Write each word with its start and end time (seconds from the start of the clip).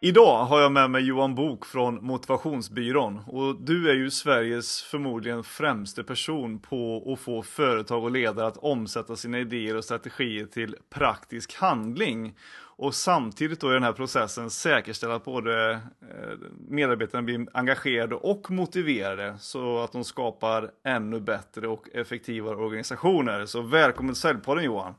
Idag 0.00 0.44
har 0.44 0.60
jag 0.60 0.72
med 0.72 0.90
mig 0.90 1.02
Johan 1.02 1.34
Bok 1.34 1.66
från 1.66 2.06
Motivationsbyrån. 2.06 3.18
Och 3.26 3.62
du 3.62 3.90
är 3.90 3.94
ju 3.94 4.10
Sveriges 4.10 4.82
förmodligen 4.82 5.44
främste 5.44 6.04
person 6.04 6.58
på 6.58 7.12
att 7.12 7.20
få 7.20 7.42
företag 7.42 8.04
och 8.04 8.10
ledare 8.10 8.46
att 8.46 8.56
omsätta 8.56 9.16
sina 9.16 9.38
idéer 9.38 9.76
och 9.76 9.84
strategier 9.84 10.46
till 10.46 10.76
praktisk 10.90 11.54
handling 11.54 12.34
och 12.78 12.94
samtidigt 12.94 13.60
då 13.60 13.70
i 13.70 13.74
den 13.74 13.82
här 13.82 13.92
processen 13.92 14.50
säkerställa 14.50 15.14
att 15.14 15.24
både 15.24 15.70
eh, 15.72 16.38
medarbetarna 16.68 17.22
blir 17.22 17.46
engagerade 17.52 18.14
och 18.14 18.50
motiverade 18.50 19.36
så 19.38 19.78
att 19.78 19.92
de 19.92 20.04
skapar 20.04 20.70
ännu 20.84 21.20
bättre 21.20 21.68
och 21.68 21.88
effektivare 21.94 22.56
organisationer. 22.56 23.46
Så 23.46 23.60
välkommen 23.62 24.14
till 24.14 24.20
Säljpodden 24.20 24.64
Johan! 24.64 24.94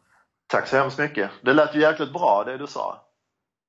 Tack 0.47 0.67
så 0.67 0.77
hemskt 0.77 0.99
mycket! 0.99 1.29
Det 1.41 1.53
lät 1.53 1.75
ju 1.75 1.79
jäkligt 1.79 2.13
bra 2.13 2.43
det 2.45 2.57
du 2.57 2.67
sa. 2.67 3.01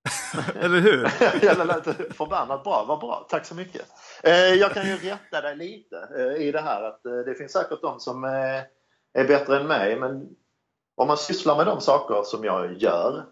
Eller 0.61 0.81
hur? 0.81 1.11
jag 1.43 1.67
lät 1.67 1.85
förbannat 2.17 2.65
bra, 2.65 2.85
vad 2.89 3.01
bra, 3.01 3.27
tack 3.31 3.47
så 3.47 3.55
mycket. 3.55 3.87
Eh, 4.23 4.33
jag 4.33 4.75
kan 4.75 4.87
ju 4.87 4.97
rätta 4.97 5.41
dig 5.41 5.57
lite 5.57 6.09
eh, 6.17 6.47
i 6.47 6.53
det 6.53 6.61
här 6.61 6.83
att 6.83 7.03
det 7.03 7.35
finns 7.35 7.53
säkert 7.53 7.83
de 7.83 8.01
som 8.01 8.25
är 9.15 9.25
bättre 9.29 9.61
än 9.61 9.67
mig 9.67 10.01
men 10.01 10.29
om 10.97 11.07
man 11.07 11.17
sysslar 11.17 11.57
med 11.57 11.67
de 11.67 11.81
saker 11.81 12.23
som 12.25 12.45
jag 12.45 12.83
gör 12.83 13.27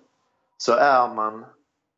så 0.58 0.72
är 0.72 1.14
man 1.14 1.44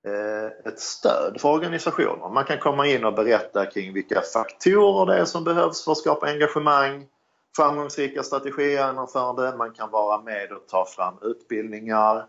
eh, 0.06 0.72
ett 0.72 0.80
stöd 0.80 1.40
för 1.40 1.48
organisationer. 1.48 2.28
Man 2.28 2.44
kan 2.44 2.58
komma 2.58 2.86
in 2.86 3.04
och 3.04 3.14
berätta 3.14 3.66
kring 3.66 3.92
vilka 3.92 4.20
faktorer 4.20 5.06
det 5.06 5.20
är 5.20 5.24
som 5.24 5.44
behövs 5.44 5.84
för 5.84 5.92
att 5.92 5.98
skapa 5.98 6.26
engagemang, 6.26 7.06
framgångsrika 7.56 8.22
strategigenomförande, 8.22 9.56
man 9.56 9.72
kan 9.72 9.90
vara 9.90 10.22
med 10.22 10.52
och 10.52 10.68
ta 10.68 10.86
fram 10.86 11.14
utbildningar, 11.22 12.24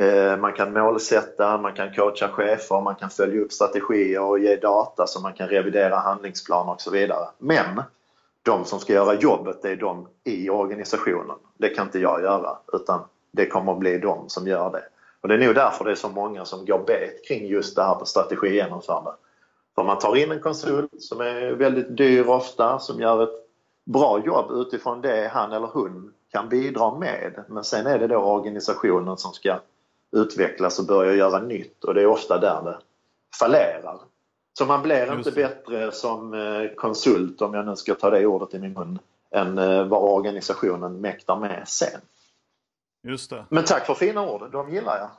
eh, 0.00 0.36
man 0.36 0.52
kan 0.52 0.72
målsätta, 0.72 1.58
man 1.58 1.72
kan 1.72 1.94
coacha 1.94 2.28
chefer, 2.28 2.80
man 2.80 2.94
kan 2.94 3.10
följa 3.10 3.40
upp 3.40 3.52
strategier 3.52 4.20
och 4.20 4.38
ge 4.38 4.56
data 4.56 5.06
så 5.06 5.20
man 5.20 5.32
kan 5.32 5.48
revidera 5.48 5.96
handlingsplaner 5.96 6.72
och 6.72 6.80
så 6.80 6.90
vidare. 6.90 7.28
Men 7.38 7.82
de 8.42 8.64
som 8.64 8.80
ska 8.80 8.92
göra 8.92 9.14
jobbet 9.14 9.62
det 9.62 9.70
är 9.70 9.76
de 9.76 10.08
i 10.24 10.50
organisationen. 10.50 11.36
Det 11.58 11.68
kan 11.68 11.86
inte 11.86 11.98
jag 11.98 12.22
göra 12.22 12.58
utan 12.72 13.00
det 13.32 13.46
kommer 13.46 13.72
att 13.72 13.78
bli 13.78 13.98
de 13.98 14.28
som 14.28 14.46
gör 14.46 14.70
det. 14.70 14.82
Och 15.24 15.28
det 15.28 15.34
är 15.34 15.38
nog 15.38 15.54
därför 15.54 15.84
det 15.84 15.90
är 15.90 15.94
så 15.94 16.08
många 16.08 16.44
som 16.44 16.64
går 16.64 16.84
bet 16.86 17.28
kring 17.28 17.46
just 17.46 17.76
det 17.76 17.82
här 17.82 17.94
på 17.94 18.06
strategigenomförande. 18.06 19.10
För 19.74 19.84
man 19.84 19.98
tar 19.98 20.16
in 20.16 20.32
en 20.32 20.40
konsult 20.40 20.90
som 20.98 21.20
är 21.20 21.50
väldigt 21.50 21.96
dyr 21.96 22.28
ofta, 22.28 22.78
som 22.78 23.00
gör 23.00 23.22
ett 23.22 23.46
bra 23.84 24.22
jobb 24.26 24.50
utifrån 24.50 25.00
det 25.00 25.30
han 25.32 25.52
eller 25.52 25.66
hon 25.66 26.12
kan 26.32 26.48
bidra 26.48 26.98
med. 26.98 27.44
Men 27.48 27.64
sen 27.64 27.86
är 27.86 27.98
det 27.98 28.06
då 28.06 28.16
organisationen 28.16 29.16
som 29.16 29.32
ska 29.32 29.58
utvecklas 30.16 30.78
och 30.78 30.86
börja 30.86 31.14
göra 31.14 31.40
nytt 31.40 31.84
och 31.84 31.94
det 31.94 32.02
är 32.02 32.06
ofta 32.06 32.38
där 32.38 32.62
det 32.64 32.78
fallerar. 33.40 33.98
Så 34.58 34.66
man 34.66 34.82
blir 34.82 35.14
inte 35.14 35.30
bättre 35.30 35.92
som 35.92 36.34
eh, 36.34 36.74
konsult, 36.76 37.42
om 37.42 37.54
jag 37.54 37.66
nu 37.66 37.76
ska 37.76 37.94
ta 37.94 38.10
det 38.10 38.26
ordet 38.26 38.54
i 38.54 38.58
min 38.58 38.72
mun, 38.72 38.98
än 39.30 39.58
eh, 39.58 39.84
vad 39.84 40.12
organisationen 40.12 41.00
mäktar 41.00 41.36
med 41.36 41.68
sen. 41.68 42.00
Just 43.04 43.30
det. 43.30 43.46
Men 43.50 43.64
tack 43.64 43.86
för 43.86 43.94
fina 43.94 44.22
ord, 44.22 44.52
de 44.52 44.70
gillar 44.70 44.98
jag. 44.98 45.10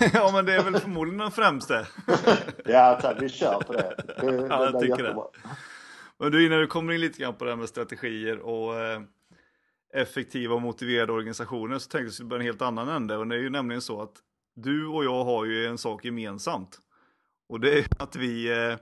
ja 0.12 0.30
men 0.32 0.46
det 0.46 0.54
är 0.54 0.62
väl 0.62 0.80
förmodligen 0.80 1.18
den 1.18 1.30
främste. 1.30 1.86
ja 2.64 2.98
tack, 3.02 3.22
vi 3.22 3.28
kör 3.28 3.60
på 3.60 3.72
det. 3.72 3.94
det, 4.06 4.46
ja, 4.50 4.64
jag 4.64 4.80
tycker 4.80 4.98
jättebra. 4.98 5.26
det. 5.32 5.48
Men 6.18 6.32
du, 6.32 6.46
innan 6.46 6.58
du 6.58 6.66
kommer 6.66 6.92
in 6.92 7.00
lite 7.00 7.18
grann 7.18 7.34
på 7.34 7.44
det 7.44 7.50
här 7.50 7.56
med 7.56 7.68
strategier 7.68 8.38
och 8.38 8.80
eh, 8.80 9.00
effektiva 9.94 10.54
och 10.54 10.62
motiverade 10.62 11.12
organisationer 11.12 11.78
så 11.78 11.88
tänkte 11.88 12.04
jag 12.04 12.12
skulle 12.12 12.28
börja 12.28 12.40
en 12.40 12.46
helt 12.46 12.62
annan 12.62 12.88
ände 12.88 13.16
och 13.16 13.26
det 13.26 13.34
är 13.34 13.40
ju 13.40 13.50
nämligen 13.50 13.82
så 13.82 14.02
att 14.02 14.12
du 14.56 14.86
och 14.86 15.04
jag 15.04 15.24
har 15.24 15.44
ju 15.44 15.66
en 15.66 15.78
sak 15.78 16.04
gemensamt 16.04 16.78
och 17.48 17.60
det 17.60 17.78
är 17.78 17.86
att 17.98 18.16
vi 18.16 18.52
eh, 18.52 18.76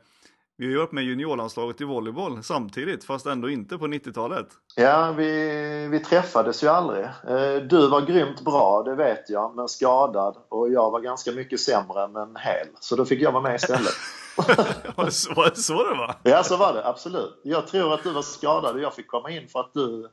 vi 0.58 0.66
har 0.66 0.72
ju 0.72 0.78
varit 0.78 0.92
med 0.92 1.04
juniorlandslaget 1.04 1.80
i 1.80 1.84
volleyboll 1.84 2.42
samtidigt 2.42 3.04
fast 3.04 3.26
ändå 3.26 3.50
inte 3.50 3.78
på 3.78 3.86
90-talet. 3.86 4.46
Ja, 4.76 5.12
vi, 5.16 5.88
vi 5.90 6.00
träffades 6.00 6.64
ju 6.64 6.68
aldrig. 6.68 7.04
Eh, 7.04 7.62
du 7.70 7.88
var 7.88 8.06
grymt 8.06 8.40
bra, 8.40 8.82
det 8.82 8.94
vet 8.94 9.30
jag, 9.30 9.56
men 9.56 9.68
skadad 9.68 10.36
och 10.48 10.70
jag 10.70 10.90
var 10.90 11.00
ganska 11.00 11.32
mycket 11.32 11.60
sämre 11.60 12.08
men 12.08 12.36
hel. 12.36 12.66
Så 12.80 12.96
då 12.96 13.04
fick 13.04 13.22
jag 13.22 13.32
vara 13.32 13.42
med 13.42 13.54
istället. 13.54 13.94
var, 14.96 15.04
det 15.04 15.10
så, 15.10 15.34
var 15.34 15.50
det 15.50 15.56
så 15.56 15.84
det 15.84 15.98
var? 15.98 16.14
Ja, 16.22 16.42
så 16.42 16.56
var 16.56 16.72
det 16.72 16.86
absolut. 16.86 17.40
Jag 17.42 17.66
tror 17.66 17.94
att 17.94 18.02
du 18.02 18.12
var 18.12 18.22
skadad 18.22 18.74
och 18.74 18.80
jag 18.80 18.94
fick 18.94 19.08
komma 19.08 19.30
in 19.30 19.48
för 19.48 19.60
att 19.60 19.74
du 19.74 20.10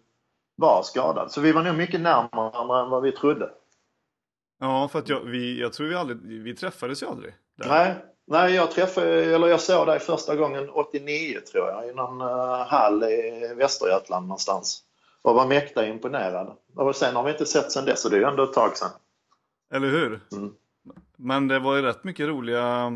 var 0.56 0.84
skadad. 0.84 1.32
Så 1.32 1.42
vi 1.42 1.52
var 1.52 1.64
nog 1.64 1.76
mycket 1.76 2.02
närmare 2.02 2.30
varandra 2.52 2.84
än 2.84 2.90
vad 2.90 3.04
vi 3.04 3.12
trodde. 3.12 3.50
Ja, 4.60 4.88
för 4.88 5.00
att 5.00 5.10
jag, 5.10 5.20
vi, 5.20 5.62
jag 5.62 5.74
tror 5.74 5.88
vi 5.88 5.96
aldrig, 5.96 6.44
vi 6.44 6.56
träffades 6.56 7.04
ju 7.04 7.08
aldrig. 7.08 7.34
Där. 7.58 7.68
Nej, 7.68 8.06
nej 8.28 8.54
jag 8.54 8.72
träffade, 8.72 9.36
eller 9.36 9.48
jag 9.48 9.62
såg 9.62 9.88
dig 9.88 10.00
första 10.00 10.36
gången 10.36 10.70
89 10.70 11.40
tror 11.52 11.68
jag, 11.68 11.90
i 11.90 11.94
någon 11.94 12.22
uh, 12.22 12.68
hall 12.68 13.04
i 13.04 13.54
Västergötland 13.58 14.28
någonstans. 14.28 14.84
Och 15.22 15.36
var 15.36 15.48
mäkta 15.48 15.88
imponerad. 15.88 16.58
Och 16.76 16.96
sen 16.96 17.16
har 17.16 17.24
vi 17.24 17.32
inte 17.32 17.46
sett 17.46 17.72
sen 17.72 17.86
dess, 17.86 18.02
så 18.02 18.10
det 18.10 18.16
är 18.16 18.20
ju 18.20 18.28
ändå 18.28 18.44
ett 18.44 18.54
tag 18.54 18.78
sen. 18.78 18.90
Eller 19.74 19.88
hur? 19.88 20.20
Mm. 20.32 20.54
Men 21.18 21.48
det 21.48 21.60
var 21.60 21.76
ju 21.76 21.82
rätt 21.82 22.04
mycket 22.04 22.28
roliga 22.28 22.94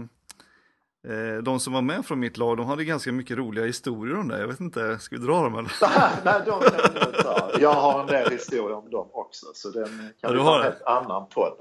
Eh, 1.08 1.44
de 1.44 1.60
som 1.60 1.74
var 1.74 1.82
med 1.82 2.06
från 2.06 2.20
mitt 2.20 2.38
lag, 2.38 2.58
de 2.58 2.66
hade 2.66 2.84
ganska 2.84 3.12
mycket 3.12 3.38
roliga 3.38 3.66
historier 3.66 4.20
om 4.20 4.28
det. 4.28 4.40
Jag 4.40 4.48
vet 4.48 4.60
inte, 4.60 5.00
ska 5.00 5.16
vi 5.16 5.26
dra 5.26 5.44
dem 5.44 5.58
eller? 5.58 5.72
Nej, 6.26 6.42
de 6.46 6.62
kan 6.62 7.12
vi 7.12 7.24
ta. 7.24 7.52
Jag 7.60 7.74
har 7.74 8.02
en 8.02 8.08
del 8.08 8.32
historier 8.32 8.74
om 8.74 8.90
dem 8.90 9.08
också, 9.14 9.46
så 9.54 9.70
den 9.70 9.88
kan 9.88 10.14
ja, 10.22 10.32
vi 10.32 10.38
ta 10.38 10.58
en 10.58 10.64
helt 10.64 10.82
annan 10.82 11.30
podd. 11.30 11.58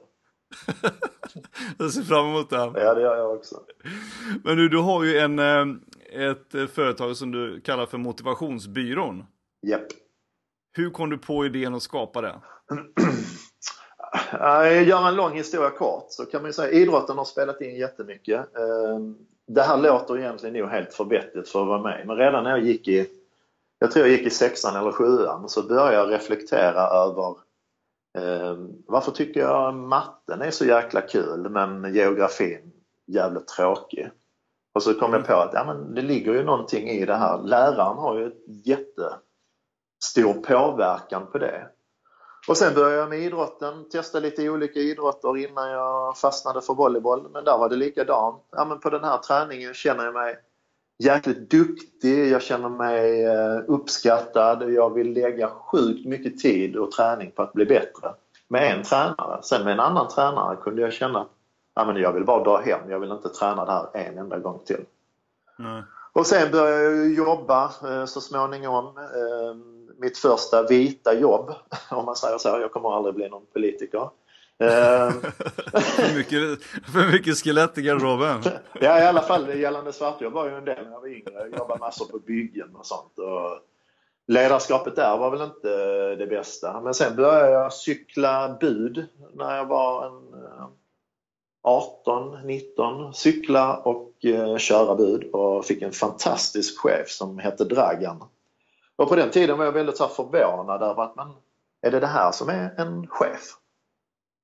jag 1.79 1.91
ser 1.91 2.03
fram 2.03 2.27
emot 2.27 2.51
det. 2.51 2.57
Ja, 2.57 2.95
det 2.95 3.01
gör 3.01 3.17
jag 3.17 3.35
också. 3.35 3.61
Men 4.45 4.57
du, 4.57 4.69
du 4.69 4.79
har 4.79 5.05
ju 5.05 5.19
en, 5.19 5.39
eh, 5.39 5.67
ett 6.13 6.71
företag 6.71 7.17
som 7.17 7.33
du 7.33 7.61
kallar 7.61 7.87
för 7.87 7.99
Motivationsbyrån. 7.99 9.25
Japp. 9.67 9.81
Yep. 9.81 9.89
Hur 10.73 10.91
kom 10.91 11.11
du 11.11 11.19
på 11.19 11.47
idén 11.47 11.75
att 11.75 11.83
skapa 11.83 12.21
det? 12.21 12.35
Jag 14.33 14.83
gör 14.83 15.09
en 15.09 15.17
lång 15.17 15.37
historia 15.37 15.71
kort 15.71 16.07
så 16.09 16.25
kan 16.25 16.43
man 16.43 16.49
ju 16.49 16.53
säga 16.53 16.71
idrotten 16.71 17.19
har 17.19 17.25
spelat 17.25 17.61
in 17.61 17.77
jättemycket. 17.77 18.47
Det 19.47 19.63
här 19.63 19.77
låter 19.77 20.19
egentligen 20.19 20.55
nog 20.57 20.71
helt 20.71 20.95
för 20.95 21.05
vettigt 21.05 21.49
för 21.49 21.63
att 21.63 21.69
vara 21.69 21.83
med 21.83 22.07
men 22.07 22.17
redan 22.17 22.45
när 22.45 22.51
jag 22.51 22.65
gick 22.65 22.89
i 22.89 23.07
jag 23.79 23.91
tror 23.91 24.07
jag 24.07 24.17
gick 24.17 24.27
i 24.27 24.31
sexan 24.31 24.77
eller 24.77 24.93
sjuan 24.93 25.49
så 25.49 25.63
började 25.63 25.95
jag 25.95 26.11
reflektera 26.11 26.81
över 26.81 27.29
eh, 27.29 27.37
varför 28.87 29.13
tycker 29.13 29.41
jag 29.41 29.75
matten 29.75 30.43
är 30.43 30.51
så 30.51 30.65
jäkla 30.65 31.01
kul 31.01 31.49
men 31.51 31.95
geografin 31.95 32.73
jävligt 33.07 33.49
tråkig. 33.49 34.11
Och 34.75 34.83
så 34.83 34.95
kom 34.95 35.13
jag 35.13 35.27
på 35.27 35.35
att 35.35 35.51
ja, 35.55 35.65
men 35.65 35.95
det 35.95 36.03
ligger 36.03 36.33
ju 36.33 36.45
någonting 36.45 36.89
i 36.89 37.07
det 37.07 37.15
här. 37.15 37.43
Läraren 37.43 37.99
har 37.99 38.19
ju 38.19 38.33
jättestor 38.65 40.43
påverkan 40.43 41.27
på 41.33 41.39
det. 41.39 41.69
Och 42.49 42.57
sen 42.57 42.75
började 42.75 42.97
jag 42.97 43.09
med 43.09 43.19
idrotten, 43.19 43.89
testa 43.89 44.21
lite 44.21 44.51
olika 44.51 44.81
idrotter 44.81 45.37
innan 45.37 45.71
jag 45.71 46.19
fastnade 46.19 46.61
för 46.61 46.75
volleyboll. 46.75 47.31
Men 47.33 47.45
där 47.45 47.59
var 47.59 47.69
det 47.69 47.77
likadant. 47.77 48.45
Ja, 48.51 48.65
men 48.65 48.81
på 48.81 48.91
den 48.91 49.05
här 49.05 49.19
träningen 49.19 49.75
känner 49.75 50.05
jag 50.05 50.15
mig 50.15 50.37
jäkligt 50.99 51.51
duktig, 51.51 52.33
jag 52.33 52.43
känner 52.43 52.69
mig 52.69 53.25
eh, 53.25 53.61
uppskattad, 53.67 54.73
jag 54.73 54.95
vill 54.95 55.13
lägga 55.13 55.49
sjukt 55.49 56.07
mycket 56.07 56.39
tid 56.39 56.77
och 56.77 56.91
träning 56.91 57.31
på 57.31 57.43
att 57.43 57.53
bli 57.53 57.67
bättre 57.67 58.15
med 58.49 58.77
en 58.77 58.83
tränare. 58.83 59.43
Sen 59.43 59.65
med 59.65 59.73
en 59.73 59.81
annan 59.81 60.09
tränare 60.09 60.57
kunde 60.57 60.83
jag 60.83 60.93
känna 60.93 61.21
att 61.21 61.29
ja, 61.75 61.99
jag 61.99 62.13
vill 62.13 62.25
bara 62.25 62.45
dra 62.45 62.61
hem, 62.61 62.91
jag 62.91 63.01
vill 63.01 63.11
inte 63.11 63.29
träna 63.29 63.65
det 63.65 63.73
här 63.73 63.87
en 63.93 64.19
enda 64.19 64.39
gång 64.39 64.61
till. 64.65 64.85
Mm. 65.59 65.83
Och 66.13 66.27
sen 66.27 66.51
började 66.51 66.83
jag 66.83 67.13
jobba 67.13 67.65
eh, 67.65 68.05
så 68.05 68.21
småningom. 68.21 68.87
Eh, 68.99 69.57
mitt 69.99 70.19
första 70.19 70.63
vita 70.63 71.15
jobb, 71.15 71.51
om 71.91 72.05
man 72.05 72.17
säger 72.17 72.39
så. 72.39 72.49
Jag 72.49 72.73
kommer 72.73 72.97
aldrig 72.97 73.15
bli 73.15 73.29
någon 73.29 73.47
politiker. 73.53 74.09
Ehm. 74.59 75.13
för, 75.81 76.17
mycket, 76.17 76.63
för 76.65 77.13
mycket 77.13 77.37
skelett 77.37 77.79
i 77.79 77.83
garderoben. 77.83 78.43
ja, 78.81 78.99
i 78.99 79.07
alla 79.07 79.23
fall 79.23 79.59
gällande 79.59 79.93
svartjobb 79.93 80.33
var 80.33 80.49
ju 80.49 80.57
en 80.57 80.65
del 80.65 80.85
när 80.85 80.93
jag 80.93 81.01
var 81.01 81.09
yngre. 81.09 81.33
Jag 81.33 81.59
jobbade 81.59 81.81
massor 81.81 82.05
på 82.07 82.19
byggen 82.19 82.77
och 82.77 82.87
sånt. 82.87 83.19
Och 83.19 83.59
ledarskapet 84.27 84.97
där 84.97 85.17
var 85.17 85.31
väl 85.31 85.43
inte 85.43 85.69
det 86.15 86.27
bästa. 86.27 86.81
Men 86.81 86.95
sen 86.95 87.17
började 87.17 87.51
jag 87.51 87.73
cykla 87.73 88.57
bud 88.61 89.07
när 89.35 89.57
jag 89.57 89.67
var 89.67 90.07
en 90.07 90.23
18, 91.63 92.35
eh, 92.35 92.45
19. 92.45 93.15
Cykla 93.15 93.77
och 93.77 94.25
eh, 94.25 94.57
köra 94.57 94.95
bud 94.95 95.25
och 95.33 95.65
fick 95.65 95.83
en 95.83 95.93
fantastisk 95.93 96.79
chef 96.79 97.09
som 97.09 97.39
hette 97.39 97.65
Dragan. 97.65 98.25
Och 98.97 99.09
på 99.09 99.17
den 99.17 99.31
tiden 99.31 99.59
var 99.59 99.65
jag 99.65 99.73
väldigt 99.73 99.97
så 99.97 100.09
förvånad 100.09 100.83
över 100.83 101.03
att 101.03 101.17
men, 101.17 101.29
är 101.83 101.91
det 101.91 102.01
det 102.01 102.07
här 102.07 102.33
som 102.33 102.49
är 102.49 102.75
en 102.81 103.07
chef? 103.07 103.57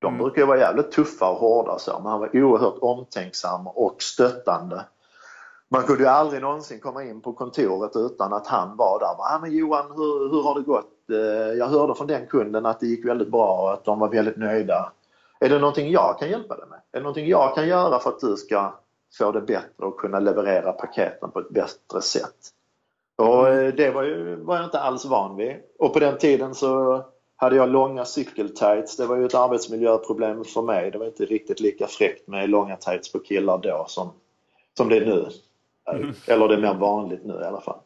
De 0.02 0.08
mm. 0.08 0.19
brukar 0.19 0.43
ju 0.43 0.46
vara 0.46 0.58
jävligt 0.58 0.93
tuffa 0.93 1.31
och 1.31 1.37
hårda 1.37 1.78
så, 1.78 1.99
men 1.99 2.10
han 2.10 2.20
var 2.20 2.37
oerhört 2.37 2.78
omtänksam 2.81 3.66
och 3.66 4.02
stöttande. 4.02 4.84
man 5.69 5.82
kunde 5.82 6.02
ju 6.02 6.08
aldrig 6.08 6.43
någonsin 6.43 6.81
komma 6.81 7.04
in 7.04 7.20
på 7.20 7.32
kontoret 7.32 7.96
utan 7.96 8.32
att 8.32 8.46
han 8.46 8.76
var 8.76 8.99
där. 8.99 9.34
Ah, 9.34 9.38
men 9.38 9.52
Johan, 9.52 9.90
hur, 9.90 10.31
hur 10.31 10.43
har 10.43 10.54
det 10.54 10.60
gått? 10.60 11.10
Eh, 11.10 11.58
jag 11.58 11.66
hörde 11.66 11.94
från 11.94 12.06
den 12.06 12.26
kunden 12.26 12.66
att 12.66 12.81
det 12.81 12.87
gick 12.87 13.04
väldigt 13.04 13.31
bra 13.31 13.62
och 13.62 13.72
att 13.72 13.84
de 13.84 13.99
var 13.99 14.08
väldigt 14.08 14.37
nöjda. 14.37 14.93
Är 15.40 15.49
det 15.49 15.58
någonting 15.58 15.90
jag 15.90 16.19
kan 16.19 16.28
hjälpa 16.31 16.56
dig 16.56 16.66
med? 16.70 16.78
Är 16.93 16.99
det 16.99 17.02
någonting 17.02 17.28
jag 17.28 17.54
kan 17.54 17.69
göra 17.69 17.99
för 17.99 18.10
att 18.10 18.20
du 18.20 18.37
ska 18.37 18.75
få 19.19 19.32
det 19.32 19.40
bättre 19.40 19.87
och 19.87 20.00
kunna 20.00 20.20
leverera 20.20 20.72
paketen 20.72 21.31
på 21.31 21.40
ett 21.40 21.50
bättre 21.50 22.00
sätt? 22.02 22.37
Och 23.16 23.49
eh, 23.49 23.75
det 23.75 23.90
var, 23.90 24.02
ju, 24.02 24.37
var 24.37 24.56
jag 24.56 24.64
inte 24.64 24.81
alls 24.81 25.04
van 25.04 25.37
vid. 25.37 25.56
Och 25.78 25.93
på 25.93 25.99
den 25.99 26.19
tiden 26.19 26.54
så 26.54 27.04
hade 27.42 27.56
jag 27.56 27.68
långa 27.68 28.04
cykeltights. 28.04 28.96
Det 28.96 29.06
var 29.06 29.16
ju 29.16 29.26
ett 29.26 29.34
arbetsmiljöproblem 29.34 30.44
för 30.44 30.62
mig. 30.62 30.90
Det 30.90 30.98
var 30.98 31.06
inte 31.06 31.24
riktigt 31.24 31.60
lika 31.60 31.86
fräckt 31.86 32.28
med 32.28 32.50
långa 32.50 32.76
tights 32.76 33.12
på 33.12 33.18
killar 33.18 33.58
då 33.58 33.84
som, 33.88 34.12
som 34.76 34.88
det 34.88 34.96
är 34.96 35.06
nu. 35.06 35.28
Mm. 35.90 36.12
Eller 36.26 36.48
det 36.48 36.54
är 36.54 36.60
mer 36.60 36.74
vanligt 36.74 37.24
nu 37.24 37.34
i 37.34 37.44
alla 37.44 37.60
fall. 37.60 37.78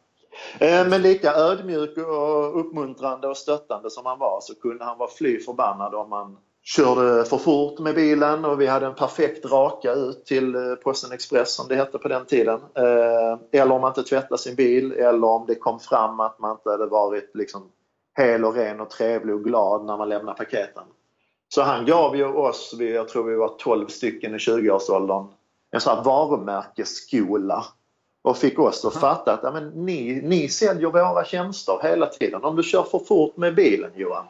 Eh, 0.59 0.87
men 0.87 1.01
lika 1.01 1.33
ödmjuk 1.33 1.97
och 1.97 2.59
uppmuntrande 2.59 3.27
och 3.27 3.37
stöttande 3.37 3.89
som 3.89 4.05
han 4.05 4.19
var 4.19 4.39
så 4.41 4.55
kunde 4.55 4.85
han 4.85 4.97
vara 4.97 5.09
fly 5.09 5.39
förbannad 5.39 5.95
om 5.95 6.09
man 6.09 6.37
körde 6.63 7.25
för 7.25 7.37
fort 7.37 7.79
med 7.79 7.95
bilen 7.95 8.45
och 8.45 8.61
vi 8.61 8.67
hade 8.67 8.85
en 8.85 8.95
perfekt 8.95 9.45
raka 9.45 9.93
ut 9.93 10.25
till 10.25 10.55
eh, 10.55 10.75
Posten 10.83 11.11
Express 11.11 11.55
som 11.55 11.67
det 11.67 11.75
hette 11.75 11.97
på 11.97 12.07
den 12.07 12.25
tiden. 12.25 12.59
Eh, 12.75 13.61
eller 13.61 13.75
om 13.75 13.81
man 13.81 13.91
inte 13.91 14.03
tvättade 14.03 14.37
sin 14.37 14.55
bil 14.55 14.91
eller 14.91 15.27
om 15.27 15.45
det 15.47 15.55
kom 15.55 15.79
fram 15.79 16.19
att 16.19 16.39
man 16.39 16.51
inte 16.51 16.69
hade 16.69 16.85
varit 16.85 17.31
liksom 17.35 17.71
hel 18.17 18.45
och 18.45 18.55
ren 18.55 18.79
och 18.79 18.89
trevlig 18.89 19.35
och 19.35 19.43
glad 19.43 19.85
när 19.85 19.97
man 19.97 20.09
lämnade 20.09 20.37
paketen. 20.37 20.83
Så 21.49 21.61
han 21.61 21.85
gav 21.85 22.15
ju 22.15 22.25
oss, 22.25 22.75
jag 22.79 23.07
tror 23.07 23.23
vi 23.23 23.35
var 23.35 23.49
12 23.57 23.87
stycken 23.87 24.35
i 24.35 24.37
20-årsåldern, 24.37 25.27
en 25.71 25.81
sån 25.81 25.95
här 25.95 26.03
varumärkesskola 26.03 27.65
och 28.21 28.37
fick 28.37 28.59
oss 28.59 28.85
att 28.85 28.93
fatta 28.93 29.33
att 29.33 29.39
ja, 29.43 29.51
men 29.51 29.69
ni, 29.69 30.21
ni 30.23 30.49
säljer 30.49 30.89
våra 30.89 31.25
tjänster 31.25 31.79
hela 31.83 32.05
tiden. 32.05 32.43
Om 32.43 32.55
du 32.55 32.63
kör 32.63 32.83
för 32.83 32.99
fort 32.99 33.37
med 33.37 33.55
bilen 33.55 33.91
Johan, 33.95 34.25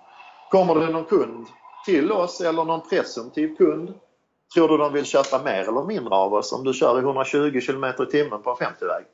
kommer 0.51 0.75
det 0.75 0.87
någon 0.87 1.05
kund 1.05 1.47
till 1.85 2.11
oss 2.11 2.41
eller 2.41 2.63
någon 2.63 2.89
presumtiv 2.89 3.55
kund, 3.55 3.93
tror 4.53 4.67
du 4.67 4.77
de 4.77 4.93
vill 4.93 5.05
köpa 5.05 5.43
mer 5.43 5.61
eller 5.61 5.83
mindre 5.83 6.15
av 6.15 6.33
oss 6.33 6.53
om 6.53 6.63
du 6.63 6.73
kör 6.73 6.97
i 6.97 7.01
120 7.01 7.61
km 7.65 7.83
i 7.83 8.05
timmen 8.11 8.41
på 8.41 8.49
en 8.49 8.55
50-väg? 8.55 9.05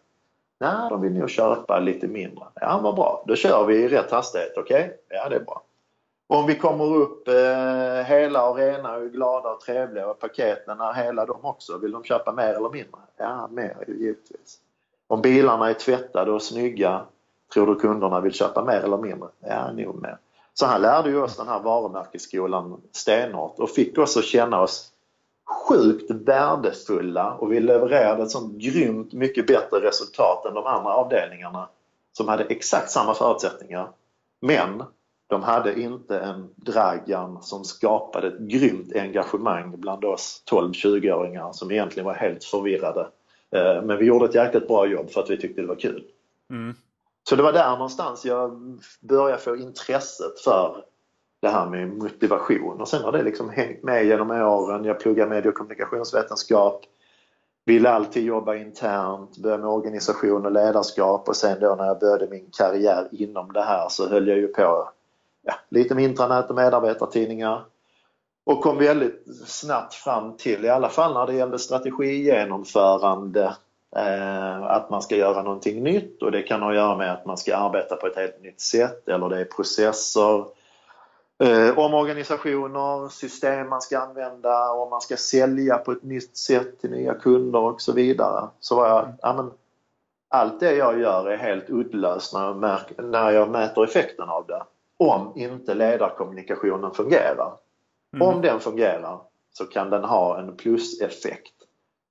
Nej, 0.60 0.90
de 0.90 1.02
vill 1.02 1.14
nog 1.14 1.30
köpa 1.30 1.80
lite 1.80 2.08
mindre. 2.08 2.46
Ja, 2.56 2.80
vad 2.84 2.96
bra. 2.96 3.24
Då 3.28 3.36
kör 3.36 3.66
vi 3.66 3.76
i 3.76 3.88
rätt 3.88 4.12
hastighet, 4.12 4.54
okej? 4.58 4.86
Okay? 4.86 5.18
Ja, 5.18 5.30
det 5.30 5.36
är 5.36 5.40
bra. 5.40 5.62
Om 6.28 6.46
vi 6.46 6.56
kommer 6.56 6.96
upp 6.96 7.28
eh, 7.28 8.06
hela 8.06 8.50
och 8.50 8.56
rena 8.56 8.96
och 8.96 9.12
glada 9.12 9.50
och 9.50 9.60
trevliga 9.60 10.08
och 10.08 10.20
paketen 10.20 10.82
är 10.82 10.94
hela 10.94 11.26
de 11.26 11.46
också, 11.46 11.78
vill 11.78 11.92
de 11.92 12.04
köpa 12.04 12.32
mer 12.32 12.54
eller 12.54 12.70
mindre? 12.70 13.02
Ja, 13.18 13.48
mer 13.52 13.86
givetvis. 13.88 14.60
Om 15.08 15.22
bilarna 15.22 15.70
är 15.70 15.74
tvättade 15.74 16.32
och 16.32 16.42
snygga, 16.42 17.02
tror 17.54 17.68
du 17.68 17.76
kunderna 17.76 18.20
vill 18.20 18.34
köpa 18.34 18.64
mer 18.64 18.80
eller 18.80 18.98
mindre? 18.98 19.30
Ja, 19.40 19.72
nog 19.72 20.02
mer. 20.02 20.18
Så 20.54 20.66
han 20.66 20.82
lärde 20.82 21.10
ju 21.10 21.22
oss 21.22 21.38
den 21.38 21.48
här 21.48 21.60
varumärkesskolan 21.60 22.82
stenhårt 22.92 23.60
och 23.60 23.70
fick 23.70 23.98
oss 23.98 24.18
att 24.18 24.24
känna 24.24 24.62
oss 24.62 24.93
sjukt 25.46 26.12
värdefulla 26.12 27.34
och 27.34 27.52
vi 27.52 27.60
levererade 27.60 28.24
ett 28.24 28.32
sånt 28.32 28.54
grymt 28.58 29.14
mycket 29.14 29.48
bättre 29.48 29.80
resultat 29.80 30.46
än 30.46 30.54
de 30.54 30.66
andra 30.66 30.94
avdelningarna 30.94 31.70
som 32.12 32.28
hade 32.28 32.44
exakt 32.44 32.92
samma 32.92 33.14
förutsättningar. 33.14 33.90
Men 34.42 34.84
de 35.28 35.44
hade 35.44 35.82
inte 35.82 36.20
en 36.20 36.50
Dragan 36.56 37.44
som 37.44 37.64
skapade 37.64 38.28
ett 38.28 38.40
grymt 38.40 38.96
engagemang 38.96 39.80
bland 39.80 40.06
oss 40.06 40.44
12-20-åringar 40.52 41.52
som 41.52 41.72
egentligen 41.72 42.06
var 42.06 42.14
helt 42.14 42.44
förvirrade. 42.44 43.08
Eh, 43.52 43.82
men 43.84 43.98
vi 43.98 44.06
gjorde 44.06 44.26
ett 44.26 44.36
jäkligt 44.36 44.68
bra 44.68 44.86
jobb 44.86 45.10
för 45.12 45.22
att 45.22 45.30
vi 45.30 45.38
tyckte 45.38 45.62
det 45.62 45.68
var 45.68 45.76
kul. 45.76 46.04
Mm. 46.50 46.76
Så 47.30 47.36
det 47.36 47.44
var 47.44 47.54
där 47.54 47.72
någonstans 47.72 48.26
jag 48.26 48.82
började 49.02 49.42
få 49.42 49.56
intresset 49.56 50.40
för 50.40 50.84
det 51.44 51.50
här 51.50 51.70
med 51.70 51.88
motivation. 51.88 52.82
Och 52.82 52.88
sen 52.88 53.04
har 53.04 53.12
det 53.12 53.24
liksom 53.24 53.50
hängt 53.50 53.84
med 53.84 54.06
genom 54.06 54.32
åren. 54.32 54.86
Jag 54.86 55.00
pluggade 55.00 55.30
medie 55.30 55.50
och 55.50 55.56
kommunikationsvetenskap, 55.56 56.82
ville 57.66 57.90
alltid 57.90 58.24
jobba 58.24 58.56
internt, 58.56 59.38
började 59.38 59.64
med 59.64 59.72
organisation 59.72 60.46
och 60.46 60.52
ledarskap. 60.52 61.30
Och 61.30 61.36
sen 61.36 61.60
då 61.60 61.76
när 61.76 61.86
jag 61.86 62.00
började 62.00 62.28
min 62.28 62.50
karriär 62.58 63.08
inom 63.12 63.54
det 63.54 63.62
här 63.62 63.90
så 63.90 64.10
höll 64.10 64.28
jag 64.28 64.38
ju 64.38 64.48
på 64.48 64.90
ja, 65.42 65.54
lite 65.70 65.96
med 65.96 66.04
intranät 66.04 66.50
och 66.50 66.56
medarbetartidningar. 66.56 67.66
Och 68.44 68.62
kom 68.62 68.78
väldigt 68.78 69.24
snabbt 69.46 69.94
fram 69.94 70.38
till, 70.38 70.66
i 70.66 70.70
alla 70.70 70.90
fall 70.90 71.14
när 71.14 71.26
det 71.26 71.34
gällde 71.34 71.60
strategigenomförande, 71.60 73.56
eh, 73.96 74.64
att 74.64 74.90
man 74.90 75.02
ska 75.02 75.16
göra 75.16 75.44
någonting 75.44 75.84
nytt. 75.84 76.22
Och 76.22 76.32
det 76.32 76.42
kan 76.42 76.62
ha 76.62 76.70
att 76.70 76.76
göra 76.76 76.98
med 76.98 77.14
att 77.14 77.26
man 77.26 77.38
ska 77.38 77.58
arbeta 77.58 77.96
på 77.96 78.08
ett 78.08 78.16
helt 78.16 78.42
nytt 78.42 78.62
sätt 78.62 79.08
eller 79.08 79.30
det 79.30 79.40
är 79.40 79.46
processer 79.46 80.63
eh, 81.40 81.80
omorganisationer, 81.80 83.10
system 83.10 83.70
man 83.70 83.82
ska 83.82 84.00
använda, 84.00 84.72
om 84.72 84.90
man 84.90 85.02
ska 85.02 85.18
sälja 85.18 85.78
på 85.78 85.92
ett 85.92 86.04
nytt 86.04 86.38
sätt 86.38 86.82
till 86.82 86.92
nya 86.92 87.14
kunder 87.14 87.60
och 87.60 87.82
så 87.82 87.94
vidare. 87.94 88.48
Så 88.60 88.76
var 88.76 88.88
jag, 88.88 89.14
ja, 89.22 89.34
men, 89.34 89.52
allt 90.30 90.60
det 90.60 90.76
jag 90.76 91.00
gör 91.00 91.30
är 91.30 91.38
helt 91.38 91.70
uddlöst 91.70 92.34
när 92.34 92.46
jag, 92.46 92.58
märker, 92.58 93.04
när 93.04 93.32
jag 93.32 93.50
mäter 93.50 93.84
effekten 93.84 94.30
av 94.30 94.48
det. 94.48 94.64
Om 94.98 95.32
inte 95.36 95.74
ledarkommunikationen 95.74 96.94
fungerar. 96.94 97.54
Mm. 98.14 98.28
Om 98.28 98.42
den 98.42 98.60
fungerar 98.60 99.20
så 99.54 99.66
kan 99.66 99.90
den 99.90 100.04
ha 100.04 100.40
en 100.40 100.56
pluseffekt. 100.58 101.54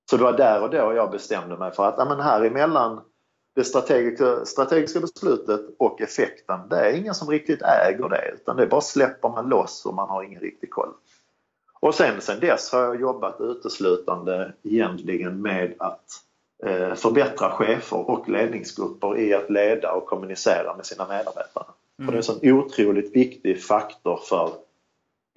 Så 0.09 0.17
det 0.17 0.23
var 0.23 0.33
där 0.33 0.63
och 0.63 0.69
då 0.69 0.93
jag 0.93 1.11
bestämde 1.11 1.57
mig 1.57 1.71
för 1.71 1.85
att 1.85 1.95
ja, 1.97 2.05
men 2.05 2.19
här 2.19 2.41
emellan 2.41 3.01
det 3.55 3.63
strategiska, 3.63 4.45
strategiska 4.45 4.99
beslutet 4.99 5.61
och 5.79 6.01
effekten, 6.01 6.59
det 6.69 6.75
är 6.75 6.93
ingen 6.93 7.13
som 7.13 7.29
riktigt 7.29 7.61
äger 7.61 8.09
det 8.09 8.31
utan 8.35 8.57
det 8.57 8.67
bara 8.67 8.81
släpper 8.81 9.29
man 9.29 9.49
loss 9.49 9.85
och 9.85 9.93
man 9.93 10.09
har 10.09 10.23
ingen 10.23 10.41
riktig 10.41 10.69
koll. 10.69 10.93
Och 11.79 11.95
sen, 11.95 12.21
sen 12.21 12.39
dess 12.39 12.71
har 12.71 12.81
jag 12.81 13.01
jobbat 13.01 13.41
uteslutande 13.41 14.53
egentligen 14.63 15.41
med 15.41 15.73
att 15.79 16.05
eh, 16.65 16.93
förbättra 16.93 17.49
chefer 17.49 18.09
och 18.09 18.29
ledningsgrupper 18.29 19.19
i 19.19 19.33
att 19.33 19.49
leda 19.49 19.91
och 19.91 20.05
kommunicera 20.05 20.75
med 20.75 20.85
sina 20.85 21.07
medarbetare. 21.07 21.65
Mm. 21.99 22.05
För 22.05 22.11
det 22.11 22.15
är 22.15 22.17
en 22.17 22.23
sån 22.23 22.51
otroligt 22.51 23.15
viktig 23.15 23.63
faktor 23.63 24.19
för 24.23 24.51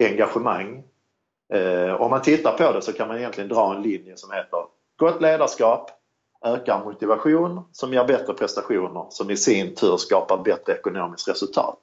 engagemang. 0.03 0.83
Eh, 1.53 2.01
om 2.01 2.09
man 2.09 2.21
tittar 2.21 2.57
på 2.57 2.71
det 2.71 2.81
så 2.81 2.93
kan 2.93 3.07
man 3.07 3.17
egentligen 3.17 3.49
dra 3.49 3.75
en 3.75 3.81
linje 3.81 4.17
som 4.17 4.31
heter 4.31 4.65
gott 4.97 5.21
ledarskap, 5.21 5.91
ökar 6.45 6.83
motivation 6.85 7.61
som 7.71 7.93
ger 7.93 8.03
bättre 8.03 8.33
prestationer 8.33 9.05
som 9.09 9.31
i 9.31 9.37
sin 9.37 9.75
tur 9.75 9.97
skapar 9.97 10.37
bättre 10.37 10.73
ekonomiskt 10.73 11.27
resultat. 11.27 11.79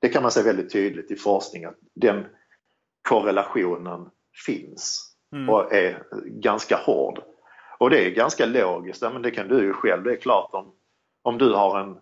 Det 0.00 0.08
kan 0.08 0.22
man 0.22 0.32
se 0.32 0.42
väldigt 0.42 0.72
tydligt 0.72 1.10
i 1.10 1.16
forskning 1.16 1.64
att 1.64 1.78
den 1.94 2.26
korrelationen 3.08 4.10
finns 4.46 5.14
mm. 5.32 5.48
och 5.48 5.72
är 5.72 6.02
ganska 6.24 6.76
hård. 6.76 7.22
Och 7.78 7.90
det 7.90 8.06
är 8.06 8.10
ganska 8.10 8.46
logiskt, 8.46 9.02
men 9.02 9.22
det 9.22 9.30
kan 9.30 9.48
du 9.48 9.62
ju 9.62 9.72
själv. 9.72 10.02
Det 10.02 10.12
är 10.12 10.16
klart 10.16 10.50
om, 10.52 10.72
om 11.22 11.38
du 11.38 11.52
har 11.54 11.80
en 11.80 11.96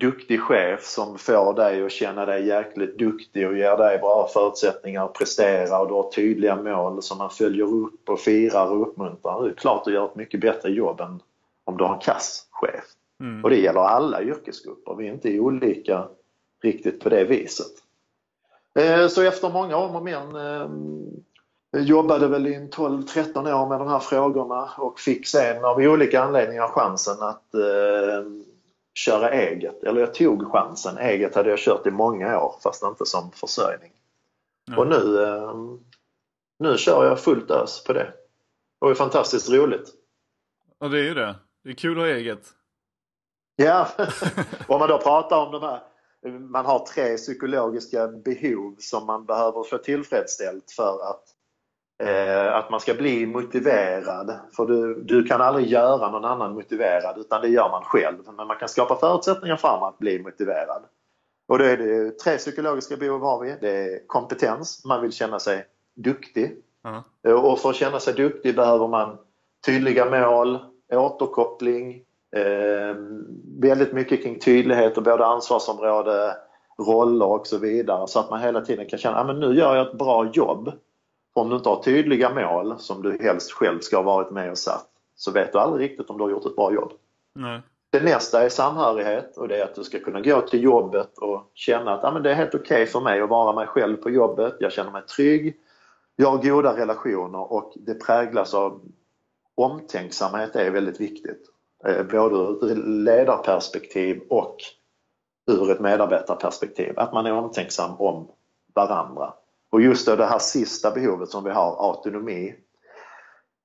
duktig 0.00 0.40
chef 0.40 0.84
som 0.84 1.18
får 1.18 1.54
dig 1.54 1.84
att 1.84 1.92
känna 1.92 2.26
dig 2.26 2.46
jäkligt 2.46 2.98
duktig 2.98 3.48
och 3.48 3.56
ger 3.56 3.76
dig 3.76 3.98
bra 3.98 4.28
förutsättningar 4.32 5.04
att 5.04 5.14
prestera 5.14 5.78
och 5.78 5.88
du 5.88 5.94
har 5.94 6.10
tydliga 6.10 6.56
mål 6.56 7.02
som 7.02 7.18
man 7.18 7.30
följer 7.30 7.64
upp 7.64 8.08
och 8.08 8.20
firar 8.20 8.70
och 8.70 8.88
uppmuntrar. 8.88 9.44
Det 9.44 9.50
är 9.50 9.54
klart 9.54 9.84
du 9.84 9.92
gör 9.92 10.04
ett 10.04 10.16
mycket 10.16 10.40
bättre 10.40 10.70
jobb 10.70 11.00
än 11.00 11.20
om 11.66 11.76
du 11.76 11.84
har 11.84 11.94
en 11.94 12.00
kass 12.00 12.46
chef. 12.50 12.84
Mm. 13.20 13.44
Och 13.44 13.50
det 13.50 13.56
gäller 13.56 13.80
alla 13.80 14.22
yrkesgrupper. 14.22 14.94
Vi 14.94 15.08
är 15.08 15.12
inte 15.12 15.40
olika 15.40 16.08
riktigt 16.62 17.00
på 17.00 17.08
det 17.08 17.24
viset. 17.24 17.72
Eh, 18.78 19.08
så 19.08 19.22
efter 19.22 19.50
många 19.50 19.76
om 19.76 19.96
och 19.96 20.02
men 20.02 20.36
eh, 20.36 21.82
jobbade 21.82 22.28
väl 22.28 22.46
i 22.46 22.58
12-13 22.58 23.62
år 23.62 23.68
med 23.68 23.78
de 23.78 23.88
här 23.88 23.98
frågorna 23.98 24.70
och 24.78 25.00
fick 25.00 25.26
sen 25.26 25.64
av 25.64 25.78
olika 25.78 26.22
anledningar 26.22 26.68
chansen 26.68 27.16
att 27.20 27.54
eh, 27.54 28.30
köra 28.94 29.30
eget. 29.30 29.82
Eller 29.82 30.00
jag 30.00 30.14
tog 30.14 30.52
chansen. 30.52 30.98
Eget 30.98 31.34
hade 31.34 31.50
jag 31.50 31.58
kört 31.58 31.86
i 31.86 31.90
många 31.90 32.40
år 32.40 32.54
fast 32.62 32.82
inte 32.82 33.06
som 33.06 33.30
försörjning. 33.32 33.92
Mm. 34.68 34.78
Och 34.78 34.86
nu, 34.86 35.22
eh, 35.22 35.54
nu 36.58 36.78
kör 36.78 37.04
jag 37.04 37.20
fullt 37.20 37.50
ös 37.50 37.84
på 37.84 37.92
det. 37.92 38.12
Och 38.78 38.88
det 38.88 38.92
är 38.92 38.94
fantastiskt 38.94 39.50
roligt. 39.50 39.92
Ja 40.78 40.88
det 40.88 40.98
är 40.98 41.04
ju 41.04 41.14
det. 41.14 41.34
Det 41.66 41.72
är 41.72 41.74
kul 41.74 41.98
att 41.98 42.04
ha 42.04 42.08
eget. 42.08 42.48
Ja, 43.56 43.88
om 44.68 44.78
man 44.78 44.88
då 44.88 44.98
pratar 44.98 45.46
om 45.46 45.52
de 45.52 45.62
här 45.62 45.80
man 46.38 46.66
har 46.66 46.86
tre 46.86 47.16
psykologiska 47.16 48.08
behov 48.08 48.76
som 48.78 49.06
man 49.06 49.26
behöver 49.26 49.62
få 49.62 49.78
tillfredsställt 49.78 50.70
för 50.70 51.10
att 51.10 51.36
Eh, 51.98 52.54
att 52.54 52.70
man 52.70 52.80
ska 52.80 52.94
bli 52.94 53.26
motiverad. 53.26 54.38
För 54.56 54.66
du, 54.66 55.02
du 55.02 55.24
kan 55.24 55.40
aldrig 55.40 55.66
göra 55.66 56.10
någon 56.10 56.24
annan 56.24 56.54
motiverad 56.54 57.18
utan 57.18 57.40
det 57.40 57.48
gör 57.48 57.70
man 57.70 57.82
själv. 57.84 58.16
Men 58.36 58.46
man 58.46 58.56
kan 58.58 58.68
skapa 58.68 58.96
förutsättningar 58.96 59.56
för 59.56 59.88
att 59.88 59.98
bli 59.98 60.22
motiverad. 60.22 60.82
Och 61.48 61.58
då 61.58 61.64
är 61.64 61.76
det 61.76 62.18
tre 62.18 62.36
psykologiska 62.36 62.96
behov 62.96 63.20
har 63.20 63.40
vi. 63.40 63.56
Det 63.60 63.70
är 63.70 64.06
kompetens, 64.06 64.84
man 64.84 65.02
vill 65.02 65.12
känna 65.12 65.38
sig 65.38 65.66
duktig. 65.96 66.56
Mm. 66.84 67.38
Och 67.44 67.58
för 67.58 67.70
att 67.70 67.76
känna 67.76 68.00
sig 68.00 68.14
duktig 68.14 68.56
behöver 68.56 68.88
man 68.88 69.18
tydliga 69.66 70.04
mål, 70.10 70.58
återkoppling, 70.92 72.02
eh, 72.36 72.96
väldigt 73.60 73.92
mycket 73.92 74.22
kring 74.22 74.38
tydlighet 74.38 74.96
och 74.96 75.02
både 75.02 75.26
ansvarsområde, 75.26 76.36
roller 76.78 77.26
och 77.26 77.46
så 77.46 77.58
vidare 77.58 78.08
så 78.08 78.20
att 78.20 78.30
man 78.30 78.40
hela 78.40 78.60
tiden 78.60 78.86
kan 78.86 78.98
känna 78.98 79.16
att 79.16 79.30
ah, 79.30 79.32
nu 79.32 79.54
gör 79.54 79.76
jag 79.76 79.86
ett 79.86 79.98
bra 79.98 80.30
jobb. 80.32 80.72
Om 81.34 81.50
du 81.50 81.56
inte 81.56 81.68
har 81.68 81.82
tydliga 81.82 82.34
mål 82.34 82.74
som 82.78 83.02
du 83.02 83.18
helst 83.22 83.52
själv 83.52 83.80
ska 83.80 83.96
ha 83.96 84.02
varit 84.02 84.30
med 84.30 84.50
och 84.50 84.58
satt 84.58 84.86
så 85.16 85.30
vet 85.30 85.52
du 85.52 85.58
aldrig 85.58 85.90
riktigt 85.90 86.10
om 86.10 86.18
du 86.18 86.24
har 86.24 86.30
gjort 86.30 86.46
ett 86.46 86.56
bra 86.56 86.74
jobb. 86.74 86.92
Nej. 87.34 87.60
Det 87.90 88.00
nästa 88.00 88.44
är 88.44 88.48
samhörighet 88.48 89.36
och 89.36 89.48
det 89.48 89.56
är 89.56 89.64
att 89.64 89.74
du 89.74 89.84
ska 89.84 89.98
kunna 89.98 90.20
gå 90.20 90.40
till 90.40 90.62
jobbet 90.62 91.18
och 91.18 91.50
känna 91.54 91.94
att 91.94 92.04
ah, 92.04 92.12
men 92.12 92.22
det 92.22 92.30
är 92.30 92.34
helt 92.34 92.54
okej 92.54 92.82
okay 92.82 92.86
för 92.86 93.00
mig 93.00 93.20
att 93.20 93.28
vara 93.28 93.52
mig 93.52 93.66
själv 93.66 93.96
på 93.96 94.10
jobbet. 94.10 94.56
Jag 94.60 94.72
känner 94.72 94.90
mig 94.90 95.02
trygg. 95.02 95.56
Jag 96.16 96.30
har 96.30 96.42
goda 96.42 96.76
relationer 96.76 97.52
och 97.52 97.72
det 97.76 97.94
präglas 97.94 98.54
av 98.54 98.80
omtänksamhet 99.56 100.56
är 100.56 100.70
väldigt 100.70 101.00
viktigt. 101.00 101.42
Eh, 101.86 102.02
både 102.02 102.36
ur 102.66 102.74
ledarperspektiv 103.04 104.20
och 104.30 104.56
ur 105.50 105.70
ett 105.70 105.80
medarbetarperspektiv. 105.80 106.98
Att 106.98 107.12
man 107.12 107.26
är 107.26 107.32
omtänksam 107.32 107.96
om 108.00 108.28
varandra. 108.74 109.32
Och 109.70 109.80
just 109.80 110.06
det 110.06 110.26
här 110.26 110.38
sista 110.38 110.90
behovet 110.90 111.28
som 111.28 111.44
vi 111.44 111.50
har, 111.50 111.88
autonomi. 111.88 112.54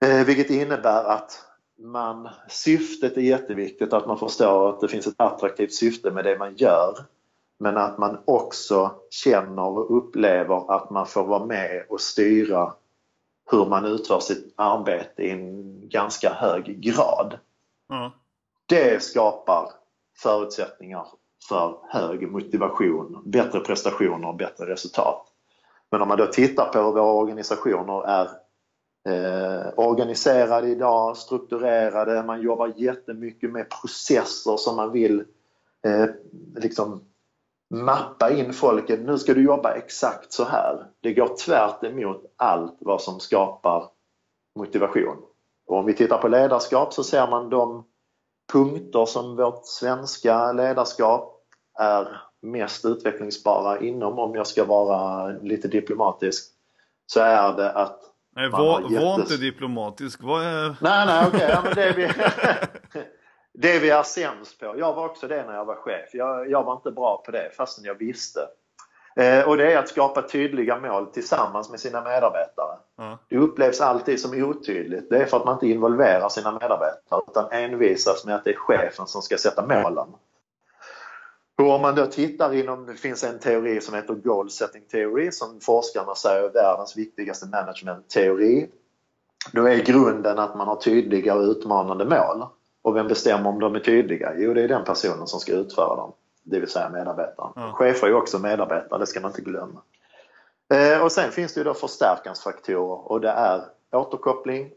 Eh, 0.06 0.26
vilket 0.26 0.50
innebär 0.50 1.04
att 1.04 1.46
man, 1.80 2.30
syftet 2.50 3.18
är 3.18 3.22
jätteviktigt, 3.22 3.94
att 3.94 4.08
man 4.08 4.18
förstår 4.18 4.70
att 4.70 4.80
det 4.80 4.88
finns 4.88 5.08
ett 5.08 5.14
attraktivt 5.18 5.74
syfte 5.74 6.12
med 6.12 6.26
det 6.26 6.38
man 6.38 6.56
gör. 6.56 6.98
Men 7.60 7.78
att 7.78 7.98
man 7.98 8.18
också 8.26 8.92
känner 9.10 9.68
och 9.68 9.98
upplever 9.98 10.76
att 10.76 10.90
man 10.90 11.06
får 11.06 11.24
vara 11.24 11.46
med 11.46 11.86
och 11.90 12.02
styra 12.02 12.74
hur 13.52 13.66
man 13.66 13.86
utför 13.86 14.20
sitt 14.20 14.54
arbete 14.56 15.24
i 15.24 15.32
en 15.32 15.90
ganska 15.90 16.34
hög 16.34 16.82
grad. 16.82 17.40
Mm. 17.94 18.12
Det 18.66 19.04
skapar 19.04 19.70
förutsättningar 20.18 21.08
för 21.50 21.78
hög 21.90 22.32
motivation, 22.32 23.22
bättre 23.26 23.60
prestationer 23.60 24.28
och 24.28 24.36
bättre 24.36 24.66
resultat. 24.66 25.28
Men 25.92 26.02
om 26.02 26.08
man 26.08 26.18
då 26.18 26.26
tittar 26.26 26.66
på 26.66 26.80
hur 26.80 26.92
våra 26.92 27.12
organisationer 27.12 28.08
är 28.08 28.28
eh, 29.10 29.68
organiserade 29.76 30.68
idag, 30.68 31.18
strukturerade, 31.18 32.24
man 32.24 32.42
jobbar 32.42 32.74
jättemycket 32.76 33.52
med 33.52 33.70
processer 33.70 34.58
som 34.58 34.76
man 34.76 34.92
vill 34.92 35.24
eh, 35.86 36.06
liksom 36.56 37.02
mappa 37.72 38.32
in 38.32 38.54
folket. 38.54 39.00
Nu 39.00 39.18
ska 39.18 39.34
du 39.34 39.44
jobba 39.44 39.74
exakt 39.74 40.34
så 40.34 40.44
här. 40.44 40.86
Det 41.02 41.14
går 41.14 41.36
tvärt 41.46 41.84
emot 41.84 42.34
allt 42.38 42.78
vad 42.80 43.02
som 43.02 43.20
skapar 43.20 43.90
motivation. 44.56 45.18
Och 45.68 45.78
om 45.78 45.86
vi 45.86 45.94
tittar 45.94 46.18
på 46.18 46.28
ledarskap 46.28 46.94
så 46.94 47.04
ser 47.04 47.28
man 47.28 47.50
de 47.50 47.84
punkter 48.54 49.06
som 49.06 49.36
vårt 49.36 49.66
svenska 49.66 50.52
ledarskap 50.52 51.38
är 51.80 52.22
mest 52.42 52.86
utvecklingsbara 52.86 53.80
inom, 53.80 54.20
om 54.20 54.36
jag 54.36 54.48
ska 54.48 54.66
vara 54.66 55.28
lite 55.28 55.68
diplomatisk, 55.68 56.52
så 57.06 57.20
är 57.20 57.54
det 57.54 57.72
att 57.72 58.00
Nej, 58.36 58.50
var, 58.50 58.82
jättes... 58.82 59.04
var 59.04 59.20
inte 59.20 59.38
diplomatisk. 59.38 60.24
Vad 60.24 60.44
är... 60.44 60.76
Nej, 60.82 61.06
nej, 61.06 61.28
okej. 61.28 61.58
Okay. 61.58 61.62
Ja, 61.66 61.74
det, 61.76 61.92
vi... 61.92 62.10
det 63.54 63.80
vi 63.80 63.90
är 63.90 64.04
sämst 64.04 64.60
på. 64.60 64.74
Jag 64.78 64.94
var 64.94 65.06
också 65.06 65.28
det 65.28 65.44
när 65.46 65.54
jag 65.54 65.66
var 65.66 65.76
chef. 65.76 66.10
Jag, 66.14 66.50
jag 66.50 66.64
var 66.64 66.74
inte 66.74 66.92
bra 66.92 67.24
på 67.26 67.32
det 67.32 67.52
fastän 67.58 67.86
jag 67.86 67.96
visste. 67.96 68.40
Eh, 69.16 69.48
och 69.48 69.58
det 69.58 69.74
är 69.74 69.78
att 69.78 69.90
skapa 69.90 70.22
tydliga 70.22 70.80
mål 70.80 71.06
tillsammans 71.06 71.70
med 71.70 71.80
sina 71.80 72.02
medarbetare. 72.02 72.78
Mm. 73.00 73.18
Det 73.30 73.38
upplevs 73.38 73.82
alltid 73.82 74.20
som 74.20 74.44
otydligt. 74.44 75.10
Det 75.10 75.18
är 75.18 75.26
för 75.26 75.38
att 75.38 75.46
man 75.46 75.54
inte 75.54 75.68
involverar 75.68 76.30
sina 76.30 76.52
medarbetare 76.52 77.22
utan 77.28 77.52
envisas 77.52 78.26
med 78.26 78.36
att 78.36 78.44
det 78.44 78.50
är 78.50 78.56
chefen 78.56 79.08
som 79.08 79.22
ska 79.22 79.38
sätta 79.38 79.68
målen. 79.68 80.08
Och 81.58 81.70
om 81.70 81.82
man 81.82 81.96
då 81.96 82.06
tittar 82.06 82.54
inom, 82.54 82.86
det 82.86 82.96
finns 82.96 83.24
en 83.24 83.40
teori 83.40 83.82
som 83.82 83.96
heter 83.96 84.14
Goal 84.14 84.50
Setting 84.50 84.84
Theory 84.92 85.32
som 85.32 85.60
forskarna 85.60 86.16
säger 86.16 86.44
är 86.44 86.50
världens 86.50 86.98
viktigaste 86.98 87.46
managementteori. 87.46 88.70
Då 89.54 89.66
är 89.66 89.76
grunden 89.78 90.40
att 90.40 90.56
man 90.56 90.68
har 90.68 90.76
tydliga 90.76 91.36
och 91.36 91.42
utmanande 91.42 92.06
mål. 92.06 92.48
Och 92.82 92.96
vem 92.96 93.08
bestämmer 93.08 93.50
om 93.50 93.60
de 93.60 93.76
är 93.76 93.80
tydliga? 93.80 94.34
Jo, 94.38 94.54
det 94.54 94.64
är 94.64 94.68
den 94.68 94.84
personen 94.84 95.28
som 95.28 95.40
ska 95.40 95.52
utföra 95.52 95.96
dem 95.96 96.14
det 96.44 96.60
vill 96.60 96.70
säga 96.70 96.90
medarbetaren. 96.90 97.52
Ja. 97.56 97.72
Chefer 97.74 98.08
är 98.08 98.14
också 98.14 98.40
medarbetare, 98.40 99.00
det 99.00 99.08
ska 99.08 99.20
man 99.20 99.32
inte 99.32 99.42
glömma. 99.42 99.82
Eh, 100.74 101.04
och 101.04 101.12
sen 101.12 101.32
finns 101.32 101.54
det 101.54 101.60
ju 101.60 101.64
då 101.64 101.74
förstärkansfaktorer 101.74 103.12
och 103.12 103.22
det 103.22 103.30
är 103.30 103.62
återkoppling, 103.92 104.72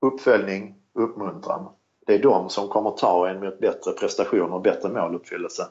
uppföljning, 0.00 0.74
uppmuntran. 0.94 1.68
Det 2.06 2.14
är 2.14 2.22
de 2.22 2.48
som 2.48 2.68
kommer 2.68 2.90
ta 2.90 3.28
en 3.28 3.40
mot 3.40 3.60
bättre 3.60 3.92
prestation 3.92 4.52
och 4.52 4.60
bättre 4.60 4.88
måluppfyllelse. 4.88 5.66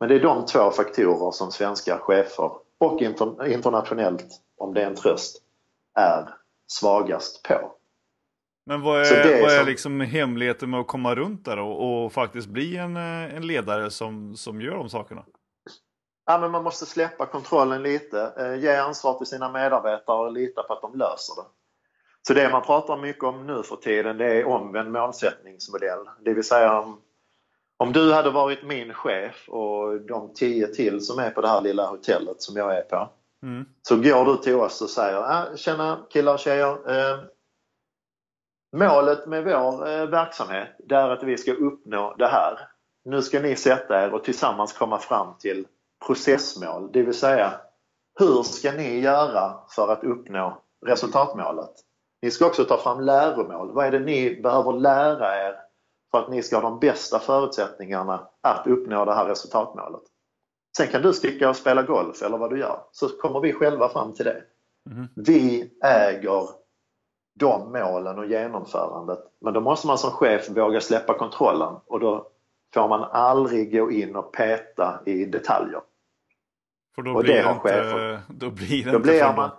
Men 0.00 0.08
det 0.08 0.14
är 0.14 0.20
de 0.20 0.46
två 0.46 0.70
faktorer 0.70 1.30
som 1.30 1.50
svenska 1.50 1.98
chefer 1.98 2.50
och 2.78 3.02
internationellt, 3.46 4.26
om 4.58 4.74
det 4.74 4.82
är 4.82 4.86
en 4.86 4.94
tröst, 4.94 5.42
är 5.94 6.34
svagast 6.66 7.42
på. 7.42 7.72
Men 8.66 8.82
vad 8.82 9.00
är, 9.00 9.42
vad 9.42 9.52
är 9.52 9.58
som... 9.58 9.66
liksom 9.66 10.00
hemligheten 10.00 10.70
med 10.70 10.80
att 10.80 10.86
komma 10.86 11.14
runt 11.14 11.44
där 11.44 11.58
och, 11.58 12.04
och 12.04 12.12
faktiskt 12.12 12.48
bli 12.48 12.76
en, 12.76 12.96
eh, 12.96 13.36
en 13.36 13.46
ledare 13.46 13.90
som, 13.90 14.36
som 14.36 14.60
gör 14.60 14.74
de 14.76 14.88
sakerna? 14.88 15.24
Ja, 16.26 16.38
men 16.38 16.50
man 16.50 16.64
måste 16.64 16.86
släppa 16.86 17.26
kontrollen 17.26 17.82
lite, 17.82 18.32
eh, 18.38 18.54
ge 18.54 18.76
ansvar 18.76 19.18
till 19.18 19.26
sina 19.26 19.52
medarbetare 19.52 20.26
och 20.26 20.32
lita 20.32 20.62
på 20.62 20.72
att 20.72 20.82
de 20.82 20.98
löser 20.98 21.34
det. 21.36 21.48
Så 22.26 22.34
det 22.34 22.50
man 22.50 22.62
pratar 22.62 22.96
mycket 22.96 23.24
om 23.24 23.46
nu 23.46 23.62
för 23.62 23.76
tiden 23.76 24.18
det 24.18 24.26
är 24.26 24.46
omvänd 24.46 24.92
målsättningsmodell. 24.92 26.08
Det 26.24 26.34
vill 26.34 26.44
säga 26.44 26.80
om, 26.80 27.00
om 27.76 27.92
du 27.92 28.12
hade 28.12 28.30
varit 28.30 28.64
min 28.64 28.94
chef 28.94 29.48
och 29.48 30.00
de 30.00 30.34
tio 30.34 30.66
till 30.66 31.00
som 31.00 31.18
är 31.18 31.30
på 31.30 31.40
det 31.40 31.48
här 31.48 31.60
lilla 31.60 31.86
hotellet 31.86 32.42
som 32.42 32.56
jag 32.56 32.76
är 32.76 32.82
på. 32.82 33.08
Mm. 33.42 33.64
Så 33.82 33.96
går 33.96 34.24
du 34.24 34.36
till 34.36 34.54
oss 34.54 34.82
och 34.82 34.90
säger, 34.90 35.16
ah, 35.16 35.56
tjena 35.56 36.06
killar 36.10 36.34
och 36.34 36.38
tjejer, 36.38 36.90
eh, 36.90 37.18
Målet 38.74 39.26
med 39.26 39.44
vår 39.44 39.88
eh, 39.88 40.06
verksamhet 40.06 40.68
det 40.78 40.94
är 40.94 41.08
att 41.08 41.22
vi 41.22 41.36
ska 41.36 41.52
uppnå 41.52 42.14
det 42.18 42.26
här. 42.26 42.58
Nu 43.04 43.22
ska 43.22 43.40
ni 43.40 43.56
sätta 43.56 44.04
er 44.04 44.14
och 44.14 44.24
tillsammans 44.24 44.72
komma 44.72 44.98
fram 44.98 45.38
till 45.38 45.66
processmål, 46.06 46.90
det 46.92 47.02
vill 47.02 47.14
säga 47.14 47.60
hur 48.18 48.42
ska 48.42 48.72
ni 48.72 49.00
göra 49.00 49.54
för 49.70 49.92
att 49.92 50.04
uppnå 50.04 50.62
resultatmålet? 50.86 51.70
Ni 52.22 52.30
ska 52.30 52.46
också 52.46 52.64
ta 52.64 52.78
fram 52.78 53.00
läromål. 53.00 53.72
Vad 53.72 53.86
är 53.86 53.90
det 53.90 53.98
ni 53.98 54.40
behöver 54.42 54.72
lära 54.72 55.46
er 55.48 55.54
för 56.10 56.18
att 56.18 56.30
ni 56.30 56.42
ska 56.42 56.56
ha 56.56 56.62
de 56.62 56.78
bästa 56.78 57.18
förutsättningarna 57.18 58.28
att 58.40 58.66
uppnå 58.66 59.04
det 59.04 59.14
här 59.14 59.26
resultatmålet? 59.26 60.02
Sen 60.76 60.86
kan 60.86 61.02
du 61.02 61.12
sticka 61.12 61.48
och 61.48 61.56
spela 61.56 61.82
golf 61.82 62.22
eller 62.22 62.38
vad 62.38 62.50
du 62.50 62.58
gör, 62.58 62.78
så 62.92 63.08
kommer 63.08 63.40
vi 63.40 63.52
själva 63.52 63.88
fram 63.88 64.12
till 64.12 64.24
det. 64.24 64.42
Mm. 64.90 65.08
Vi 65.16 65.70
äger 65.84 66.63
de 67.34 67.72
målen 67.72 68.18
och 68.18 68.26
genomförandet. 68.26 69.18
Men 69.40 69.54
då 69.54 69.60
måste 69.60 69.86
man 69.86 69.98
som 69.98 70.10
chef 70.10 70.50
våga 70.50 70.80
släppa 70.80 71.18
kontrollen 71.18 71.74
och 71.86 72.00
då 72.00 72.26
får 72.74 72.88
man 72.88 73.02
aldrig 73.02 73.72
gå 73.72 73.90
in 73.90 74.16
och 74.16 74.32
peta 74.32 75.00
i 75.06 75.24
detaljer. 75.24 75.80
För 76.94 77.02
då, 77.02 77.14
och 77.14 77.22
blir, 77.22 77.34
det 77.34 77.42
har 77.42 77.54
chefer. 77.54 78.20
då 78.28 78.50
blir 78.50 78.84
det 78.84 78.90
då 78.90 78.96
inte 78.96 79.08
blir 79.08 79.32
man, 79.36 79.50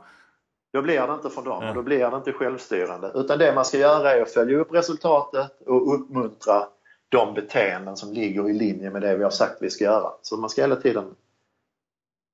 Då 0.74 0.82
blir 0.82 1.08
det 1.08 1.14
inte 1.14 1.30
för 1.30 1.42
dem 1.42 1.64
ja. 1.64 1.70
och 1.70 1.76
då 1.76 1.82
blir 1.82 2.10
det 2.10 2.18
inte 2.18 2.32
självstyrande. 2.32 3.12
Utan 3.16 3.40
det 3.40 3.56
man 3.56 3.66
ska 3.66 3.78
göra 3.78 4.12
är 4.12 4.22
att 4.22 4.34
följa 4.34 4.58
upp 4.58 4.74
resultatet 4.74 5.62
och 5.66 5.94
uppmuntra 5.96 6.68
de 7.10 7.34
beteenden 7.34 7.98
som 7.98 8.14
ligger 8.14 8.50
i 8.50 8.54
linje 8.54 8.90
med 8.90 9.02
det 9.02 9.18
vi 9.18 9.24
har 9.24 9.32
sagt 9.32 9.58
vi 9.62 9.70
ska 9.70 9.84
göra. 9.84 10.12
Så 10.22 10.38
man 10.38 10.50
ska 10.50 10.62
hela 10.62 10.76
tiden 10.76 11.16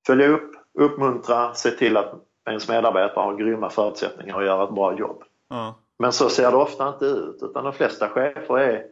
följa 0.07 0.27
upp, 0.27 0.51
uppmuntra, 0.79 1.53
se 1.53 1.71
till 1.71 1.97
att 1.97 2.13
ens 2.49 2.69
medarbetare 2.69 3.23
har 3.23 3.35
grymma 3.35 3.69
förutsättningar 3.69 4.39
att 4.39 4.45
göra 4.45 4.63
ett 4.63 4.75
bra 4.75 4.97
jobb. 4.97 5.23
Ja. 5.51 5.75
Men 5.99 6.13
så 6.13 6.29
ser 6.29 6.51
det 6.51 6.57
ofta 6.57 6.89
inte 6.89 7.05
ut 7.05 7.37
utan 7.41 7.63
de 7.63 7.73
flesta 7.73 8.09
chefer 8.09 8.57
är 8.57 8.85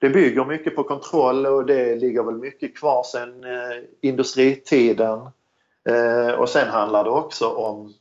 det 0.00 0.10
bygger 0.10 0.44
mycket 0.44 0.76
på 0.76 0.84
kontroll 0.84 1.46
och 1.46 1.66
det 1.66 1.96
ligger 1.96 2.22
väl 2.22 2.34
mycket 2.34 2.78
kvar 2.78 3.02
sen 3.02 3.44
eh, 3.44 3.84
industritiden. 4.02 5.18
Eh, 5.88 6.30
och 6.30 6.48
sen 6.48 6.68
handlar 6.68 7.04
det 7.04 7.10
också 7.10 7.48
om 7.48 7.94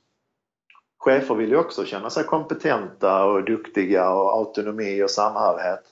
Chefer 0.99 1.35
vill 1.35 1.49
ju 1.49 1.57
också 1.57 1.85
känna 1.85 2.09
sig 2.09 2.23
kompetenta 2.23 3.25
och 3.25 3.45
duktiga 3.45 4.09
och 4.09 4.37
autonomi 4.37 5.03
och 5.03 5.09
samhörighet. 5.09 5.83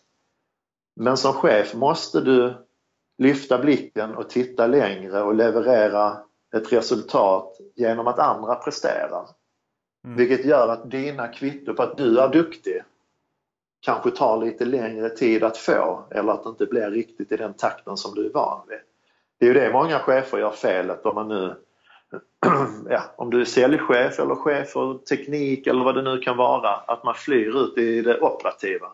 Men 0.95 1.17
som 1.17 1.33
chef 1.33 1.73
måste 1.73 2.21
du 2.21 2.53
lyfta 3.17 3.57
blicken 3.57 4.15
och 4.15 4.29
titta 4.29 4.67
längre 4.67 5.21
och 5.21 5.35
leverera 5.35 6.17
ett 6.57 6.73
resultat 6.73 7.57
genom 7.75 8.07
att 8.07 8.19
andra 8.19 8.55
presterar. 8.55 9.27
Mm. 10.05 10.17
Vilket 10.17 10.45
gör 10.45 10.67
att 10.67 10.91
dina 10.91 11.27
kvitto 11.27 11.73
på 11.73 11.83
att 11.83 11.97
du 11.97 12.19
är 12.19 12.29
duktig 12.29 12.83
kanske 13.79 14.11
tar 14.11 14.45
lite 14.45 14.65
längre 14.65 15.09
tid 15.09 15.43
att 15.43 15.57
få 15.57 16.03
eller 16.11 16.31
att 16.33 16.43
det 16.43 16.49
inte 16.49 16.65
blir 16.65 16.91
riktigt 16.91 17.31
i 17.31 17.37
den 17.37 17.53
takten 17.53 17.97
som 17.97 18.15
du 18.15 18.25
är 18.25 18.33
van 18.33 18.61
vid. 18.67 18.79
Det 19.39 19.45
är 19.45 19.47
ju 19.47 19.59
det 19.59 19.73
många 19.73 19.99
chefer 19.99 20.37
gör 20.37 20.51
felet 20.51 21.05
om 21.05 21.15
man 21.15 21.27
nu 21.27 21.55
ja, 22.89 23.01
om 23.15 23.29
du 23.29 23.41
är 23.41 23.45
säljchef 23.45 24.19
eller 24.19 24.35
chef 24.35 24.69
för 24.69 24.97
teknik 24.97 25.67
eller 25.67 25.83
vad 25.83 25.95
det 25.95 26.01
nu 26.01 26.17
kan 26.17 26.37
vara, 26.37 26.69
att 26.69 27.03
man 27.03 27.15
flyr 27.15 27.63
ut 27.63 27.77
i 27.77 28.01
det 28.01 28.19
operativa. 28.19 28.91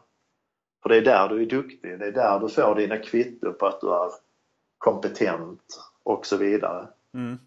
För 0.83 0.89
det 0.89 0.97
är 0.97 1.01
där 1.01 1.29
du 1.29 1.41
är 1.41 1.45
duktig, 1.45 1.99
det 1.99 2.05
är 2.05 2.11
där 2.11 2.39
du 2.39 2.49
får 2.49 2.75
dina 2.75 2.97
kvitto 2.97 3.53
på 3.53 3.65
att 3.65 3.81
du 3.81 3.87
är 3.87 4.09
kompetent 4.77 5.79
och 6.03 6.25
så 6.25 6.37
vidare. 6.37 6.87
Mm. 7.13 7.39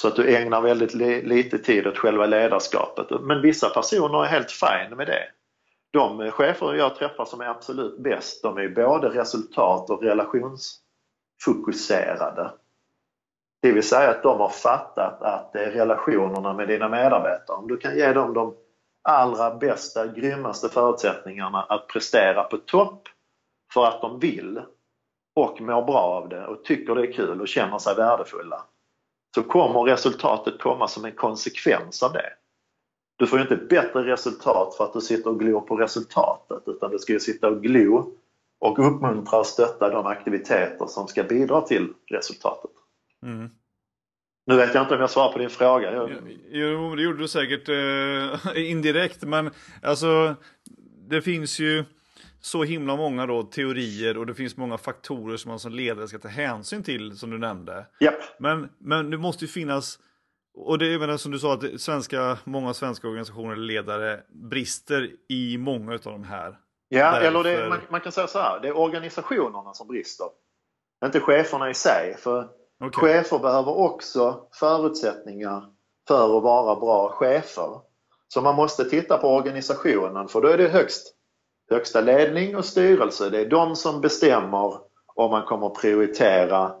Så 0.00 0.08
att 0.08 0.16
du 0.16 0.36
ägnar 0.36 0.60
väldigt 0.60 0.94
li 0.94 1.22
lite 1.22 1.58
tid 1.58 1.86
åt 1.86 1.98
själva 1.98 2.26
ledarskapet. 2.26 3.20
Men 3.20 3.42
vissa 3.42 3.70
personer 3.70 4.24
är 4.24 4.28
helt 4.28 4.50
fine 4.50 4.96
med 4.96 5.06
det. 5.06 5.22
De 5.92 6.30
chefer 6.30 6.74
jag 6.74 6.96
träffar 6.96 7.24
som 7.24 7.40
är 7.40 7.46
absolut 7.46 7.98
bäst, 7.98 8.42
de 8.42 8.58
är 8.58 8.68
både 8.68 9.08
resultat 9.08 9.90
och 9.90 10.02
relationsfokuserade. 10.02 12.50
Det 13.62 13.72
vill 13.72 13.82
säga 13.82 14.10
att 14.10 14.22
de 14.22 14.40
har 14.40 14.48
fattat 14.48 15.22
att 15.22 15.52
det 15.52 15.64
är 15.64 15.70
relationerna 15.70 16.52
med 16.52 16.68
dina 16.68 16.88
medarbetare. 16.88 17.56
Om 17.56 17.68
du 17.68 17.76
kan 17.76 17.96
ge 17.96 18.12
dem 18.12 18.34
de 18.34 18.54
allra 19.02 19.54
bästa, 19.54 20.06
grymmaste 20.06 20.68
förutsättningarna 20.68 21.62
att 21.62 21.88
prestera 21.88 22.44
på 22.44 22.56
topp 22.56 23.08
för 23.72 23.86
att 23.86 24.00
de 24.00 24.18
vill 24.18 24.62
och 25.34 25.60
mår 25.60 25.82
bra 25.82 26.00
av 26.00 26.28
det 26.28 26.46
och 26.46 26.64
tycker 26.64 26.94
det 26.94 27.02
är 27.02 27.12
kul 27.12 27.40
och 27.40 27.48
känner 27.48 27.78
sig 27.78 27.96
värdefulla 27.96 28.64
så 29.34 29.42
kommer 29.42 29.80
resultatet 29.80 30.60
komma 30.60 30.88
som 30.88 31.04
en 31.04 31.12
konsekvens 31.12 32.02
av 32.02 32.12
det. 32.12 32.32
Du 33.18 33.26
får 33.26 33.38
ju 33.38 33.42
inte 33.42 33.56
bättre 33.56 34.12
resultat 34.12 34.74
för 34.76 34.84
att 34.84 34.92
du 34.92 35.00
sitter 35.00 35.30
och 35.30 35.38
glor 35.38 35.60
på 35.60 35.76
resultatet 35.76 36.62
utan 36.66 36.90
du 36.90 36.98
ska 36.98 37.12
ju 37.12 37.20
sitta 37.20 37.48
och 37.48 37.62
glo 37.62 38.12
och 38.60 38.78
uppmuntra 38.78 39.38
och 39.38 39.46
stötta 39.46 39.90
de 39.90 40.06
aktiviteter 40.06 40.86
som 40.86 41.08
ska 41.08 41.22
bidra 41.22 41.60
till 41.60 41.92
resultatet. 42.10 42.70
Mm. 43.22 43.50
Nu 44.46 44.56
vet 44.56 44.74
jag 44.74 44.84
inte 44.84 44.94
om 44.94 45.00
jag 45.00 45.10
svarar 45.10 45.32
på 45.32 45.38
din 45.38 45.50
fråga. 45.50 45.92
Jag... 45.92 46.10
Jo, 46.50 46.94
det 46.94 47.02
gjorde 47.02 47.18
du 47.18 47.28
säkert 47.28 47.68
eh, 47.68 48.62
indirekt, 48.70 49.22
men 49.22 49.50
alltså 49.82 50.34
det 51.08 51.22
finns 51.22 51.58
ju 51.58 51.84
så 52.40 52.64
himla 52.64 52.96
många 52.96 53.26
då 53.26 53.42
teorier 53.42 54.18
och 54.18 54.26
det 54.26 54.34
finns 54.34 54.56
många 54.56 54.78
faktorer 54.78 55.36
som 55.36 55.48
man 55.48 55.58
som 55.58 55.72
ledare 55.72 56.08
ska 56.08 56.18
ta 56.18 56.28
hänsyn 56.28 56.82
till 56.82 57.18
som 57.18 57.30
du 57.30 57.38
nämnde. 57.38 57.86
Yep. 58.00 58.14
Men, 58.38 58.68
men 58.78 59.10
det 59.10 59.18
måste 59.18 59.44
ju 59.44 59.48
finnas 59.48 59.98
och 60.54 60.78
det 60.78 60.86
är 60.86 61.16
som 61.16 61.32
du 61.32 61.38
sa 61.38 61.54
att 61.54 61.80
svenska, 61.80 62.38
många 62.44 62.74
svenska 62.74 63.08
organisationer 63.08 63.52
eller 63.52 63.64
ledare 63.64 64.20
brister 64.28 65.10
i 65.28 65.58
många 65.58 65.92
av 65.92 65.98
de 66.00 66.24
här. 66.24 66.58
Ja, 66.88 67.12
Därför... 67.12 67.26
eller 67.26 67.42
det, 67.42 67.68
man, 67.68 67.78
man, 67.90 68.00
kan 68.00 68.12
säga 68.12 68.26
så 68.26 68.38
här, 68.38 68.60
det 68.60 68.68
är 68.68 68.76
organisationerna 68.76 69.74
som 69.74 69.88
brister. 69.88 70.26
Inte 71.04 71.20
cheferna 71.20 71.70
i 71.70 71.74
sig. 71.74 72.16
För 72.18 72.48
okay. 72.84 72.90
chefer 72.90 73.38
behöver 73.38 73.78
också 73.78 74.48
förutsättningar 74.52 75.64
för 76.08 76.36
att 76.36 76.42
vara 76.42 76.80
bra 76.80 77.08
chefer. 77.08 77.80
Så 78.28 78.40
man 78.40 78.54
måste 78.54 78.84
titta 78.84 79.18
på 79.18 79.28
organisationen 79.28 80.28
för 80.28 80.40
då 80.40 80.48
är 80.48 80.58
det 80.58 80.68
högst 80.68 81.14
högsta 81.70 82.00
ledning 82.00 82.56
och 82.56 82.64
styrelse, 82.64 83.30
det 83.30 83.40
är 83.40 83.48
de 83.48 83.76
som 83.76 84.00
bestämmer 84.00 84.78
om 85.06 85.30
man 85.30 85.42
kommer 85.42 85.68
prioritera 85.68 86.72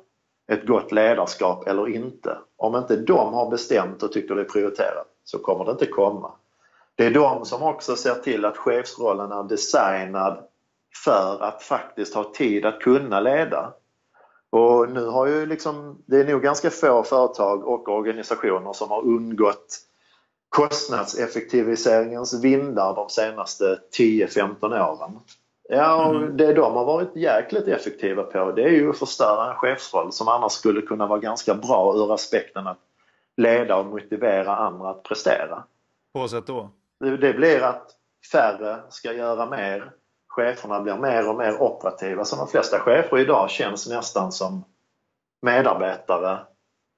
ett 0.52 0.66
gott 0.66 0.92
ledarskap 0.92 1.66
eller 1.66 1.88
inte. 1.88 2.38
Om 2.56 2.76
inte 2.76 2.96
de 2.96 3.34
har 3.34 3.50
bestämt 3.50 4.02
och 4.02 4.12
tycker 4.12 4.34
det 4.34 4.40
är 4.40 4.44
prioriterat 4.44 5.06
så 5.24 5.38
kommer 5.38 5.64
det 5.64 5.70
inte 5.70 5.86
komma. 5.86 6.32
Det 6.94 7.06
är 7.06 7.10
de 7.10 7.44
som 7.44 7.62
också 7.62 7.96
ser 7.96 8.14
till 8.14 8.44
att 8.44 8.56
chefsrollen 8.56 9.32
är 9.32 9.42
designad 9.42 10.38
för 11.04 11.42
att 11.42 11.62
faktiskt 11.62 12.14
ha 12.14 12.32
tid 12.34 12.66
att 12.66 12.80
kunna 12.80 13.20
leda. 13.20 13.72
Och 14.50 14.90
nu 14.90 15.06
har 15.06 15.26
ju 15.26 15.46
liksom, 15.46 16.02
det 16.06 16.16
är 16.16 16.24
nog 16.24 16.42
ganska 16.42 16.70
få 16.70 17.02
företag 17.02 17.64
och 17.64 17.88
organisationer 17.88 18.72
som 18.72 18.90
har 18.90 19.02
undgått 19.02 19.78
kostnadseffektiviseringens 20.50 22.44
vindar 22.44 22.94
de 22.94 23.08
senaste 23.08 23.78
10-15 23.98 24.90
åren. 24.90 25.18
Ja, 25.68 26.10
mm. 26.10 26.36
det 26.36 26.52
de 26.52 26.74
har 26.74 26.84
varit 26.84 27.16
jäkligt 27.16 27.68
effektiva 27.68 28.22
på 28.22 28.52
det 28.52 28.62
är 28.62 28.70
ju 28.70 28.90
att 28.90 28.98
förstöra 28.98 29.50
en 29.50 29.56
chefsroll 29.56 30.12
som 30.12 30.28
annars 30.28 30.52
skulle 30.52 30.80
kunna 30.80 31.06
vara 31.06 31.18
ganska 31.18 31.54
bra 31.54 31.94
ur 31.96 32.14
aspekten 32.14 32.66
att 32.66 32.78
leda 33.36 33.76
och 33.76 33.86
motivera 33.86 34.56
andra 34.56 34.90
att 34.90 35.02
prestera. 35.02 35.64
På 36.12 36.28
sätt 36.28 36.46
då? 36.46 36.70
Det 37.00 37.32
blir 37.32 37.62
att 37.62 37.90
färre 38.32 38.80
ska 38.88 39.12
göra 39.12 39.46
mer. 39.46 39.92
Cheferna 40.28 40.80
blir 40.80 40.96
mer 40.96 41.28
och 41.28 41.36
mer 41.36 41.62
operativa. 41.62 42.24
Så 42.24 42.36
de 42.36 42.48
flesta 42.48 42.78
chefer 42.78 43.18
idag 43.18 43.50
känns 43.50 43.88
nästan 43.88 44.32
som 44.32 44.64
medarbetare 45.42 46.38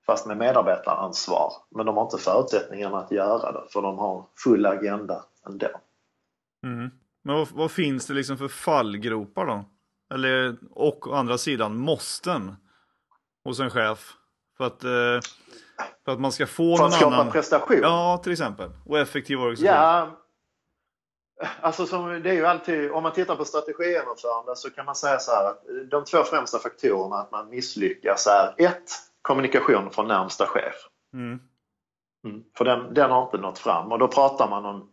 fast 0.06 0.26
med 0.26 0.36
medarbetaransvar. 0.36 1.52
Men 1.70 1.86
de 1.86 1.96
har 1.96 2.04
inte 2.04 2.18
förutsättningarna 2.18 2.98
att 2.98 3.10
göra 3.10 3.52
det 3.52 3.62
för 3.72 3.82
de 3.82 3.98
har 3.98 4.26
full 4.44 4.66
agenda 4.66 5.24
ändå. 5.46 5.68
Mm. 6.66 6.90
Men 7.24 7.36
vad, 7.36 7.48
vad, 7.48 7.70
finns 7.70 8.06
det 8.06 8.14
liksom 8.14 8.38
för 8.38 8.48
fallgropar 8.48 9.46
då? 9.46 9.64
Eller, 10.14 10.56
och 10.70 11.06
å 11.06 11.14
andra 11.14 11.38
sidan 11.38 11.76
måsten 11.76 12.56
hos 13.44 13.60
en 13.60 13.70
chef 13.70 14.12
för 14.56 14.64
att, 14.64 14.84
eh, 14.84 15.30
för 16.04 16.12
att 16.12 16.20
man 16.20 16.32
ska 16.32 16.46
få 16.46 16.76
för 16.76 16.82
någon 16.82 16.92
att 16.92 16.98
skapa 16.98 17.16
annan... 17.16 17.32
prestation? 17.32 17.78
Ja, 17.82 18.20
till 18.22 18.32
exempel. 18.32 18.70
Och 18.86 18.98
effektiv 18.98 19.40
organisation. 19.40 19.74
Ja, 19.74 20.10
Alltså 21.60 21.86
som, 21.86 22.22
det 22.22 22.30
är 22.30 22.34
ju 22.34 22.46
alltid, 22.46 22.90
om 22.90 23.02
man 23.02 23.12
tittar 23.12 23.36
på 23.36 23.44
strategigenomförande 23.44 24.56
så 24.56 24.70
kan 24.70 24.86
man 24.86 24.94
säga 24.94 25.18
så 25.18 25.30
här 25.32 25.44
att 25.44 25.62
de 25.90 26.04
två 26.04 26.22
främsta 26.22 26.58
faktorerna 26.58 27.16
att 27.16 27.30
man 27.30 27.50
misslyckas 27.50 28.26
är 28.26 28.54
ett, 28.56 28.90
kommunikation 29.22 29.90
från 29.90 30.08
närmsta 30.08 30.46
chef. 30.46 30.74
Mm. 31.14 31.40
Mm, 32.24 32.42
för 32.56 32.64
den, 32.64 32.94
den 32.94 33.10
har 33.10 33.22
inte 33.24 33.38
nått 33.38 33.58
fram 33.58 33.92
och 33.92 33.98
då 33.98 34.08
pratar 34.08 34.48
man 34.48 34.64
om, 34.64 34.88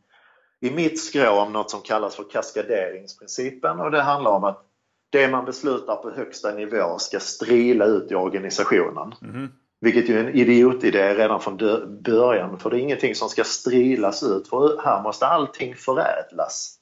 i 0.61 0.71
mitt 0.71 1.01
skrå 1.01 1.31
om 1.31 1.53
något 1.53 1.71
som 1.71 1.81
kallas 1.81 2.15
för 2.15 2.23
kaskaderingsprincipen 2.31 3.79
och 3.79 3.91
det 3.91 4.01
handlar 4.01 4.31
om 4.31 4.43
att 4.43 4.65
det 5.11 5.27
man 5.27 5.45
beslutar 5.45 5.95
på 5.95 6.11
högsta 6.11 6.51
nivå 6.51 6.97
ska 6.99 7.19
strila 7.19 7.85
ut 7.85 8.11
i 8.11 8.15
organisationen. 8.15 9.13
Mm. 9.21 9.47
Vilket 9.81 10.09
ju 10.09 10.19
är 10.19 10.23
en 10.23 10.35
idiotidé 10.35 11.13
redan 11.13 11.41
från 11.41 11.57
början 12.03 12.59
för 12.59 12.69
det 12.69 12.77
är 12.77 12.79
ingenting 12.79 13.15
som 13.15 13.29
ska 13.29 13.43
strilas 13.43 14.23
ut 14.23 14.47
för 14.47 14.81
här 14.83 15.03
måste 15.03 15.27
allting 15.27 15.75
förädlas. 15.75 16.78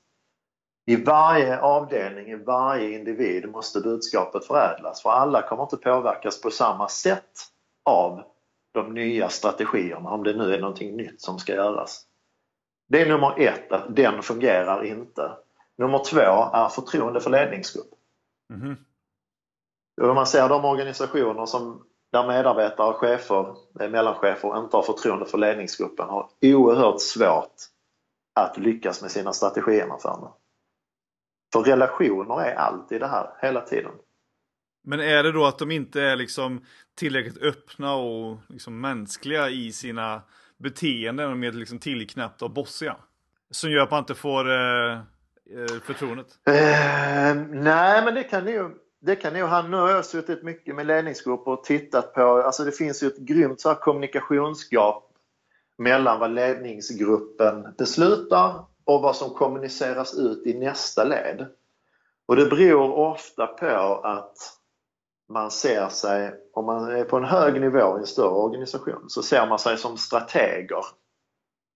I 0.89 0.95
varje 0.95 1.59
avdelning, 1.59 2.27
i 2.27 2.35
varje 2.35 2.91
individ 2.99 3.49
måste 3.49 3.79
budskapet 3.79 4.45
förädlas 4.45 5.01
för 5.01 5.09
alla 5.09 5.41
kommer 5.41 5.63
inte 5.63 5.77
påverkas 5.77 6.41
på 6.41 6.49
samma 6.49 6.87
sätt 6.87 7.31
av 7.85 8.23
de 8.73 8.93
nya 8.93 9.29
strategierna 9.29 10.09
om 10.09 10.23
det 10.23 10.33
nu 10.33 10.53
är 10.53 10.61
någonting 10.61 10.95
nytt 10.95 11.21
som 11.21 11.39
ska 11.39 11.53
göras. 11.53 12.03
Det 12.89 13.01
är 13.01 13.09
nummer 13.09 13.39
ett, 13.39 13.71
att 13.71 13.95
den 13.95 14.23
fungerar 14.23 14.83
inte. 14.83 15.31
Nummer 15.77 16.03
två 16.03 16.49
är 16.53 16.69
förtroende 16.69 17.21
för 17.21 17.29
ledningsgrupp. 17.29 17.93
Mm. 18.53 18.75
Om 20.01 20.15
man 20.15 20.27
ser 20.27 20.49
de 20.49 20.65
organisationer 20.65 21.45
som, 21.45 21.83
där 22.11 22.27
medarbetare, 22.27 22.93
chefer, 22.93 23.55
mellanchefer 23.89 24.57
inte 24.57 24.77
har 24.77 24.83
förtroende 24.83 25.25
för 25.25 25.37
ledningsgruppen 25.37 26.09
har 26.09 26.29
oerhört 26.41 27.01
svårt 27.01 27.55
att 28.35 28.57
lyckas 28.57 29.01
med 29.01 29.11
sina 29.11 29.33
strategigenomföranden. 29.33 30.29
För 30.29 30.46
relationer 31.55 32.41
är 32.41 32.55
allt 32.55 32.91
i 32.91 32.99
det 32.99 33.07
här, 33.07 33.29
hela 33.41 33.61
tiden. 33.61 33.91
Men 34.83 34.99
är 34.99 35.23
det 35.23 35.31
då 35.31 35.45
att 35.45 35.59
de 35.59 35.71
inte 35.71 36.01
är 36.01 36.15
liksom 36.15 36.61
tillräckligt 36.95 37.37
öppna 37.37 37.95
och 37.95 38.37
liksom 38.47 38.81
mänskliga 38.81 39.49
i 39.49 39.71
sina 39.71 40.21
beteenden 40.57 41.31
och 41.31 41.37
mer 41.37 41.51
liksom 41.51 41.79
tillknäppta 41.79 42.45
och 42.45 42.51
bossiga? 42.51 42.95
Som 43.51 43.71
gör 43.71 43.83
att 43.83 43.91
man 43.91 43.99
inte 43.99 44.15
får 44.15 44.49
eh, 44.49 44.91
eh 44.91 45.81
förtroendet? 45.83 46.27
Eh, 46.47 47.35
nej, 47.49 48.05
men 48.05 48.15
det 48.15 48.23
kan 48.23 48.45
nog 48.45 48.71
det 48.99 49.15
kan 49.15 49.33
nog 49.33 49.49
han. 49.49 49.71
Nu 49.71 49.77
har 49.77 49.89
jag 49.89 50.05
suttit 50.05 50.43
mycket 50.43 50.75
med 50.75 50.87
ledningsgrupper 50.87 51.51
och 51.51 51.63
tittat 51.63 52.13
på, 52.13 52.21
alltså 52.21 52.63
det 52.63 52.71
finns 52.71 53.03
ju 53.03 53.07
ett 53.07 53.17
grymt 53.17 53.61
så 53.61 53.75
kommunikationsgap 53.75 55.03
mellan 55.77 56.19
vad 56.19 56.31
ledningsgruppen 56.31 57.67
beslutar 57.77 58.65
och 58.87 59.01
vad 59.01 59.15
som 59.15 59.29
kommuniceras 59.29 60.13
ut 60.13 60.45
i 60.45 60.53
nästa 60.53 61.03
led. 61.03 61.47
Och 62.27 62.35
det 62.35 62.45
beror 62.45 62.97
ofta 62.97 63.47
på 63.47 64.01
att 64.03 64.37
man 65.29 65.51
ser 65.51 65.87
sig, 65.89 66.33
om 66.53 66.65
man 66.65 66.91
är 66.91 67.03
på 67.03 67.17
en 67.17 67.23
hög 67.23 67.61
nivå 67.61 67.97
i 67.97 67.99
en 67.99 68.07
större 68.07 68.29
organisation, 68.29 69.05
så 69.07 69.23
ser 69.23 69.47
man 69.47 69.59
sig 69.59 69.77
som 69.77 69.97
strateger. 69.97 70.85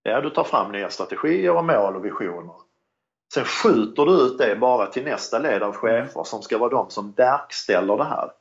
Ja, 0.04 0.22
du 0.22 0.30
tar 0.30 0.44
fram 0.44 0.72
nya 0.72 0.90
strategier 0.90 1.56
och 1.56 1.66
mål 1.66 1.96
och 1.96 2.06
visioner. 2.06 2.56
Sen 3.34 3.46
skjuter 3.46 4.06
du 4.06 4.12
ut 4.12 4.38
det 4.38 4.56
bara 4.56 4.88
till 4.88 5.04
nästa 5.04 5.40
led 5.40 5.64
av 5.64 5.76
chefer 5.76 6.24
som 6.24 6.42
ska 6.42 6.58
vara 6.58 6.70
de 6.70 6.90
som 6.90 7.12
verkställer 7.12 7.98
det 7.98 8.04
här. 8.04 8.32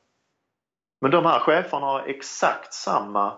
Men 1.01 1.11
de 1.11 1.25
här 1.25 1.39
cheferna 1.39 1.85
har 1.85 1.99
exakt 1.99 2.73
samma 2.73 3.37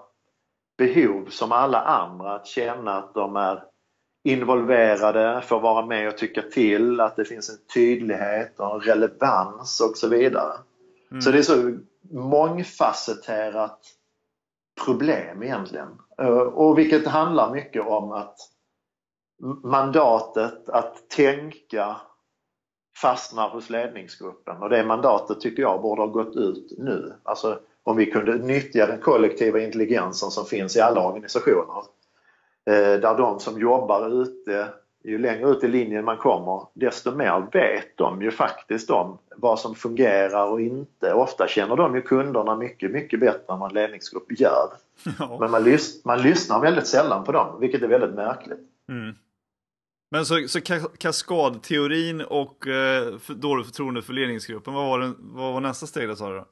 behov 0.78 1.26
som 1.30 1.52
alla 1.52 1.82
andra 1.82 2.36
att 2.36 2.48
känna 2.48 2.98
att 2.98 3.13
de 3.13 3.36
är 3.36 3.72
involverade, 4.23 5.41
får 5.41 5.59
vara 5.59 5.86
med 5.86 6.07
och 6.07 6.17
tycka 6.17 6.41
till, 6.41 6.99
att 6.99 7.15
det 7.15 7.25
finns 7.25 7.49
en 7.49 7.57
tydlighet 7.73 8.59
och 8.59 8.73
en 8.75 8.81
relevans 8.81 9.81
och 9.81 9.97
så 9.97 10.07
vidare. 10.07 10.53
Mm. 11.12 11.21
Så 11.21 11.31
det 11.31 11.38
är 11.38 11.41
så 11.41 11.77
mångfacetterat 12.12 13.79
problem 14.86 15.43
egentligen. 15.43 15.88
Eh, 16.17 16.38
och 16.38 16.77
vilket 16.77 17.07
handlar 17.07 17.51
mycket 17.51 17.88
om 17.88 18.12
att 18.12 18.38
mandatet 19.63 20.69
att 20.69 21.09
tänka 21.09 21.95
fastnar 23.01 23.49
hos 23.49 23.69
ledningsgruppen 23.69 24.57
och 24.57 24.69
det 24.69 24.86
mandatet 24.86 25.41
tycker 25.41 25.62
jag 25.62 25.81
borde 25.81 26.01
ha 26.01 26.07
gått 26.07 26.36
ut 26.36 26.73
nu. 26.77 27.13
Alltså 27.23 27.59
om 27.83 27.97
vi 27.97 28.05
kunde 28.05 28.36
nyttja 28.36 28.86
den 28.86 29.01
kollektiva 29.01 29.59
intelligensen 29.59 30.31
som 30.31 30.45
finns 30.45 30.75
i 30.75 30.81
alla 30.81 31.07
organisationer. 31.07 31.83
Eh, 32.65 32.99
där 32.99 33.17
de 33.17 33.39
som 33.39 33.60
jobbar 33.60 34.21
ute, 34.21 34.69
ju 35.04 35.17
längre 35.17 35.49
ut 35.49 35.63
i 35.63 35.67
linjen 35.67 36.06
man 36.06 36.17
kommer, 36.17 36.67
desto 36.73 37.12
mer 37.15 37.47
vet 37.52 37.97
de 37.97 38.21
ju 38.21 38.32
faktiskt 38.32 38.89
om 38.89 39.17
vad 39.36 39.60
som 39.60 39.76
fungerar 39.76 40.45
och 40.45 40.62
inte. 40.62 41.13
Ofta 41.13 41.47
känner 41.47 41.76
de 41.76 41.95
ju 41.95 42.02
kunderna 42.02 42.56
mycket, 42.56 42.91
mycket 42.91 43.19
bättre 43.19 43.54
än 43.54 43.60
vad 43.60 43.69
en 43.71 43.76
ledningsgrupp 43.76 44.39
gör. 44.39 44.69
Ja. 45.19 45.38
Men 45.39 45.52
man, 45.52 45.63
lys 45.63 46.06
man 46.06 46.21
lyssnar 46.21 46.62
väldigt 46.62 46.88
sällan 46.88 47.23
på 47.23 47.32
dem, 47.32 47.60
vilket 47.60 47.82
är 47.82 47.88
väldigt 47.88 48.13
märkligt. 48.13 48.60
Mm. 48.89 49.15
Men 50.12 50.26
så, 50.26 50.47
så 50.47 50.60
kaskadteorin 50.97 52.21
och 52.21 52.67
eh, 52.67 53.17
för, 53.17 53.34
dåligt 53.34 53.65
förtroende 53.65 54.02
för 54.02 54.13
ledningsgruppen, 54.13 54.73
vad 54.73 54.86
var, 54.86 54.99
den, 54.99 55.15
vad 55.19 55.54
var 55.54 55.62
nästa 55.62 55.88
steg 55.88 56.10
då 56.10 56.15
sa 56.15 56.30
du? 56.30 56.45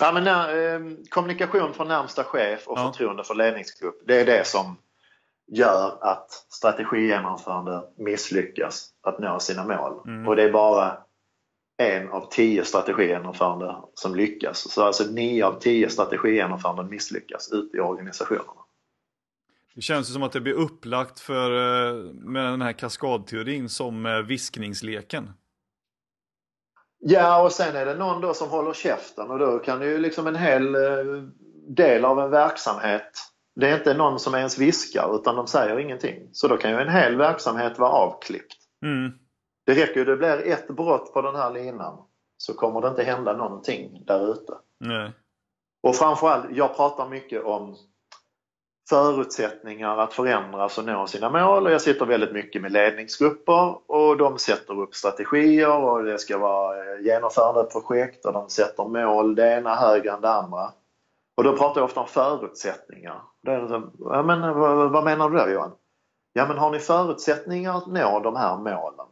Ja, 0.00 0.12
men, 0.12 0.26
eh, 0.26 0.96
kommunikation 1.08 1.74
från 1.74 1.88
närmsta 1.88 2.24
chef 2.24 2.66
och 2.66 2.78
ja. 2.78 2.92
förtroende 2.92 3.24
för 3.24 3.34
ledningsgrupp, 3.34 4.02
det 4.06 4.20
är 4.20 4.26
det 4.26 4.46
som 4.46 4.76
gör 5.48 5.98
att 6.00 6.30
strategigenomförande 6.30 7.82
misslyckas 7.96 8.90
att 9.02 9.18
nå 9.18 9.40
sina 9.40 9.64
mål. 9.64 10.02
Mm. 10.06 10.28
Och 10.28 10.36
det 10.36 10.42
är 10.42 10.52
bara 10.52 10.98
en 11.82 12.08
av 12.08 12.28
tio 12.30 12.64
strategigenomförande 12.64 13.76
som 13.94 14.14
lyckas. 14.14 14.70
Så 14.70 14.84
alltså 14.84 15.04
nio 15.04 15.46
av 15.46 15.60
tio 15.60 15.90
strategigenomförande 15.90 16.84
misslyckas 16.84 17.52
ute 17.52 17.76
i 17.76 17.80
organisationerna. 17.80 18.64
Det 19.74 19.80
känns 19.80 20.10
ju 20.10 20.12
som 20.12 20.22
att 20.22 20.32
det 20.32 20.40
blir 20.40 20.54
upplagt 20.54 21.20
för, 21.20 21.50
eh, 21.50 21.94
med 22.12 22.44
den 22.44 22.62
här 22.62 22.72
kaskadteorin 22.72 23.68
som 23.68 24.24
viskningsleken. 24.28 25.30
Ja, 27.00 27.42
och 27.42 27.52
sen 27.52 27.76
är 27.76 27.86
det 27.86 27.94
någon 27.94 28.20
då 28.20 28.34
som 28.34 28.48
håller 28.48 28.72
käften 28.72 29.30
och 29.30 29.38
då 29.38 29.58
kan 29.58 29.82
ju 29.82 29.98
liksom 29.98 30.26
en 30.26 30.36
hel 30.36 30.74
eh, 30.74 30.80
del 31.68 32.04
av 32.04 32.20
en 32.20 32.30
verksamhet 32.30 33.12
det 33.60 33.70
är 33.70 33.76
inte 33.76 33.94
någon 33.94 34.18
som 34.18 34.34
ens 34.34 34.58
viskar 34.58 35.14
utan 35.14 35.36
de 35.36 35.46
säger 35.46 35.78
ingenting. 35.78 36.28
Så 36.32 36.48
då 36.48 36.56
kan 36.56 36.70
ju 36.70 36.76
en 36.76 36.88
hel 36.88 37.16
verksamhet 37.16 37.78
vara 37.78 37.90
avklippt. 37.90 38.56
Mm. 38.82 39.12
Det 39.66 39.74
räcker 39.74 39.96
ju, 39.96 40.04
det 40.04 40.16
blir 40.16 40.46
ett 40.46 40.68
brott 40.68 41.12
på 41.12 41.22
den 41.22 41.36
här 41.36 41.50
linan 41.50 41.98
så 42.36 42.54
kommer 42.54 42.80
det 42.80 42.88
inte 42.88 43.02
hända 43.02 43.36
någonting 43.36 44.02
där 44.06 44.32
ute. 44.32 44.52
Och 45.82 45.96
framförallt, 45.96 46.46
jag 46.50 46.76
pratar 46.76 47.08
mycket 47.08 47.44
om 47.44 47.76
förutsättningar 48.90 49.98
att 49.98 50.12
förändras 50.12 50.78
och 50.78 50.84
nå 50.84 51.06
sina 51.06 51.30
mål 51.30 51.66
och 51.66 51.72
jag 51.72 51.80
sitter 51.80 52.06
väldigt 52.06 52.32
mycket 52.32 52.62
med 52.62 52.72
ledningsgrupper 52.72 53.90
och 53.90 54.16
de 54.16 54.38
sätter 54.38 54.80
upp 54.80 54.94
strategier 54.94 55.78
och 55.78 56.04
det 56.04 56.18
ska 56.18 56.38
vara 56.38 56.98
genomförandeprojekt 57.00 58.24
och 58.24 58.32
de 58.32 58.48
sätter 58.48 58.84
mål 58.84 59.34
det 59.34 59.54
ena 59.54 59.74
högre 59.74 60.12
än 60.12 60.20
det 60.20 60.30
andra. 60.30 60.72
Och 61.38 61.44
då 61.44 61.56
pratar 61.56 61.80
jag 61.80 61.84
ofta 61.84 62.00
om 62.00 62.06
förutsättningar. 62.06 63.22
Liksom, 63.42 63.92
ja, 63.98 64.22
men, 64.22 64.44
eh, 64.44 64.52
vad, 64.52 64.90
vad 64.90 65.04
menar 65.04 65.30
du 65.30 65.38
då 65.38 65.48
Johan? 65.48 65.72
Ja 66.32 66.46
men 66.46 66.58
har 66.58 66.70
ni 66.70 66.78
förutsättningar 66.78 67.76
att 67.76 67.86
nå 67.86 68.20
de 68.20 68.36
här 68.36 68.56
målen? 68.56 69.06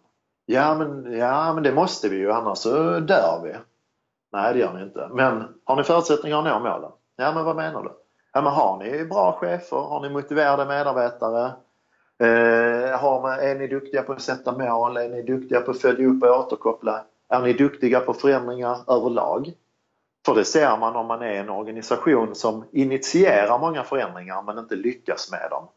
Ja 0.47 0.75
men, 0.75 1.19
ja 1.19 1.55
men 1.55 1.63
det 1.63 1.73
måste 1.73 2.09
vi 2.09 2.17
ju 2.17 2.33
annars 2.33 2.59
så 2.59 3.01
dör 3.01 3.41
vi. 3.45 3.55
Nej 4.33 4.53
det 4.53 4.59
gör 4.59 4.73
ni 4.73 4.83
inte. 4.83 5.09
Men 5.13 5.45
har 5.65 5.77
ni 5.77 5.83
förutsättningar 5.83 6.39
att 6.39 6.45
nå 6.45 6.59
målen? 6.59 6.91
Ja 7.17 7.33
men 7.33 7.45
vad 7.45 7.57
menar 7.57 7.83
du? 7.83 7.91
Ja, 8.33 8.43
men 8.43 8.53
har 8.53 8.79
ni 8.79 9.05
bra 9.05 9.33
chefer? 9.33 9.77
Har 9.77 10.01
ni 10.01 10.11
motiverade 10.11 10.67
medarbetare? 10.67 11.45
Eh, 12.19 13.01
har, 13.01 13.39
är 13.39 13.59
ni 13.59 13.67
duktiga 13.67 14.03
på 14.03 14.13
att 14.13 14.23
sätta 14.23 14.59
mål? 14.59 14.97
Är 14.97 15.09
ni 15.09 15.23
duktiga 15.23 15.61
på 15.61 15.71
att 15.71 15.81
följa 15.81 16.09
upp 16.09 16.23
och 16.23 16.29
återkoppla? 16.29 17.05
Är 17.29 17.43
ni 17.43 17.53
duktiga 17.53 18.01
på 18.01 18.15
förändringar 18.15 18.79
överlag? 18.89 19.53
För 20.27 20.35
det 20.35 20.45
ser 20.45 20.77
man 20.77 20.97
om 20.97 21.07
man 21.07 21.23
är 21.23 21.41
en 21.41 21.51
organisation 21.51 22.35
som 22.35 22.65
initierar 22.73 23.59
många 23.59 23.85
förändringar 23.85 24.43
men 24.43 24.59
inte 24.59 24.77
lyckas 24.77 25.31
med 25.31 25.51
dem. 25.51 25.69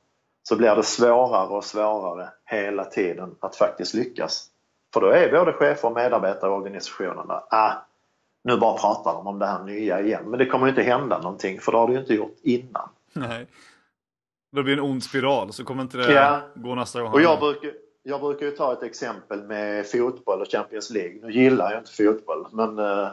Så 0.43 0.55
blir 0.55 0.75
det 0.75 0.83
svårare 0.83 1.47
och 1.47 1.63
svårare 1.63 2.29
hela 2.45 2.85
tiden 2.85 3.35
att 3.39 3.55
faktiskt 3.55 3.93
lyckas. 3.93 4.47
För 4.93 5.01
då 5.01 5.07
är 5.07 5.31
både 5.31 5.53
chefer 5.53 5.87
och 5.87 5.95
medarbetare 5.95 6.51
i 6.51 6.53
organisationerna, 6.53 7.43
ah, 7.49 7.71
nu 8.43 8.57
bara 8.57 8.77
pratar 8.77 9.13
de 9.13 9.27
om 9.27 9.39
det 9.39 9.45
här 9.45 9.63
nya 9.63 10.01
igen. 10.01 10.23
Men 10.25 10.39
det 10.39 10.45
kommer 10.45 10.67
inte 10.67 10.81
hända 10.81 11.21
någonting 11.21 11.59
för 11.59 11.71
det 11.71 11.77
har 11.77 11.89
ju 11.89 11.99
inte 11.99 12.13
gjort 12.13 12.37
innan. 12.43 12.89
Nej. 13.13 13.47
Det 14.51 14.63
blir 14.63 14.73
en 14.73 14.83
ond 14.83 15.03
spiral 15.03 15.53
så 15.53 15.63
kommer 15.63 15.83
inte 15.83 15.97
det 15.97 16.13
ja. 16.13 16.41
gå 16.55 16.75
nästa 16.75 17.01
gång. 17.01 17.13
Och 17.13 17.21
jag 17.21 17.39
brukar, 17.39 17.71
jag 18.03 18.21
brukar 18.21 18.45
ju 18.45 18.51
ta 18.51 18.73
ett 18.73 18.83
exempel 18.83 19.43
med 19.43 19.87
fotboll 19.87 20.41
och 20.41 20.47
Champions 20.47 20.89
League. 20.89 21.19
Nu 21.21 21.31
gillar 21.31 21.71
jag 21.71 21.81
inte 21.81 21.91
fotboll 21.91 22.47
men 22.51 22.79
eh 22.79 23.09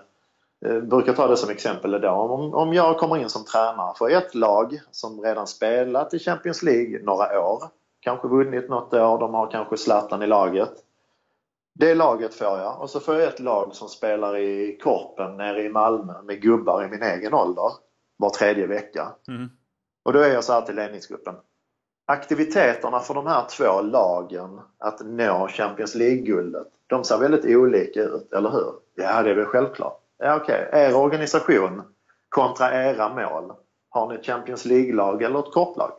brukar 0.83 1.13
ta 1.13 1.27
det 1.27 1.37
som 1.37 1.51
exempel 1.51 1.95
idag. 1.95 2.31
Om, 2.31 2.55
om 2.55 2.75
jag 2.75 2.99
kommer 2.99 3.17
in 3.17 3.29
som 3.29 3.45
tränare 3.45 3.95
för 3.99 4.11
ett 4.11 4.35
lag 4.35 4.81
som 4.91 5.21
redan 5.21 5.47
spelat 5.47 6.15
i 6.15 6.19
Champions 6.19 6.63
League 6.63 7.01
några 7.03 7.41
år, 7.41 7.63
kanske 8.01 8.29
vunnit 8.29 8.69
något 8.69 8.95
år, 8.95 9.19
de 9.19 9.35
har 9.35 9.51
kanske 9.51 9.77
Zlatan 9.77 10.23
i 10.23 10.27
laget. 10.27 10.73
Det 11.75 11.95
laget 11.95 12.35
får 12.35 12.47
jag 12.47 12.81
och 12.81 12.91
så 12.91 13.01
får 13.01 13.15
jag 13.15 13.29
ett 13.29 13.41
lag 13.41 13.75
som 13.75 13.89
spelar 13.89 14.37
i 14.37 14.79
Korpen 14.83 15.37
nere 15.37 15.63
i 15.63 15.69
Malmö 15.69 16.23
med 16.23 16.43
gubbar 16.43 16.85
i 16.85 16.89
min 16.89 17.03
egen 17.03 17.35
ålder 17.35 17.73
var 18.17 18.31
tredje 18.31 18.67
vecka. 18.67 19.09
Mm. 19.29 19.49
Och 20.05 20.13
då 20.13 20.19
är 20.19 20.33
jag 20.33 20.45
så 20.45 20.53
här 20.53 20.61
till 20.61 20.77
ledningsgruppen. 20.77 21.35
Aktiviteterna 22.07 23.01
för 23.01 23.15
de 23.15 23.27
här 23.27 23.45
två 23.49 23.81
lagen 23.81 24.61
att 24.79 25.01
nå 25.05 25.49
Champions 25.49 25.95
League-guldet, 25.95 26.67
de 26.87 27.05
ser 27.05 27.19
väldigt 27.19 27.57
olika 27.57 28.03
ut, 28.03 28.33
eller 28.33 28.51
hur? 28.51 28.73
Ja, 28.95 29.23
det 29.23 29.31
är 29.31 29.35
väl 29.35 29.45
självklart. 29.45 30.06
Ja, 30.19 30.37
okej. 30.37 30.67
Okay. 30.69 30.83
Er 30.83 30.97
organisation 30.97 31.83
kontra 32.29 32.73
era 32.73 33.09
mål. 33.09 33.53
Har 33.91 34.09
ni 34.09 34.15
ett 34.15 34.27
Champions 34.27 34.65
League-lag 34.65 35.23
eller 35.23 35.39
ett 35.39 35.53
korplag? 35.53 35.93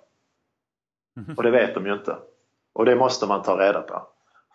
Mm. 1.17 1.37
Och 1.37 1.43
det 1.43 1.51
vet 1.51 1.73
de 1.73 1.85
ju 1.85 1.93
inte. 1.93 2.17
Och 2.73 2.85
det 2.85 2.95
måste 2.95 3.27
man 3.27 3.43
ta 3.43 3.57
reda 3.57 3.81
på. 3.81 4.01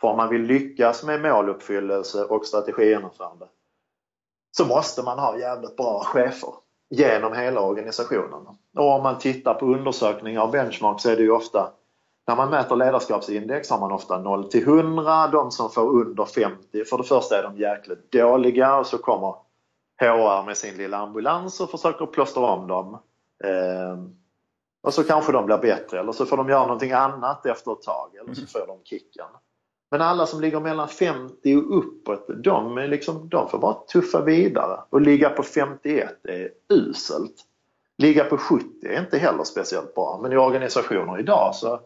För 0.01 0.09
om 0.09 0.16
man 0.16 0.29
vill 0.29 0.42
lyckas 0.42 1.05
med 1.05 1.22
måluppfyllelse 1.22 2.25
och 2.25 2.46
strategigenomförande 2.46 3.46
så 4.51 4.66
måste 4.66 5.03
man 5.03 5.18
ha 5.18 5.38
jävligt 5.38 5.77
bra 5.77 6.05
chefer 6.05 6.55
genom 6.90 7.33
hela 7.33 7.61
organisationen. 7.61 8.46
Och 8.77 8.90
om 8.90 9.03
man 9.03 9.18
tittar 9.18 9.55
på 9.55 9.66
undersökningar 9.66 10.42
och 10.42 10.51
benchmark 10.51 11.01
så 11.01 11.11
är 11.11 11.16
det 11.16 11.22
ju 11.22 11.31
ofta 11.31 11.72
när 12.27 12.37
man 12.37 12.51
mäter 12.51 12.77
ledarskapsindex 12.77 13.70
har 13.70 13.81
man 13.81 13.92
ofta 13.92 14.18
0 14.18 14.51
till 14.51 14.62
100. 14.62 15.29
De 15.29 15.51
som 15.51 15.70
får 15.70 15.88
under 15.88 16.25
50, 16.25 16.85
för 16.85 16.98
det 16.98 17.05
första 17.05 17.38
är 17.38 17.42
de 17.42 17.57
jäkligt 17.57 18.12
dåliga 18.12 18.77
och 18.77 18.87
så 18.87 18.98
kommer 18.98 19.35
HR 20.03 20.47
med 20.47 20.57
sin 20.57 20.77
lilla 20.77 20.97
ambulans 20.99 21.61
och 21.61 21.71
försöker 21.71 22.07
plåstra 22.07 22.43
om 22.43 22.67
dem. 22.69 22.99
Eh, 23.45 24.05
och 24.83 24.95
så 24.95 25.05
kanske 25.05 25.33
de 25.33 25.47
blir 25.47 25.59
bättre 25.59 26.01
eller 26.01 26.12
så 26.12 26.27
får 26.27 26.37
de 26.37 26.49
göra 26.49 26.62
någonting 26.62 26.93
annat 26.93 27.47
efter 27.47 27.73
ett 27.73 27.83
tag 27.83 28.17
eller 28.21 28.35
så 28.35 28.47
får 28.47 28.67
de 28.67 28.79
kicken. 28.85 29.27
Men 29.91 30.01
alla 30.01 30.27
som 30.27 30.41
ligger 30.41 30.61
mellan 30.61 30.88
50 30.88 31.57
och 31.57 31.79
uppåt, 31.79 32.27
de, 32.45 32.79
är 32.79 32.88
liksom, 32.88 33.29
de 33.29 33.49
får 33.49 33.59
bara 33.59 33.75
tuffa 33.75 34.25
vidare. 34.25 34.81
Och 34.91 35.01
ligga 35.01 35.31
på 35.31 35.43
51 35.43 36.09
är 36.25 36.51
uselt. 36.69 37.35
Ligga 37.99 38.25
på 38.25 38.38
70 38.38 38.65
är 38.83 39.01
inte 39.01 39.19
heller 39.19 39.45
speciellt 39.45 39.95
bra. 39.95 40.19
Men 40.23 40.33
i 40.33 40.37
organisationer 40.37 41.21
idag 41.21 41.55
så, 41.55 41.81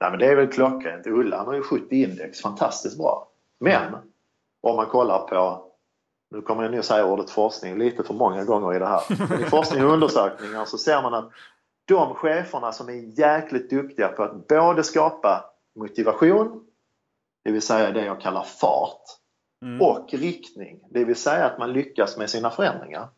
nej 0.00 0.10
men 0.10 0.18
det 0.18 0.26
är 0.26 0.36
väl 0.36 0.52
klockrent. 0.52 1.06
Ulla 1.06 1.44
har 1.44 1.54
ju 1.54 1.62
70 1.62 2.02
index, 2.02 2.40
fantastiskt 2.40 2.98
bra. 2.98 3.28
Men 3.60 3.94
om 4.60 4.76
man 4.76 4.86
kollar 4.86 5.18
på, 5.18 5.67
nu 6.30 6.42
kommer 6.42 6.62
jag 6.62 6.72
nu 6.72 6.82
säga 6.82 7.06
ordet 7.06 7.30
forskning 7.30 7.78
lite 7.78 8.02
för 8.02 8.14
många 8.14 8.44
gånger 8.44 8.76
i 8.76 8.78
det 8.78 8.86
här. 8.86 9.02
Men 9.28 9.40
i 9.40 9.44
forskning 9.44 9.84
och 9.84 9.92
undersökningar 9.92 10.64
så 10.64 10.78
ser 10.78 11.02
man 11.02 11.14
att 11.14 11.30
de 11.84 12.14
cheferna 12.14 12.72
som 12.72 12.88
är 12.88 13.20
jäkligt 13.20 13.70
duktiga 13.70 14.08
på 14.08 14.22
att 14.22 14.48
både 14.48 14.84
skapa 14.84 15.44
motivation 15.74 16.64
det 17.44 17.52
vill 17.52 17.62
säga 17.62 17.90
det 17.90 18.04
jag 18.04 18.20
kallar 18.20 18.42
fart. 18.42 19.02
Mm. 19.62 19.82
Och 19.82 20.14
riktning, 20.14 20.80
det 20.90 21.04
vill 21.04 21.16
säga 21.16 21.46
att 21.46 21.58
man 21.58 21.72
lyckas 21.72 22.18
med 22.18 22.30
sina 22.30 22.50
förändringar. 22.50 23.08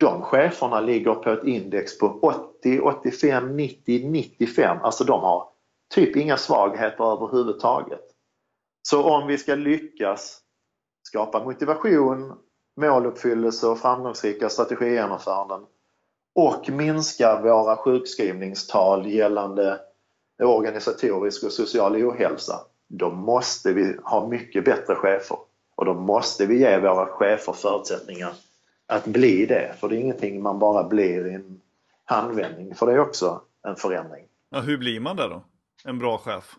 De 0.00 0.22
cheferna 0.22 0.80
ligger 0.80 1.14
på 1.14 1.30
ett 1.30 1.44
index 1.44 1.98
på 1.98 2.18
80, 2.22 2.80
85, 2.80 3.56
90, 3.56 4.10
95. 4.10 4.78
Alltså 4.82 5.04
de 5.04 5.20
har 5.20 5.48
typ 5.94 6.16
inga 6.16 6.36
svagheter 6.36 7.04
överhuvudtaget. 7.12 8.00
Så 8.88 9.02
om 9.02 9.26
vi 9.26 9.38
ska 9.38 9.54
lyckas 9.54 10.40
skapa 11.06 11.44
motivation, 11.44 12.32
måluppfyllelse 12.76 13.66
och 13.66 13.78
framgångsrika 13.78 14.48
strategigenomföranden 14.48 15.66
och 16.34 16.68
minska 16.70 17.40
våra 17.40 17.76
sjukskrivningstal 17.76 19.06
gällande 19.06 19.80
organisatorisk 20.38 21.44
och 21.44 21.52
social 21.52 21.96
ohälsa 21.96 22.60
då 22.88 23.10
måste 23.10 23.72
vi 23.72 23.98
ha 24.02 24.28
mycket 24.28 24.64
bättre 24.64 24.94
chefer. 24.94 25.38
Och 25.74 25.84
då 25.84 25.94
måste 25.94 26.46
vi 26.46 26.58
ge 26.58 26.78
våra 26.78 27.06
chefer 27.06 27.52
förutsättningar 27.52 28.32
att 28.86 29.04
bli 29.04 29.46
det. 29.46 29.74
För 29.80 29.88
det 29.88 29.96
är 29.96 30.00
ingenting 30.00 30.42
man 30.42 30.58
bara 30.58 30.88
blir 30.88 31.26
i 31.26 31.34
en 31.34 31.60
handvändning. 32.04 32.74
För 32.74 32.86
det 32.86 32.92
är 32.92 32.98
också 32.98 33.40
en 33.62 33.76
förändring. 33.76 34.24
Ja, 34.50 34.60
hur 34.60 34.78
blir 34.78 35.00
man 35.00 35.16
det 35.16 35.28
då? 35.28 35.44
En 35.84 35.98
bra 35.98 36.18
chef? 36.18 36.56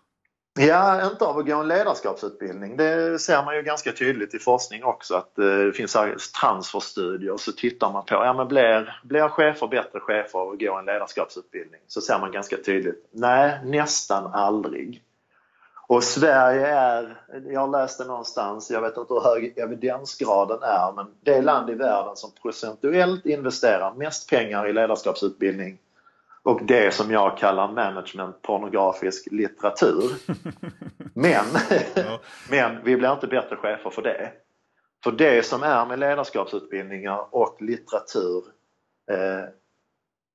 Ja, 0.60 1.12
inte 1.12 1.26
av 1.26 1.38
att 1.38 1.46
gå 1.46 1.56
en 1.56 1.68
ledarskapsutbildning. 1.68 2.78
Det 2.78 3.20
ser 3.20 3.44
man 3.44 3.56
ju 3.56 3.62
ganska 3.62 3.92
tydligt 3.92 4.34
i 4.34 4.40
forskning 4.40 4.84
också 4.84 5.16
att 5.16 5.40
eh, 5.40 5.46
det 5.46 5.74
finns 5.74 5.98
transferstudier 6.42 7.32
och 7.32 7.40
så 7.40 7.52
tittar 7.52 7.92
man 7.92 8.06
på, 8.06 8.14
ja 8.14 8.34
men 8.34 8.48
blir, 8.48 9.00
blir 9.04 9.28
chefer 9.28 9.68
bättre 9.68 10.00
chefer 10.00 10.40
av 10.40 10.50
att 10.50 10.60
gå 10.60 10.76
en 10.76 10.86
ledarskapsutbildning? 10.86 11.82
Så 11.88 12.02
ser 12.02 12.20
man 12.20 12.32
ganska 12.32 12.58
tydligt, 12.58 13.08
nej 13.12 13.60
nästan 13.66 14.34
aldrig. 14.34 15.02
Och 15.88 16.04
Sverige 16.04 16.68
är, 16.68 17.22
jag 17.48 17.60
har 17.60 17.68
läst 17.68 17.98
det 17.98 18.06
någonstans, 18.06 18.72
jag 18.72 18.82
vet 18.82 18.98
inte 18.98 19.14
hur 19.14 19.22
hög 19.22 19.58
evidensgraden 19.58 20.60
är, 20.62 20.94
men 20.96 21.06
det 21.24 21.42
land 21.42 21.70
i 21.70 21.74
världen 21.74 22.16
som 22.16 22.32
procentuellt 22.42 23.26
investerar 23.26 23.94
mest 23.94 24.30
pengar 24.30 24.68
i 24.68 24.74
ledarskapsutbildning 24.74 25.78
och 26.46 26.66
det 26.66 26.94
som 26.94 27.12
jag 27.12 27.38
kallar 27.38 27.72
management 27.72 28.42
pornografisk 28.42 29.28
litteratur. 29.32 30.12
Men, 31.14 31.46
men 32.50 32.84
vi 32.84 32.98
blir 32.98 33.14
inte 33.14 33.28
bättre 33.28 33.56
chefer 33.56 33.90
för 33.90 34.02
det. 34.02 34.32
För 35.04 35.12
det 35.12 35.46
som 35.46 35.64
är 35.64 35.86
med 35.86 36.00
ledarskapsutbildningar 36.00 37.36
och 37.36 37.62
litteratur 37.62 38.44
eh, 39.12 39.50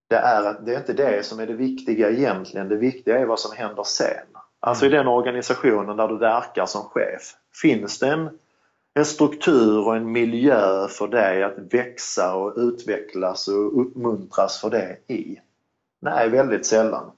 det 0.08 0.16
är, 0.16 0.60
det 0.60 0.74
är 0.74 0.78
inte 0.78 0.92
det 0.92 1.26
som 1.26 1.40
är 1.40 1.46
det 1.46 1.54
viktiga 1.54 2.10
egentligen. 2.10 2.68
Det 2.68 2.76
viktiga 2.76 3.18
är 3.18 3.26
vad 3.26 3.40
som 3.40 3.56
händer 3.56 3.82
sen. 3.82 4.26
Alltså 4.60 4.84
i 4.84 4.88
mm. 4.88 4.98
den 4.98 5.08
organisationen 5.08 5.96
där 5.96 6.08
du 6.08 6.18
verkar 6.18 6.66
som 6.66 6.82
chef. 6.82 7.22
Finns 7.62 7.98
det 7.98 8.08
en, 8.08 8.38
en 8.94 9.04
struktur 9.04 9.86
och 9.86 9.96
en 9.96 10.12
miljö 10.12 10.88
för 10.88 11.08
dig 11.08 11.42
att 11.42 11.74
växa 11.74 12.34
och 12.34 12.54
utvecklas 12.56 13.48
och 13.48 13.80
uppmuntras 13.80 14.60
för 14.60 14.70
det 14.70 14.96
i? 15.14 15.40
Nej, 16.00 16.28
väldigt 16.28 16.66
sällan. 16.66 17.12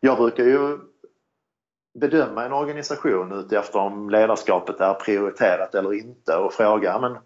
Jag 0.00 0.18
brukar 0.18 0.44
ju 0.44 0.78
bedöma 1.94 2.44
en 2.44 2.52
organisation 2.52 3.32
utifrån 3.32 3.92
om 3.92 4.10
ledarskapet 4.10 4.80
är 4.80 4.94
prioriterat 4.94 5.74
eller 5.74 5.94
inte 5.94 6.36
och 6.36 6.52
fråga 6.52 6.98
men 6.98 7.18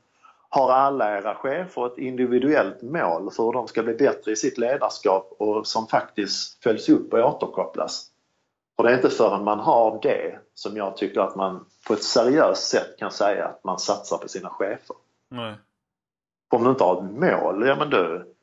har 0.49 0.73
alla 0.73 1.19
era 1.19 1.35
chefer 1.35 1.87
ett 1.87 1.99
individuellt 1.99 2.83
mål 2.83 3.31
för 3.31 3.45
hur 3.45 3.53
de 3.53 3.69
ska 3.69 3.83
bli 3.83 3.95
bättre 3.95 4.33
i 4.33 4.37
sitt 4.37 4.59
ledarskap 4.59 5.37
och 5.39 5.67
som 5.67 5.87
faktiskt 5.87 6.63
följs 6.63 6.89
upp 6.89 7.13
och 7.13 7.19
återkopplas? 7.19 8.11
För 8.77 8.83
det 8.83 8.91
är 8.91 8.97
inte 8.97 9.11
förrän 9.11 9.45
man 9.45 9.61
har 9.61 9.99
det 10.03 10.39
som 10.55 10.77
jag 10.77 10.97
tycker 10.97 11.21
att 11.21 11.37
man 11.37 11.67
på 11.87 11.95
ett 11.95 12.03
seriöst 12.03 12.71
sätt 12.71 12.97
kan 12.99 13.11
säga 13.11 13.45
att 13.45 13.65
man 13.65 13.79
satsar 13.79 14.19
på 14.19 14.29
sina 14.29 14.49
chefer. 14.49 14.97
Nej. 15.31 15.55
Om 16.51 16.65
du 16.65 16.71
inte 16.71 16.85
har 16.85 16.97
ett 16.97 17.13
mål, 17.13 17.67
ja 17.67 17.77
men 17.77 17.91
du, 17.91 18.35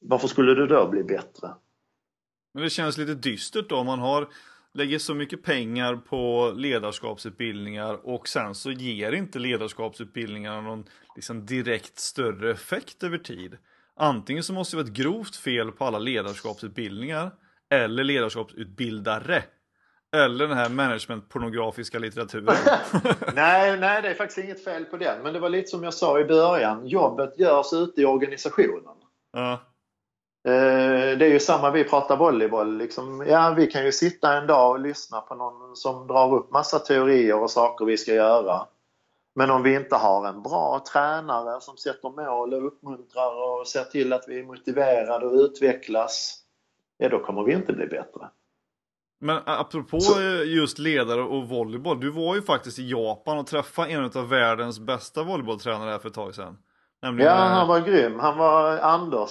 varför 0.00 0.28
skulle 0.28 0.54
du 0.54 0.66
då 0.66 0.86
bli 0.86 1.04
bättre? 1.04 1.48
Men 2.54 2.62
det 2.62 2.70
känns 2.70 2.98
lite 2.98 3.14
dystert 3.14 3.68
då 3.68 3.76
om 3.76 3.86
man 3.86 3.98
har 3.98 4.28
lägger 4.72 4.98
så 4.98 5.14
mycket 5.14 5.42
pengar 5.42 5.96
på 5.96 6.52
ledarskapsutbildningar 6.56 8.08
och 8.08 8.28
sen 8.28 8.54
så 8.54 8.70
ger 8.70 9.12
inte 9.12 9.38
ledarskapsutbildningarna 9.38 10.60
någon 10.60 10.84
liksom 11.16 11.46
direkt 11.46 11.98
större 11.98 12.50
effekt 12.50 13.02
över 13.02 13.18
tid. 13.18 13.58
Antingen 13.96 14.42
så 14.42 14.52
måste 14.52 14.76
det 14.76 14.82
vara 14.82 14.90
ett 14.90 14.96
grovt 14.96 15.36
fel 15.36 15.72
på 15.72 15.84
alla 15.84 15.98
ledarskapsutbildningar 15.98 17.30
eller 17.70 18.04
ledarskapsutbildare. 18.04 19.42
Eller 20.16 20.48
den 20.48 20.56
här 20.56 20.68
management-pornografiska 20.68 21.98
litteraturen. 21.98 22.54
nej, 23.34 23.78
nej, 23.78 24.02
det 24.02 24.08
är 24.08 24.14
faktiskt 24.14 24.38
inget 24.38 24.64
fel 24.64 24.84
på 24.84 24.96
den. 24.96 25.22
Men 25.22 25.32
det 25.32 25.40
var 25.40 25.48
lite 25.48 25.68
som 25.68 25.84
jag 25.84 25.94
sa 25.94 26.20
i 26.20 26.24
början. 26.24 26.86
Jobbet 26.86 27.38
görs 27.38 27.72
ute 27.72 28.00
i 28.00 28.04
organisationen. 28.04 28.94
Ja. 29.32 29.69
Eh, 30.44 31.18
det 31.18 31.26
är 31.26 31.32
ju 31.32 31.40
samma, 31.40 31.70
vi 31.70 31.84
pratar 31.84 32.16
volleyboll. 32.16 32.76
Liksom, 32.76 33.24
ja, 33.28 33.54
vi 33.56 33.66
kan 33.66 33.84
ju 33.84 33.92
sitta 33.92 34.36
en 34.36 34.46
dag 34.46 34.70
och 34.70 34.80
lyssna 34.80 35.20
på 35.20 35.34
någon 35.34 35.76
som 35.76 36.06
drar 36.06 36.34
upp 36.34 36.50
massa 36.50 36.78
teorier 36.78 37.42
och 37.42 37.50
saker 37.50 37.84
vi 37.84 37.96
ska 37.96 38.14
göra. 38.14 38.66
Men 39.34 39.50
om 39.50 39.62
vi 39.62 39.74
inte 39.74 39.96
har 39.96 40.28
en 40.28 40.42
bra 40.42 40.84
tränare 40.92 41.60
som 41.60 41.76
sätter 41.76 42.10
mål 42.10 42.54
och 42.54 42.66
uppmuntrar 42.66 43.60
och 43.60 43.66
ser 43.66 43.84
till 43.84 44.12
att 44.12 44.24
vi 44.28 44.40
är 44.40 44.44
motiverade 44.44 45.26
och 45.26 45.32
utvecklas, 45.32 46.36
ja 46.98 47.08
då 47.08 47.18
kommer 47.18 47.42
vi 47.42 47.52
inte 47.52 47.72
bli 47.72 47.86
bättre. 47.86 48.28
Men 49.20 49.42
apropå 49.46 50.00
Så. 50.00 50.20
just 50.44 50.78
ledare 50.78 51.22
och 51.22 51.48
volleyboll, 51.48 52.00
du 52.00 52.10
var 52.10 52.34
ju 52.34 52.42
faktiskt 52.42 52.78
i 52.78 52.90
Japan 52.90 53.38
och 53.38 53.46
träffade 53.46 53.92
en 53.92 54.04
av 54.04 54.28
världens 54.28 54.80
bästa 54.80 55.22
volleybolltränare 55.22 55.98
för 55.98 56.08
ett 56.08 56.14
tag 56.14 56.34
sedan. 56.34 56.58
Nämligen... 57.02 57.32
Ja, 57.32 57.38
han 57.38 57.68
var 57.68 57.80
grym. 57.80 58.18
Han 58.18 58.38
var 58.38 58.78
Anders. 58.78 59.30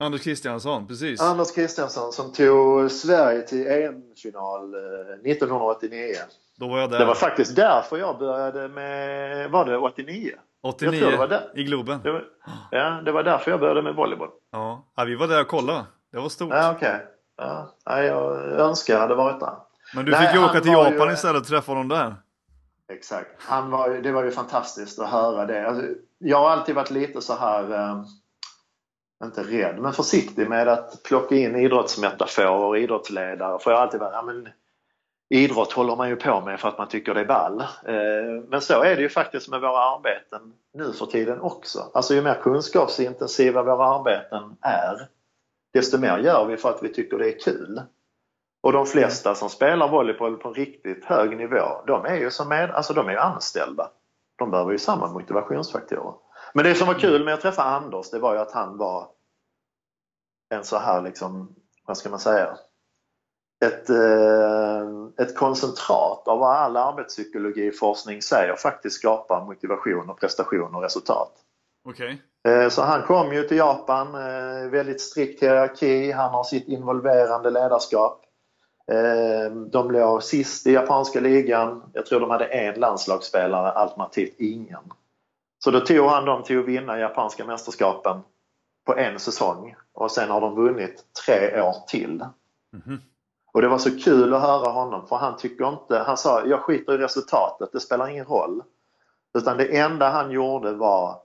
Anders 0.00 0.22
Kristiansson, 0.22 0.86
precis. 0.86 1.20
Anders 1.20 1.52
Kristiansson 1.52 2.12
som 2.12 2.32
tog 2.32 2.90
Sverige 2.90 3.42
till 3.42 3.66
EM-final 3.66 4.74
1989. 5.24 6.12
Eh, 6.12 6.18
Då 6.58 6.68
var 6.68 6.78
jag 6.80 6.90
där. 6.90 6.98
Det 6.98 7.04
var 7.04 7.14
faktiskt 7.14 7.56
därför 7.56 7.96
jag 7.96 8.18
började 8.18 8.68
med, 8.68 9.50
var 9.50 9.64
det 9.64 9.78
89? 9.78 10.32
89 10.62 11.10
det 11.10 11.16
var 11.16 11.28
där. 11.28 11.52
i 11.54 11.64
Globen. 11.64 12.00
Det 12.02 12.12
var, 12.12 12.24
ja, 12.70 13.02
det 13.04 13.12
var 13.12 13.22
därför 13.22 13.50
jag 13.50 13.60
började 13.60 13.82
med 13.82 13.94
volleyboll. 13.94 14.28
Ja, 14.52 14.84
ja 14.96 15.04
vi 15.04 15.14
var 15.16 15.28
där 15.28 15.40
och 15.40 15.48
kollade. 15.48 15.84
Det 16.12 16.18
var 16.18 16.28
stort. 16.28 16.52
Ja, 16.52 16.72
okej. 16.76 16.94
Okay. 16.94 17.06
Ja, 17.84 18.02
jag 18.02 18.42
önskar 18.60 18.94
jag 18.94 19.00
hade 19.00 19.14
varit 19.14 19.40
där. 19.40 19.54
Men 19.94 20.04
du 20.04 20.10
Nej, 20.10 20.26
fick 20.26 20.36
ju 20.36 20.44
åka 20.44 20.60
till 20.60 20.72
Japan 20.72 21.08
ju... 21.08 21.14
istället 21.14 21.42
och 21.42 21.48
träffa 21.48 21.72
honom 21.72 21.88
där. 21.88 22.14
Exakt. 22.92 23.30
Han 23.38 23.70
var, 23.70 23.90
det 23.90 24.12
var 24.12 24.24
ju 24.24 24.30
fantastiskt 24.30 25.00
att 25.00 25.10
höra 25.10 25.46
det. 25.46 25.68
Alltså, 25.68 25.84
jag 26.18 26.36
har 26.36 26.50
alltid 26.50 26.74
varit 26.74 26.90
lite 26.90 27.20
så 27.20 27.34
här 27.34 27.72
eh, 27.72 28.02
inte 29.24 29.42
rädd, 29.42 29.78
men 29.78 29.92
försiktig 29.92 30.48
med 30.48 30.68
att 30.68 31.02
plocka 31.02 31.34
in 31.34 31.56
idrottsmetaforer 31.56 32.64
och 32.64 32.78
idrottsledare. 32.78 33.58
För 33.58 33.70
jag 33.70 33.78
har 33.78 33.84
alltid 33.84 34.00
varit, 34.00 34.12
ja, 34.14 34.22
men, 34.22 34.48
idrott 35.30 35.72
håller 35.72 35.96
man 35.96 36.08
ju 36.08 36.16
på 36.16 36.40
med 36.40 36.60
för 36.60 36.68
att 36.68 36.78
man 36.78 36.88
tycker 36.88 37.14
det 37.14 37.20
är 37.20 37.24
ball. 37.24 37.60
Eh, 37.60 38.44
men 38.48 38.60
så 38.60 38.82
är 38.82 38.96
det 38.96 39.02
ju 39.02 39.08
faktiskt 39.08 39.48
med 39.48 39.60
våra 39.60 39.78
arbeten 39.78 40.52
nu 40.74 40.92
för 40.92 41.06
tiden 41.06 41.40
också. 41.40 41.90
Alltså 41.94 42.14
ju 42.14 42.22
mer 42.22 42.34
kunskapsintensiva 42.34 43.62
våra 43.62 43.86
arbeten 43.86 44.56
är, 44.60 45.08
desto 45.72 45.98
mer 45.98 46.18
gör 46.18 46.46
vi 46.46 46.56
för 46.56 46.68
att 46.68 46.82
vi 46.82 46.88
tycker 46.88 47.18
det 47.18 47.28
är 47.28 47.38
kul. 47.38 47.82
Och 48.62 48.72
de 48.72 48.86
flesta 48.86 49.34
som 49.34 49.48
spelar 49.48 49.88
volleyboll 49.88 50.36
på 50.36 50.48
en 50.48 50.54
riktigt 50.54 51.04
hög 51.04 51.36
nivå, 51.36 51.82
de 51.86 52.04
är 52.04 52.16
ju 52.16 52.30
som 52.30 52.48
med, 52.48 52.70
alltså 52.70 52.94
de 52.94 53.08
är 53.08 53.16
anställda. 53.16 53.90
De 54.38 54.50
behöver 54.50 54.72
ju 54.72 54.78
samma 54.78 55.12
motivationsfaktorer. 55.12 56.14
Men 56.54 56.64
det 56.64 56.74
som 56.74 56.86
var 56.86 56.94
kul 56.94 57.24
med 57.24 57.34
att 57.34 57.40
träffa 57.40 57.62
Anders, 57.62 58.10
det 58.10 58.18
var 58.18 58.34
ju 58.34 58.40
att 58.40 58.52
han 58.52 58.76
var 58.76 59.08
en 60.54 60.64
så 60.64 60.78
här 60.78 61.02
liksom, 61.02 61.54
vad 61.86 61.96
ska 61.96 62.10
man 62.10 62.20
säga, 62.20 62.58
ett, 63.64 63.90
eh, 63.90 65.26
ett 65.26 65.36
koncentrat 65.36 66.28
av 66.28 66.38
vad 66.38 66.56
all 66.56 66.76
arbetspsykologiforskning 66.76 68.22
säger 68.22 68.56
faktiskt 68.56 68.96
skapar 68.96 69.44
motivation 69.44 70.10
och 70.10 70.20
prestation 70.20 70.74
och 70.74 70.82
resultat. 70.82 71.32
Okay. 71.84 72.16
Eh, 72.48 72.68
så 72.68 72.82
han 72.82 73.02
kom 73.02 73.32
ju 73.32 73.42
till 73.42 73.56
Japan, 73.56 74.14
eh, 74.14 74.70
väldigt 74.70 75.00
strikt 75.00 75.42
hierarki, 75.42 76.12
han 76.12 76.30
har 76.30 76.44
sitt 76.44 76.68
involverande 76.68 77.50
ledarskap. 77.50 78.26
De 79.70 79.90
låg 79.90 80.22
sist 80.22 80.66
i 80.66 80.72
japanska 80.72 81.20
ligan. 81.20 81.82
Jag 81.92 82.06
tror 82.06 82.20
de 82.20 82.30
hade 82.30 82.44
en 82.44 82.80
landslagsspelare 82.80 83.70
alternativt 83.70 84.34
ingen. 84.38 84.92
Så 85.64 85.70
då 85.70 85.80
tog 85.80 86.06
han 86.06 86.24
dem 86.24 86.42
till 86.42 86.58
att 86.58 86.64
vinna 86.64 86.98
japanska 86.98 87.44
mästerskapen 87.44 88.20
på 88.86 88.96
en 88.96 89.18
säsong 89.18 89.74
och 89.92 90.10
sen 90.10 90.30
har 90.30 90.40
de 90.40 90.54
vunnit 90.54 91.04
tre 91.26 91.62
år 91.62 91.74
till. 91.88 92.24
Mm. 92.86 93.00
Och 93.52 93.62
det 93.62 93.68
var 93.68 93.78
så 93.78 93.98
kul 93.98 94.34
att 94.34 94.42
höra 94.42 94.70
honom 94.70 95.06
för 95.06 95.16
han 95.16 95.36
tycker 95.36 95.68
inte, 95.68 95.98
han 95.98 96.16
sa 96.16 96.46
jag 96.46 96.60
skiter 96.60 96.94
i 96.94 96.98
resultatet, 96.98 97.72
det 97.72 97.80
spelar 97.80 98.08
ingen 98.08 98.24
roll. 98.24 98.62
Utan 99.38 99.56
det 99.56 99.78
enda 99.78 100.08
han 100.08 100.30
gjorde 100.30 100.72
var 100.72 101.16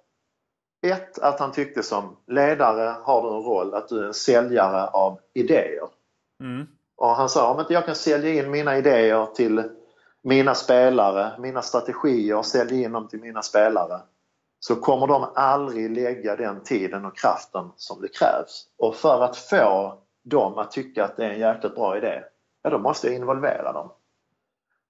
ett, 0.88 1.20
att 1.20 1.40
han 1.40 1.52
tyckte 1.52 1.84
som 1.84 2.18
ledare 2.28 2.96
har 3.04 3.22
du 3.22 3.28
en 3.38 3.44
roll 3.44 3.74
att 3.74 3.90
du 3.90 4.00
är 4.00 4.08
en 4.08 4.14
säljare 4.14 4.88
av 4.88 5.20
idéer. 5.34 5.88
Mm. 6.40 6.68
Och 6.96 7.10
han 7.10 7.30
sa 7.30 7.54
om 7.54 7.60
inte 7.60 7.74
jag 7.74 7.86
kan 7.86 7.96
sälja 7.96 8.34
in 8.34 8.52
mina 8.52 8.78
idéer 8.78 9.26
till 9.26 9.64
mina 10.22 10.56
spelare, 10.56 11.32
mina 11.40 11.62
strategier, 11.62 12.42
sälja 12.42 12.86
in 12.86 12.92
dem 12.92 13.08
till 13.08 13.22
mina 13.22 13.42
spelare 13.42 14.00
så 14.68 14.76
kommer 14.76 15.08
de 15.08 15.28
aldrig 15.36 15.92
lägga 15.92 16.36
den 16.36 16.64
tiden 16.64 17.06
och 17.06 17.18
kraften 17.18 17.72
som 17.76 18.02
det 18.02 18.08
krävs. 18.08 18.68
Och 18.78 18.96
för 18.96 19.22
att 19.22 19.38
få 19.38 19.98
dem 20.24 20.58
att 20.58 20.72
tycka 20.72 21.06
att 21.06 21.18
det 21.18 21.26
är 21.26 21.30
en 21.30 21.40
jäkligt 21.40 21.76
bra 21.76 21.98
idé, 21.98 22.24
ja 22.64 22.70
då 22.70 22.78
måste 22.78 23.08
jag 23.08 23.16
involvera 23.16 23.74
dem. 23.74 23.92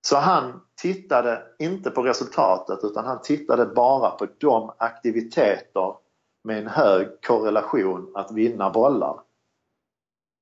Så 0.02 0.18
han 0.18 0.62
tittade 0.82 1.44
inte 1.60 1.92
på 1.92 2.02
resultatet 2.02 2.80
utan 2.84 3.06
han 3.06 3.22
tittade 3.22 3.66
bara 3.66 4.12
på 4.12 4.28
de 4.38 4.72
aktiviteter 4.78 5.96
med 6.44 6.58
en 6.58 6.68
hög 6.68 7.08
korrelation 7.28 8.12
att 8.16 8.32
vinna 8.32 8.70
bollar. 8.70 9.20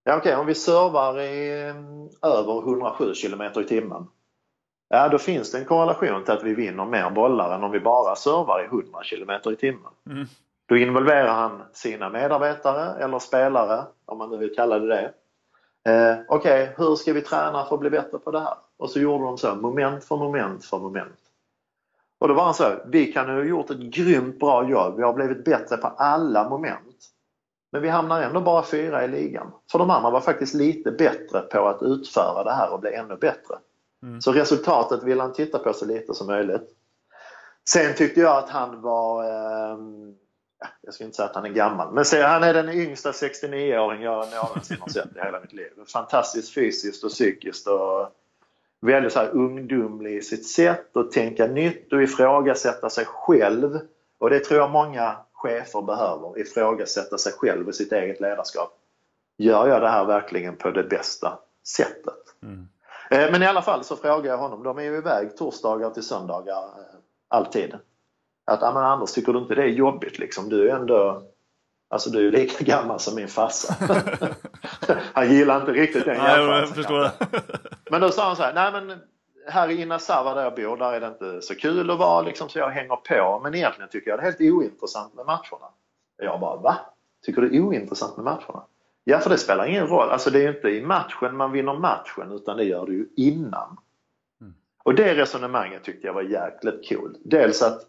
Ja, 0.04 0.18
Okej, 0.18 0.18
okay, 0.18 0.36
om 0.36 0.46
vi 0.46 0.56
servar 0.56 1.20
i 1.20 1.62
mm, 1.70 2.10
över 2.22 2.60
107 2.60 3.14
km 3.14 3.42
i 3.42 3.64
timmen 3.64 4.08
ja 4.94 5.10
då 5.10 5.18
finns 5.18 5.52
det 5.52 5.58
en 5.58 5.66
korrelation 5.66 6.24
till 6.24 6.34
att 6.34 6.44
vi 6.44 6.54
vinner 6.54 6.86
mer 6.86 7.10
bollar 7.10 7.56
än 7.56 7.64
om 7.64 7.72
vi 7.72 7.80
bara 7.80 8.16
servar 8.16 8.62
i 8.62 8.66
100 8.66 9.00
km 9.04 9.54
i 9.54 9.56
timmen. 9.56 9.92
Mm. 10.10 10.26
Då 10.66 10.78
involverar 10.78 11.34
han 11.34 11.62
sina 11.74 12.10
medarbetare 12.10 13.04
eller 13.04 13.20
spelare, 13.20 13.84
om 14.06 14.18
man 14.18 14.30
nu 14.30 14.38
vill 14.38 14.56
kalla 14.56 14.80
det 14.80 14.88
det. 14.88 15.14
Eh, 15.92 16.18
Okej, 16.28 16.64
okay, 16.64 16.76
hur 16.78 16.96
ska 16.96 17.14
vi 17.14 17.22
träna 17.22 17.66
för 17.66 17.76
att 17.76 17.80
bli 17.80 17.90
bättre 17.90 18.18
på 18.18 18.32
det 18.32 18.40
här? 18.40 18.54
Och 18.78 18.90
så 18.90 19.00
gjorde 19.00 19.24
de 19.24 19.38
så, 19.38 19.56
moment 19.56 20.04
för 20.04 20.18
moment 20.18 20.66
för 20.66 20.80
moment. 20.80 21.20
Och 22.20 22.28
då 22.28 22.34
var 22.34 22.44
han 22.44 22.54
så, 22.54 22.76
vi 22.86 23.06
kan 23.06 23.30
ha 23.30 23.44
gjort 23.44 23.70
ett 23.70 23.80
grymt 23.80 24.40
bra 24.40 24.70
jobb, 24.70 24.98
vi 24.98 25.04
har 25.04 25.14
blivit 25.14 25.46
bättre 25.46 25.78
på 25.78 25.88
alla 25.88 26.50
moment. 26.50 27.10
Men 27.72 27.82
vi 27.82 27.90
hamnar 27.90 28.22
ändå 28.22 28.42
bara 28.42 28.64
fyra 28.64 29.06
i 29.06 29.08
ligan. 29.08 29.52
För 29.72 29.80
de 29.80 29.90
andra 29.90 30.10
var 30.10 30.22
faktiskt 30.22 30.54
lite 30.54 30.92
bättre 30.92 31.40
på 31.40 31.68
att 31.68 31.84
utföra 31.84 32.44
det 32.44 32.54
här 32.54 32.74
och 32.74 32.80
bli 32.80 32.94
ännu 32.94 33.16
bättre. 33.16 33.56
Mm. 34.04 34.22
Så 34.22 34.32
resultatet 34.32 35.04
vill 35.04 35.20
han 35.20 35.34
titta 35.34 35.60
på 35.60 35.74
så 35.74 35.86
lite 35.86 36.14
som 36.14 36.28
möjligt. 36.28 36.70
Sen 37.70 37.96
tyckte 37.96 38.20
jag 38.22 38.38
att 38.38 38.50
han 38.50 38.82
var, 38.82 39.24
eh, 39.24 39.78
jag 40.82 40.94
ska 40.94 41.04
inte 41.04 41.16
säga 41.16 41.30
att 41.30 41.36
han 41.36 41.46
är 41.46 41.50
gammal, 41.50 41.94
men 41.94 42.06
se, 42.06 42.22
han 42.22 42.44
är 42.44 42.54
den 42.54 42.70
yngsta 42.70 43.12
69-åring 43.12 44.02
jag 44.02 44.28
någonsin 44.32 44.78
har 44.80 44.90
sett 44.90 45.16
i 45.16 45.20
hela 45.20 45.40
mitt 45.40 45.54
liv. 45.54 45.70
Fantastiskt 45.88 46.54
fysiskt 46.54 47.04
och 47.04 47.12
psykiskt 47.12 47.68
och 47.68 48.10
väldigt 48.82 49.14
så 49.14 49.20
här 49.20 49.30
ungdomlig 49.30 50.18
i 50.18 50.22
sitt 50.22 50.48
sätt 50.48 50.98
att 50.98 51.12
tänka 51.12 51.48
nytt 51.48 51.94
och 51.94 52.04
ifrågasätta 52.04 52.90
sig 52.90 53.06
själv. 53.06 53.80
Och 54.18 54.30
det 54.30 54.40
tror 54.40 54.60
jag 54.60 54.72
många 54.72 55.16
chefer 55.34 55.82
behöver, 55.82 56.40
ifrågasätta 56.40 57.18
sig 57.18 57.34
själv 57.34 57.68
och 57.68 57.76
sitt 57.76 57.92
eget 57.92 58.20
ledarskap. 58.22 58.80
Gör 59.38 59.68
jag 59.68 59.82
det 59.82 59.90
här 59.90 60.06
verkligen 60.06 60.56
på 60.58 60.72
det 60.72 60.84
bästa 60.84 61.40
sättet? 61.64 62.36
Mm. 62.44 62.68
Eh, 63.14 63.32
men 63.32 63.44
i 63.44 63.46
alla 63.46 63.62
fall 63.62 63.84
så 63.84 63.96
frågar 63.96 64.32
jag 64.32 64.38
honom, 64.38 64.64
de 64.64 64.78
är 64.78 64.84
ju 64.84 64.98
iväg 64.98 65.38
torsdagar 65.38 65.90
till 65.90 66.04
söndagar 66.04 66.64
eh, 66.64 66.96
alltid. 67.28 67.76
Att, 68.46 68.62
ja 68.62 68.74
men 68.74 68.84
Anders, 68.84 69.12
tycker 69.12 69.34
du 69.34 69.40
inte 69.40 69.56
det 69.56 69.64
är 69.64 69.68
jobbigt 69.68 70.20
liksom? 70.20 70.50
Du 70.50 70.70
är 70.70 70.76
ändå 70.76 71.24
Alltså 71.94 72.10
du 72.10 72.28
är 72.28 72.32
lika 72.32 72.64
gammal 72.64 73.00
som 73.00 73.16
min 73.16 73.28
farsa. 73.28 73.76
han 75.14 75.34
gillar 75.34 75.60
inte 75.60 75.72
riktigt 75.72 76.06
den 76.06 76.16
jämförelsen. 76.16 77.10
men 77.92 78.02
då 78.02 78.10
sa 78.10 78.28
han 78.28 78.36
så 78.36 78.44
här, 78.44 78.54
nej 78.54 78.72
men 78.72 79.00
här 79.48 79.70
i 79.70 79.82
Inasawa 79.82 80.34
där 80.34 80.44
jag 80.44 80.56
bor, 80.56 80.78
där 80.78 80.94
är 80.94 81.00
det 81.00 81.08
inte 81.08 81.42
så 81.42 81.56
kul 81.56 81.92
att 81.92 81.98
vara 81.98 82.22
liksom, 82.22 82.50
så 82.50 82.60
jag 82.60 82.70
hänger 82.70 82.96
på. 82.96 83.40
Men 83.44 83.56
egentligen 83.56 83.90
tycker 83.90 84.10
jag 84.10 84.20
det 84.20 84.22
är 84.22 84.26
helt 84.26 84.42
ointressant 84.42 85.14
med 85.14 85.26
matcherna. 85.26 85.68
Jag 86.18 86.40
bara, 86.40 86.56
va? 86.56 86.76
Tycker 87.26 87.42
du 87.42 87.50
det 87.50 87.58
är 87.58 87.62
ointressant 87.62 88.18
med 88.18 88.26
matcherna? 88.26 88.64
Ja, 89.04 89.20
för 89.20 89.30
det 89.30 89.38
spelar 89.38 89.66
ingen 89.66 89.88
roll. 89.88 90.10
Alltså 90.10 90.30
det 90.30 90.40
är 90.40 90.42
ju 90.42 90.56
inte 90.56 90.70
i 90.70 90.86
matchen 90.86 91.38
man 91.38 91.52
vinner 91.52 91.74
matchen, 91.74 92.32
utan 92.32 92.58
det 92.58 92.64
gör 92.64 92.86
du 92.86 92.94
ju 92.94 93.08
innan. 93.16 93.78
Mm. 94.42 94.54
Och 94.84 94.96
det 94.96 95.16
resonemanget 95.16 95.84
tyckte 95.84 96.08
jag 96.08 96.14
var 96.14 96.22
jäkligt 96.22 96.86
kul. 96.86 97.18
Dels 97.24 97.62
att 97.62 97.82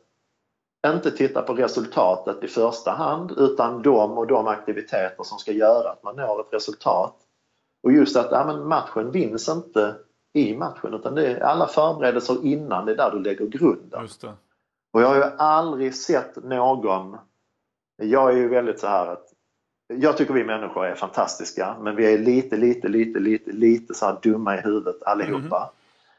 inte 0.86 1.10
titta 1.10 1.42
på 1.42 1.54
resultatet 1.54 2.44
i 2.44 2.48
första 2.48 2.90
hand, 2.90 3.32
utan 3.36 3.82
de 3.82 4.18
och 4.18 4.26
de 4.26 4.46
aktiviteter 4.46 5.24
som 5.24 5.38
ska 5.38 5.52
göra 5.52 5.90
att 5.90 6.02
man 6.02 6.16
når 6.16 6.40
ett 6.40 6.52
resultat. 6.52 7.16
Och 7.82 7.92
just 7.92 8.16
att 8.16 8.28
ja, 8.30 8.44
men 8.46 8.68
matchen 8.68 9.10
vinns 9.10 9.48
inte 9.48 9.96
i 10.32 10.56
matchen 10.56 10.94
utan 10.94 11.14
det 11.14 11.26
är 11.26 11.40
alla 11.40 11.66
förberedelser 11.66 12.46
innan, 12.46 12.86
det 12.86 12.92
är 12.92 12.96
där 12.96 13.10
du 13.10 13.20
lägger 13.20 13.46
grunden. 13.46 14.08
Och 14.92 15.02
jag 15.02 15.08
har 15.08 15.16
ju 15.16 15.24
aldrig 15.38 15.94
sett 15.94 16.44
någon, 16.44 17.16
jag 17.96 18.32
är 18.32 18.36
ju 18.36 18.48
väldigt 18.48 18.80
så 18.80 18.86
här 18.86 19.06
att 19.06 19.33
jag 19.88 20.16
tycker 20.16 20.34
vi 20.34 20.44
människor 20.44 20.86
är 20.86 20.94
fantastiska 20.94 21.76
men 21.80 21.96
vi 21.96 22.14
är 22.14 22.18
lite, 22.18 22.56
lite, 22.56 22.88
lite, 22.88 23.18
lite, 23.18 23.52
lite 23.52 23.94
så 23.94 24.18
dumma 24.22 24.58
i 24.58 24.60
huvudet 24.60 25.02
allihopa. 25.02 25.70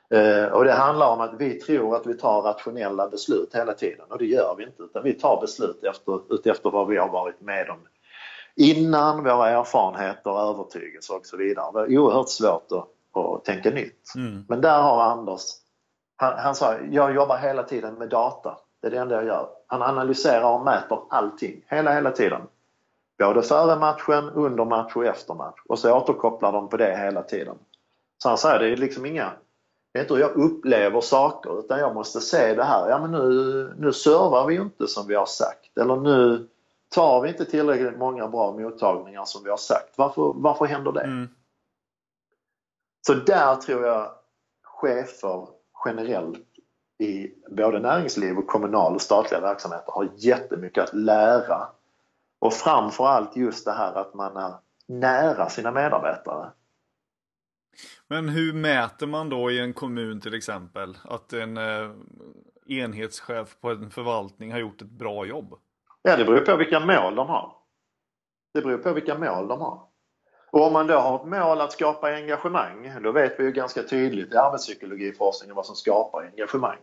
Mm. 0.10 0.54
och 0.54 0.66
det 0.66 0.72
handlar 0.72 1.08
om 1.08 1.22
att 1.22 1.34
vi 1.40 1.54
tror 1.54 1.96
att 1.96 2.08
vi 2.08 2.18
tar 2.18 2.42
rationella 2.42 3.10
beslut 3.10 3.56
hela 3.56 3.74
tiden 3.74 4.06
och 4.10 4.18
det 4.18 4.26
gör 4.26 4.56
vi 4.58 4.64
inte 4.64 4.84
utan 4.84 5.04
vi 5.04 5.14
tar 5.14 5.42
beslut 5.42 5.84
efter, 5.84 6.34
utefter 6.34 6.70
vad 6.70 6.88
vi 6.88 6.98
har 6.98 7.10
varit 7.10 7.42
med 7.42 7.70
om 7.70 7.80
innan, 8.56 9.24
våra 9.24 9.50
erfarenheter, 9.50 10.50
övertygelser 10.50 11.16
och 11.16 11.26
så 11.26 11.38
vidare. 11.38 11.72
Det 11.88 11.94
är 11.94 11.98
oerhört 11.98 12.30
svårt 12.30 12.72
att 12.72 12.88
och 13.16 13.44
tänka 13.44 13.70
nytt. 13.70 14.14
Mm. 14.16 14.46
Men 14.48 14.62
där 14.62 14.82
har 14.82 15.04
Anders, 15.04 15.42
han, 16.16 16.34
han 16.38 16.56
sa, 16.56 16.76
jag 16.92 17.16
jobbar 17.16 17.38
hela 17.38 17.64
tiden 17.64 17.94
med 17.94 18.10
data. 18.10 18.58
Det 18.82 18.88
är 18.88 18.92
det 18.92 18.98
enda 18.98 19.16
jag 19.16 19.26
gör. 19.26 19.48
Han 19.68 19.82
analyserar 19.82 20.54
och 20.54 20.66
mäter 20.66 21.00
allting, 21.10 21.66
hela, 21.68 21.94
hela 21.94 22.12
tiden. 22.12 22.42
Både 23.20 23.42
före 23.42 23.80
matchen, 23.80 24.30
under 24.30 24.66
match 24.66 24.96
och 24.96 25.06
efter 25.06 25.34
match. 25.34 25.60
Och 25.70 25.80
så 25.80 25.98
återkopplar 25.98 26.52
de 26.52 26.70
på 26.70 26.78
det 26.78 26.98
hela 26.98 27.24
tiden. 27.24 27.56
Så 28.18 28.30
han 28.30 28.38
säger, 28.38 28.60
det 28.60 28.70
är 28.70 28.78
liksom 28.78 29.06
inga 29.06 29.32
det 29.96 30.00
är 30.00 30.04
inte 30.04 30.14
hur 30.14 30.22
jag 30.22 30.36
upplever 30.36 31.02
saker 31.02 31.60
utan 31.60 31.80
jag 31.80 31.94
måste 31.94 32.22
se 32.22 32.56
det 32.56 32.64
här. 32.64 32.90
Ja 32.90 33.00
men 33.00 33.12
nu, 33.12 33.74
nu 33.78 33.94
servar 33.94 34.48
vi 34.48 34.56
inte 34.56 34.88
som 34.88 35.08
vi 35.08 35.16
har 35.16 35.26
sagt. 35.26 35.78
Eller 35.78 35.96
nu 35.96 36.48
tar 36.90 37.22
vi 37.22 37.30
inte 37.30 37.46
tillräckligt 37.46 37.98
många 37.98 38.28
bra 38.28 38.52
mottagningar 38.52 39.26
som 39.26 39.44
vi 39.44 39.50
har 39.50 39.58
sagt. 39.58 39.98
Varför, 39.98 40.34
varför 40.36 40.66
händer 40.66 40.92
det? 40.92 41.04
Mm. 41.04 41.30
Så 43.08 43.14
där 43.14 43.56
tror 43.56 43.86
jag 43.86 44.12
chefer 44.64 45.48
generellt 45.86 46.48
i 47.00 47.32
både 47.50 47.80
näringsliv 47.80 48.38
och 48.38 48.48
kommunal 48.48 48.96
och 48.96 49.02
statliga 49.02 49.42
verksamheter 49.42 49.92
har 49.92 50.10
jättemycket 50.16 50.84
att 50.84 50.94
lära. 50.94 51.68
Och 52.46 52.54
framförallt 52.54 53.36
just 53.36 53.66
det 53.66 53.72
här 53.72 53.94
att 53.94 54.14
man 54.14 54.38
är 54.38 54.54
nära 54.88 55.50
sina 55.50 55.72
medarbetare. 55.72 56.52
Men 58.08 58.30
hur 58.30 58.54
mäter 58.54 59.08
man 59.08 59.30
då 59.30 59.52
i 59.52 59.60
en 59.60 59.74
kommun 59.74 60.22
till 60.22 60.34
exempel 60.34 60.98
att 61.04 61.34
en 61.34 61.58
eh, 61.58 61.92
enhetschef 62.68 63.58
på 63.62 63.70
en 63.70 63.92
förvaltning 63.92 64.52
har 64.52 64.60
gjort 64.60 64.82
ett 64.82 64.90
bra 64.90 65.26
jobb? 65.26 65.54
Ja, 66.02 66.18
det 66.18 66.26
beror 66.26 66.40
på 66.40 66.58
vilka 66.58 66.80
mål 66.80 67.16
de 67.16 67.28
har. 67.28 67.54
Det 68.54 68.62
beror 68.62 68.78
på 68.78 68.94
vilka 68.94 69.18
mål 69.18 69.48
de 69.48 69.62
har. 69.62 69.82
Och 70.52 70.68
om 70.68 70.74
man 70.74 70.88
då 70.88 70.98
har 70.98 71.16
ett 71.16 71.28
mål 71.28 71.62
att 71.62 71.72
skapa 71.72 72.14
engagemang, 72.16 72.92
då 73.04 73.12
vet 73.12 73.40
vi 73.40 73.44
ju 73.44 73.52
ganska 73.52 73.84
tydligt 73.84 74.34
i 74.34 74.38
arbetspsykologiforskningen 74.38 75.56
vad 75.56 75.66
som 75.66 75.76
skapar 75.76 76.22
engagemang. 76.22 76.80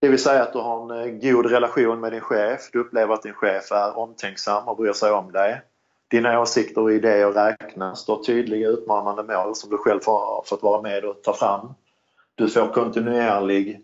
Det 0.00 0.08
vill 0.08 0.22
säga 0.22 0.42
att 0.42 0.52
du 0.52 0.58
har 0.58 0.82
en 0.82 1.22
eh, 1.22 1.32
god 1.32 1.46
relation 1.46 2.00
med 2.00 2.12
din 2.12 2.20
chef, 2.20 2.70
du 2.72 2.78
upplever 2.78 3.14
att 3.14 3.22
din 3.22 3.34
chef 3.34 3.72
är 3.72 3.98
omtänksam 3.98 4.68
och 4.68 4.76
bryr 4.76 4.92
sig 4.92 5.12
om 5.12 5.32
dig. 5.32 5.62
Dina 6.10 6.40
åsikter 6.40 6.80
och 6.80 6.92
idéer 6.92 7.32
räknas, 7.32 8.06
du 8.06 8.12
har 8.12 8.22
tydliga 8.22 8.68
utmanande 8.68 9.22
mål 9.22 9.54
som 9.54 9.70
du 9.70 9.78
själv 9.78 10.00
har 10.06 10.44
fått 10.46 10.62
vara 10.62 10.82
med 10.82 11.04
och 11.04 11.22
ta 11.22 11.32
fram. 11.32 11.74
Du 12.34 12.48
får 12.48 12.68
kontinuerlig 12.68 13.80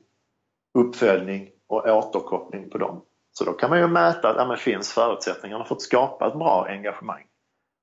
uppföljning 0.75 1.51
och 1.67 1.87
återkoppling 1.87 2.71
på 2.71 2.79
dem. 2.79 3.03
Så 3.33 3.45
då 3.45 3.53
kan 3.53 3.71
man 3.71 3.79
ju 3.79 3.87
mäta 3.87 4.29
att 4.29 4.37
ja, 4.37 4.57
finns 4.57 4.93
förutsättningarna 4.93 5.65
för 5.65 5.75
att 5.75 5.83
skapa 5.83 6.27
ett 6.27 6.39
bra 6.39 6.67
engagemang. 6.69 7.25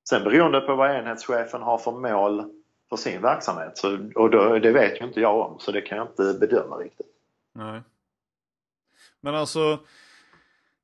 Sen 0.09 0.23
beroende 0.23 0.61
på 0.61 0.75
vad 0.75 0.91
enhetschefen 0.91 1.61
har 1.61 1.77
för 1.77 1.91
mål 1.91 2.43
för 2.89 2.97
sin 2.97 3.21
verksamhet, 3.21 3.77
så, 3.77 4.09
och 4.15 4.29
då, 4.29 4.59
det 4.59 4.71
vet 4.71 5.01
ju 5.01 5.05
inte 5.05 5.21
jag 5.21 5.39
om, 5.39 5.59
så 5.59 5.71
det 5.71 5.81
kan 5.81 5.97
jag 5.97 6.07
inte 6.07 6.39
bedöma 6.39 6.75
riktigt. 6.75 7.07
Nej. 7.55 7.81
Men 9.23 9.35
alltså, 9.35 9.79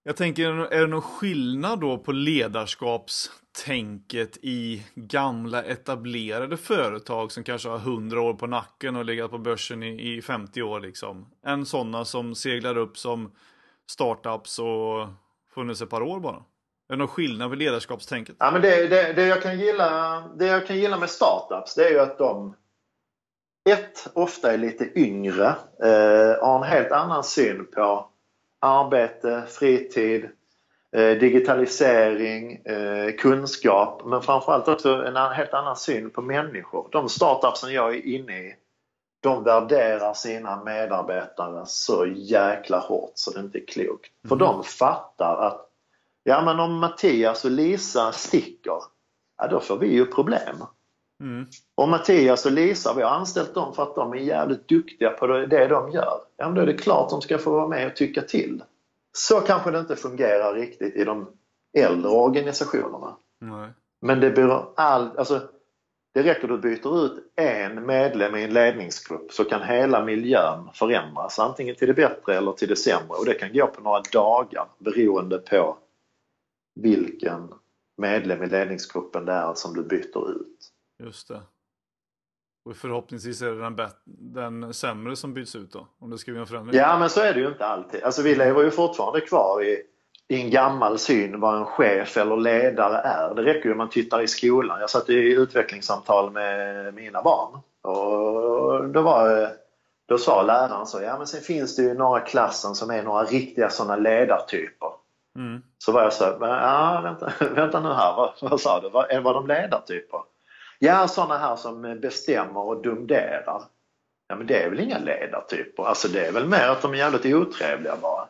jag 0.03 0.15
tänker, 0.15 0.73
är 0.73 0.81
det 0.81 0.87
någon 0.87 1.01
skillnad 1.01 1.79
då 1.79 1.97
på 1.97 2.11
ledarskapstänket 2.11 4.37
i 4.41 4.83
gamla 4.95 5.63
etablerade 5.63 6.57
företag 6.57 7.31
som 7.31 7.43
kanske 7.43 7.69
har 7.69 7.77
100 7.77 8.21
år 8.21 8.33
på 8.33 8.47
nacken 8.47 8.95
och 8.95 9.05
legat 9.05 9.31
på 9.31 9.37
börsen 9.37 9.83
i, 9.83 10.17
i 10.17 10.21
50 10.21 10.61
år 10.61 10.79
liksom? 10.79 11.29
Än 11.45 11.65
sådana 11.65 12.05
som 12.05 12.35
seglar 12.35 12.77
upp 12.77 12.97
som 12.97 13.31
startups 13.89 14.59
och 14.59 15.07
funnits 15.53 15.81
ett 15.81 15.89
par 15.89 16.01
år 16.01 16.19
bara? 16.19 16.35
Är 16.35 16.43
det 16.89 16.95
någon 16.95 17.07
skillnad 17.07 17.49
på 17.49 17.55
ledarskapstänket? 17.55 18.35
Ja, 18.39 18.51
men 18.51 18.61
det, 18.61 18.87
det, 18.87 19.13
det, 19.13 19.27
jag 19.27 19.41
kan 19.41 19.59
gilla, 19.59 20.23
det 20.37 20.45
jag 20.45 20.67
kan 20.67 20.77
gilla 20.77 20.97
med 20.97 21.09
startups 21.09 21.75
det 21.75 21.85
är 21.85 21.91
ju 21.91 21.99
att 21.99 22.17
de 22.17 22.55
ett, 23.69 24.07
ofta 24.13 24.53
är 24.53 24.57
lite 24.57 24.99
yngre, 24.99 25.47
eh, 25.83 26.41
har 26.41 26.57
en 26.57 26.71
helt 26.71 26.91
annan 26.91 27.23
syn 27.23 27.65
på 27.75 28.09
arbete, 28.59 29.43
fritid, 29.47 30.29
eh, 30.95 31.17
digitalisering, 31.17 32.65
eh, 32.65 33.11
kunskap 33.11 34.01
men 34.05 34.21
framförallt 34.21 34.67
också 34.67 34.89
en 34.89 35.15
helt 35.15 35.53
annan 35.53 35.75
syn 35.75 36.09
på 36.09 36.21
människor. 36.21 36.89
De 36.91 37.09
startupsen 37.09 37.73
jag 37.73 37.95
är 37.95 38.05
inne 38.05 38.37
i 38.37 38.55
de 39.21 39.43
värderar 39.43 40.13
sina 40.13 40.63
medarbetare 40.63 41.65
så 41.65 42.05
jäkla 42.05 42.79
hårt 42.79 43.11
så 43.13 43.31
det 43.31 43.39
inte 43.39 43.57
är 43.57 43.65
klokt. 43.65 44.11
Mm. 44.23 44.29
För 44.29 44.35
de 44.35 44.63
fattar 44.63 45.37
att 45.47 45.65
Ja 46.23 46.41
men 46.41 46.59
om 46.59 46.79
Mattias 46.79 47.45
och 47.45 47.51
Lisa 47.51 48.11
sticker, 48.11 48.77
ja 49.37 49.47
då 49.47 49.59
får 49.59 49.77
vi 49.77 49.87
ju 49.87 50.05
problem. 50.05 50.63
Mm. 51.19 51.45
Och 51.75 51.89
Mattias 51.89 52.45
och 52.45 52.51
Lisa, 52.51 52.93
vi 52.93 53.01
har 53.01 53.09
anställt 53.09 53.53
dem 53.53 53.73
för 53.73 53.83
att 53.83 53.95
de 53.95 54.13
är 54.13 54.17
jävligt 54.17 54.67
duktiga 54.67 55.09
på 55.09 55.27
det 55.27 55.67
de 55.67 55.91
gör. 55.91 56.19
Ja 56.37 56.45
men 56.45 56.55
då 56.55 56.61
är 56.61 56.65
det 56.65 56.73
klart 56.73 57.09
de 57.09 57.21
ska 57.21 57.37
få 57.37 57.51
vara 57.51 57.67
med 57.67 57.87
och 57.87 57.95
tycka 57.95 58.21
till. 58.21 58.63
Så 59.17 59.39
kanske 59.39 59.71
det 59.71 59.79
inte 59.79 59.95
fungerar 59.95 60.53
riktigt 60.53 60.95
i 60.95 61.03
de 61.03 61.27
äldre 61.77 62.11
organisationerna. 62.11 63.15
Nej. 63.41 63.69
Men 64.01 64.19
det 64.19 64.31
beror 64.31 64.73
all, 64.75 65.17
alltså, 65.17 65.41
det 66.13 66.23
räcker 66.23 66.43
att 66.43 66.61
du 66.61 66.69
byter 66.69 67.05
ut 67.05 67.31
en 67.35 67.85
medlem 67.85 68.35
i 68.35 68.43
en 68.43 68.53
ledningsgrupp 68.53 69.31
så 69.31 69.43
kan 69.43 69.63
hela 69.63 70.05
miljön 70.05 70.69
förändras 70.73 71.39
antingen 71.39 71.75
till 71.75 71.87
det 71.87 71.93
bättre 71.93 72.37
eller 72.37 72.51
till 72.51 72.67
det 72.67 72.75
sämre 72.75 73.17
och 73.17 73.25
det 73.25 73.33
kan 73.33 73.53
gå 73.53 73.67
på 73.67 73.81
några 73.81 74.01
dagar 74.11 74.65
beroende 74.79 75.37
på 75.37 75.77
vilken 76.75 77.53
medlem 77.97 78.43
i 78.43 78.47
ledningsgruppen 78.47 79.25
det 79.25 79.31
är 79.31 79.53
som 79.53 79.73
du 79.73 79.83
byter 79.83 80.31
ut. 80.31 80.68
Just 80.99 81.27
det. 81.27 81.41
Och 82.65 82.75
förhoppningsvis 82.75 83.41
är 83.41 83.51
det 83.51 83.61
den, 83.61 83.89
den 84.05 84.73
sämre 84.73 85.15
som 85.15 85.33
byts 85.33 85.55
ut 85.55 85.71
då? 85.71 85.87
Om 85.99 86.09
det 86.09 86.17
ska 86.17 86.31
bli 86.31 86.39
en 86.39 86.47
förändring? 86.47 86.79
Ja, 86.79 86.99
men 86.99 87.09
så 87.09 87.21
är 87.21 87.33
det 87.33 87.39
ju 87.39 87.47
inte 87.47 87.65
alltid. 87.65 88.03
Alltså 88.03 88.21
vi 88.21 88.35
lever 88.35 88.63
ju 88.63 88.71
fortfarande 88.71 89.21
kvar 89.21 89.63
i, 89.63 89.83
i 90.27 90.41
en 90.41 90.49
gammal 90.49 90.99
syn 90.99 91.39
vad 91.39 91.57
en 91.57 91.65
chef 91.65 92.17
eller 92.17 92.37
ledare 92.37 92.97
är. 92.97 93.35
Det 93.35 93.43
räcker 93.43 93.65
ju 93.65 93.71
om 93.71 93.77
man 93.77 93.89
tittar 93.89 94.21
i 94.21 94.27
skolan. 94.27 94.79
Jag 94.79 94.89
satt 94.89 95.09
i 95.09 95.33
utvecklingssamtal 95.33 96.31
med 96.31 96.93
mina 96.93 97.21
barn. 97.21 97.59
Och 97.81 98.89
då, 98.89 99.01
var, 99.01 99.49
då 100.07 100.17
sa 100.17 100.41
läraren 100.41 100.85
så, 100.85 101.01
ja 101.01 101.17
men 101.17 101.27
sen 101.27 101.41
finns 101.41 101.75
det 101.75 101.81
ju 101.81 101.93
några 101.93 102.19
klassen 102.19 102.75
som 102.75 102.89
är 102.89 103.03
några 103.03 103.23
riktiga 103.23 103.69
sådana 103.69 103.95
ledartyper. 103.95 104.89
Mm. 105.35 105.61
Så 105.77 105.91
var 105.91 106.03
jag 106.03 106.13
så 106.13 106.37
ja 106.39 107.01
vänta, 107.03 107.31
vänta 107.55 107.79
nu 107.79 107.89
här, 107.89 108.15
vad, 108.15 108.33
vad 108.41 108.61
sa 108.61 108.81
du? 108.81 108.89
Var, 108.89 109.19
var 109.19 109.33
de 109.33 109.47
ledartyper? 109.47 110.19
Ja, 110.79 111.07
sådana 111.07 111.37
här 111.37 111.55
som 111.55 111.99
bestämmer 112.01 112.59
och 112.59 112.81
dumderar. 112.81 113.63
Ja, 114.27 114.35
men 114.35 114.47
det 114.47 114.63
är 114.63 114.69
väl 114.69 114.79
inga 114.79 114.99
ledartyper. 114.99 115.83
Alltså 115.83 116.07
det 116.07 116.25
är 116.25 116.31
väl 116.31 116.47
mer 116.47 116.67
att 116.67 116.81
de 116.81 116.93
är 116.93 116.97
jävligt 116.97 117.25
otrevliga 117.25 117.95
bara. 118.01 118.27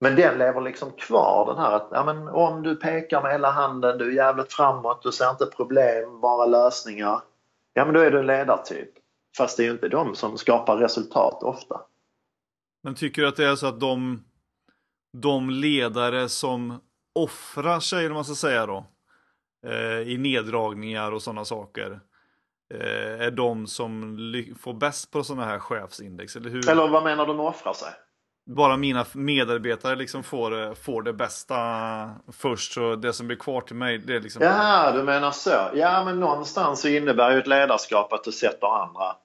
Men 0.00 0.16
den 0.16 0.38
lever 0.38 0.60
liksom 0.60 0.92
kvar 0.92 1.46
den 1.46 1.64
här 1.64 1.72
att 1.72 1.88
ja, 1.90 2.04
men 2.04 2.28
om 2.28 2.62
du 2.62 2.76
pekar 2.76 3.22
med 3.22 3.32
hela 3.32 3.50
handen, 3.50 3.98
du 3.98 4.08
är 4.08 4.12
jävligt 4.12 4.52
framåt, 4.52 5.02
du 5.02 5.12
ser 5.12 5.30
inte 5.30 5.46
problem, 5.46 6.20
bara 6.20 6.46
lösningar. 6.46 7.20
Ja 7.74 7.84
men 7.84 7.94
då 7.94 8.00
är 8.00 8.10
du 8.10 8.18
en 8.18 8.26
ledartyp. 8.26 8.90
Fast 9.36 9.56
det 9.56 9.62
är 9.62 9.64
ju 9.64 9.72
inte 9.72 9.88
de 9.88 10.14
som 10.14 10.38
skapar 10.38 10.76
resultat 10.76 11.42
ofta. 11.42 11.80
Men 12.82 12.94
tycker 12.94 13.22
du 13.22 13.28
att 13.28 13.36
det 13.36 13.46
är 13.46 13.56
så 13.56 13.66
att 13.66 13.80
de, 13.80 14.24
de 15.16 15.50
ledare 15.50 16.28
som 16.28 16.80
offrar 17.14 17.80
sig, 17.80 18.06
om 18.06 18.12
man 18.12 18.24
ska 18.24 18.34
säga 18.34 18.66
då, 18.66 18.84
i 20.06 20.18
neddragningar 20.18 21.12
och 21.12 21.22
sådana 21.22 21.44
saker, 21.44 22.00
eh, 22.74 23.20
är 23.26 23.30
de 23.30 23.66
som 23.66 24.16
får 24.60 24.74
bäst 24.74 25.10
på 25.10 25.24
sådana 25.24 25.44
här 25.44 25.58
chefsindex? 25.58 26.36
Eller, 26.36 26.50
hur? 26.50 26.68
eller 26.70 26.88
vad 26.88 27.04
menar 27.04 27.26
du 27.26 27.34
med 27.34 27.46
offra 27.46 27.74
sig? 27.74 27.92
Bara 28.46 28.76
mina 28.76 29.06
medarbetare 29.14 29.96
liksom 29.96 30.22
får, 30.22 30.74
får 30.74 31.02
det 31.02 31.12
bästa 31.12 31.56
först, 32.32 32.72
så 32.72 32.96
det 32.96 33.12
som 33.12 33.26
blir 33.26 33.36
kvar 33.36 33.60
till 33.60 33.76
mig, 33.76 33.98
det 33.98 34.16
är 34.16 34.20
liksom... 34.20 34.42
Ja, 34.42 34.92
du 34.92 35.02
menar 35.02 35.30
så. 35.30 35.70
Ja, 35.74 36.04
men 36.04 36.20
någonstans 36.20 36.80
så 36.80 36.88
innebär 36.88 37.30
ju 37.30 37.38
ett 37.38 37.46
ledarskap 37.46 38.12
att 38.12 38.24
du 38.24 38.32
sätter 38.32 38.82
andra 38.82 39.16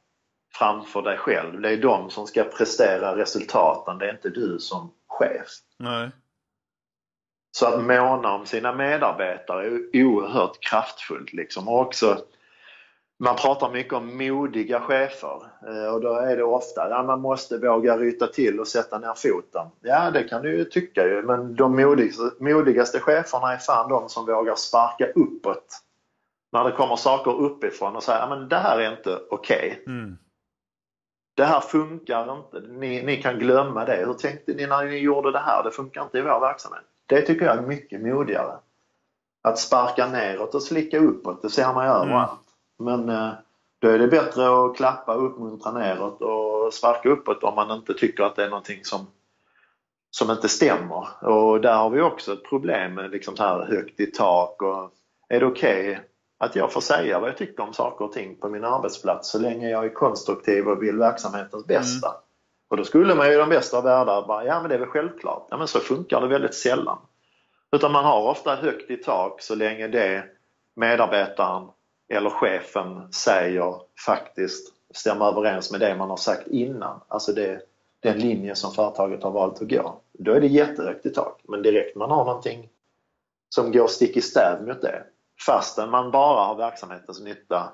framför 0.54 1.02
dig 1.02 1.18
själv. 1.18 1.62
Det 1.62 1.70
är 1.70 1.78
de 1.78 2.10
som 2.10 2.28
ska 2.28 2.44
prestera 2.44 3.18
resultaten, 3.18 3.98
det 3.98 4.06
är 4.06 4.14
inte 4.14 4.30
du 4.30 4.60
som 4.60 4.92
chef. 5.08 5.48
Nej. 5.80 6.12
Så 7.56 7.66
att 7.66 7.84
måna 7.84 8.34
om 8.34 8.46
sina 8.46 8.74
medarbetare 8.74 9.66
är 9.66 10.04
oerhört 10.06 10.60
kraftfullt. 10.60 11.34
Liksom. 11.34 11.68
Och 11.68 11.80
också, 11.80 12.18
man 13.20 13.36
pratar 13.36 13.72
mycket 13.72 13.94
om 13.94 14.18
modiga 14.18 14.80
chefer 14.80 15.44
eh, 15.68 15.94
och 15.94 16.02
då 16.02 16.14
är 16.14 16.38
det 16.38 16.44
ofta 16.44 16.84
att 16.84 16.90
ja, 16.90 17.04
man 17.04 17.22
måste 17.22 17.58
våga 17.58 17.98
ryta 17.98 18.28
till 18.28 18.60
och 18.60 18.68
sätta 18.68 19.00
ner 19.00 19.14
foten. 19.16 19.68
Ja, 19.82 20.12
det 20.12 20.24
kan 20.24 20.42
du 20.42 20.58
ju 20.58 20.66
tycka 20.66 21.08
ju, 21.08 21.22
men 21.22 21.56
de 21.56 21.76
modigaste, 21.76 22.44
modigaste 22.44 23.00
cheferna 23.00 23.54
är 23.54 23.58
fan 23.58 23.90
de 23.90 24.10
som 24.10 24.26
vågar 24.26 24.56
sparka 24.56 25.06
uppåt. 25.16 25.82
När 26.52 26.64
det 26.64 26.72
kommer 26.72 26.96
saker 26.96 27.32
uppifrån 27.32 27.96
och 27.96 28.04
säger 28.04 28.20
att 28.20 28.30
ja, 28.30 28.36
det 28.36 28.58
här 28.58 28.80
är 28.80 28.92
inte 28.92 29.20
okej. 29.30 29.80
Okay. 29.82 29.96
Mm. 29.96 30.18
Det 31.36 31.46
här 31.46 31.62
funkar 31.62 32.38
inte. 32.38 32.68
Ni, 32.68 33.04
ni 33.04 33.22
kan 33.22 33.40
glömma 33.40 33.86
det. 33.86 34.06
Hur 34.06 34.14
tänkte 34.14 34.54
ni 34.54 34.68
när 34.68 34.86
ni 34.86 34.98
gjorde 34.98 35.32
det 35.32 35.40
här? 35.40 35.64
Det 35.64 35.72
funkar 35.72 36.04
inte 36.04 36.18
i 36.18 36.22
vår 36.22 36.40
verksamhet. 36.40 36.86
Det 37.06 37.22
tycker 37.22 37.46
jag 37.46 37.58
är 37.58 37.62
mycket 37.62 38.02
modigare. 38.02 38.58
Att 39.42 39.60
sparka 39.60 40.08
neråt 40.08 40.56
och 40.56 40.64
slicka 40.64 41.00
uppåt, 41.00 41.42
det 41.42 41.50
ser 41.50 41.74
man 41.74 41.86
ju 41.86 41.92
mm. 41.92 42.02
överallt. 42.02 42.40
Men 42.80 43.10
eh, 43.10 43.32
då 43.80 43.88
är 43.88 44.00
det 44.00 44.08
bättre 44.08 44.66
att 44.66 44.76
klappa, 44.76 45.14
uppmuntra 45.14 45.72
neråt 45.72 46.22
och 46.22 46.74
sparka 46.74 47.10
uppåt 47.10 47.44
om 47.44 47.56
man 47.56 47.72
inte 47.72 47.94
tycker 47.94 48.24
att 48.24 48.36
det 48.36 48.44
är 48.44 48.50
någonting 48.50 48.80
som, 48.84 49.08
som 50.12 50.32
inte 50.32 50.50
stämmer. 50.50 51.08
Och 51.24 51.62
där 51.62 51.76
har 51.76 51.90
vi 51.90 52.02
också 52.02 52.34
ett 52.34 52.44
problem 52.44 52.94
med 52.94 53.12
liksom 53.12 53.36
här 53.40 53.66
högt 53.66 54.00
i 54.00 54.06
tak. 54.06 54.62
Och 54.62 54.92
är 55.30 55.40
det 55.40 55.46
okej 55.46 55.92
okay 55.92 56.04
att 56.38 56.56
jag 56.56 56.74
får 56.74 56.82
säga 56.82 57.20
vad 57.20 57.30
jag 57.30 57.38
tycker 57.38 57.64
om 57.64 57.74
saker 57.74 58.06
och 58.06 58.12
ting 58.12 58.36
på 58.36 58.50
min 58.50 58.64
arbetsplats 58.64 59.32
så 59.32 59.40
länge 59.40 59.70
jag 59.70 59.86
är 59.86 59.94
konstruktiv 59.94 60.68
och 60.68 60.84
vill 60.84 60.98
verksamhetens 60.98 61.66
bästa? 61.66 62.08
Mm. 62.08 62.22
Och 62.68 62.78
då 62.78 62.84
skulle 62.84 63.16
man 63.16 63.32
ju 63.32 63.38
de 63.38 63.50
bästa 63.50 63.78
av 63.78 63.84
världar 63.84 64.28
bara, 64.28 64.46
ja 64.46 64.60
men 64.60 64.70
det 64.70 64.76
är 64.76 64.80
väl 64.80 64.90
självklart. 64.90 65.48
Ja 65.50 65.58
men 65.58 65.68
så 65.68 65.80
funkar 65.80 66.22
det 66.22 66.28
väldigt 66.28 66.56
sällan. 66.56 66.98
Utan 67.72 67.92
man 67.92 68.06
har 68.06 68.30
ofta 68.30 68.56
högt 68.56 68.92
i 68.92 68.98
tak 68.98 69.42
så 69.42 69.56
länge 69.56 69.88
det 69.88 70.24
medarbetaren 70.76 71.68
eller 72.10 72.30
chefen 72.30 73.14
säger 73.14 73.76
faktiskt 74.06 74.74
stämmer 74.94 75.26
överens 75.26 75.72
med 75.72 75.80
det 75.80 75.96
man 75.96 76.10
har 76.10 76.18
sagt 76.18 76.48
innan. 76.48 77.02
Alltså 77.08 77.34
det, 77.34 77.62
den 78.00 78.20
linje 78.20 78.56
som 78.56 78.72
företaget 78.72 79.24
har 79.24 79.32
valt 79.32 79.62
att 79.62 79.70
gå. 79.70 80.02
Då 80.14 80.32
är 80.32 80.42
det 80.42 80.48
jättehögt 80.48 81.06
i 81.06 81.10
tak. 81.10 81.42
Men 81.44 81.62
direkt 81.62 81.96
man 81.96 82.12
har 82.12 82.26
någonting 82.26 82.70
som 83.50 83.72
går 83.72 83.88
stick 83.88 84.18
i 84.18 84.22
stäv 84.22 84.68
mot 84.68 84.82
det 84.82 85.04
fastän 85.46 85.90
man 85.90 86.12
bara 86.12 86.46
har 86.46 86.56
verksamhetens 86.56 87.22
nytta 87.22 87.74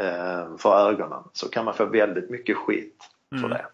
eh, 0.00 0.56
för 0.58 0.88
ögonen 0.88 1.22
så 1.32 1.48
kan 1.48 1.64
man 1.64 1.74
få 1.74 1.84
väldigt 1.84 2.30
mycket 2.30 2.56
skit 2.56 2.96
för 3.30 3.46
mm. 3.46 3.50
det. 3.50 3.66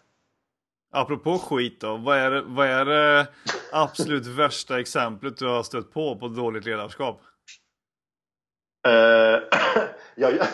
Apropå 0.93 1.37
skit 1.37 1.81
då, 1.81 1.97
vad 1.97 2.17
är, 2.17 2.43
vad 2.45 2.67
är 2.67 2.85
det 2.85 3.27
absolut 3.71 4.25
värsta 4.37 4.79
exemplet 4.79 5.37
du 5.37 5.47
har 5.47 5.63
stött 5.63 5.93
på 5.93 6.15
på 6.15 6.27
dåligt 6.27 6.65
ledarskap? 6.65 7.21
Uh, 8.87 9.39
jag, 10.15 10.33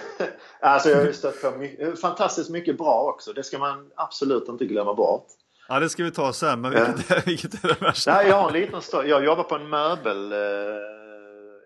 alltså 0.60 0.90
jag 0.90 0.98
har 0.98 1.06
ju 1.06 1.14
stött 1.14 1.42
på 1.42 1.52
mycket, 1.52 2.02
fantastiskt 2.02 2.50
mycket 2.50 2.78
bra 2.78 3.02
också. 3.02 3.34
Det 3.34 3.44
ska 3.44 3.58
man 3.58 3.92
absolut 3.96 4.48
inte 4.48 4.66
glömma 4.66 4.94
bort. 4.94 5.28
Ja, 5.68 5.80
det 5.80 5.90
ska 5.90 6.04
vi 6.04 6.12
ta 6.12 6.34
sen, 6.34 6.62
men 6.62 6.72
vilket, 6.72 7.12
är, 7.12 7.22
vilket 7.26 7.64
är 7.64 7.68
det 7.68 7.82
värsta? 7.82 8.14
Nej, 8.14 8.28
jag 8.28 8.36
har 8.36 8.48
en 8.48 8.54
liten 8.54 8.82
story. 8.82 9.10
Jag 9.10 9.26
jobbar 9.26 9.44
på 9.44 9.56
en 9.56 9.70
möbel... 9.70 10.34
Uh, 10.34 10.40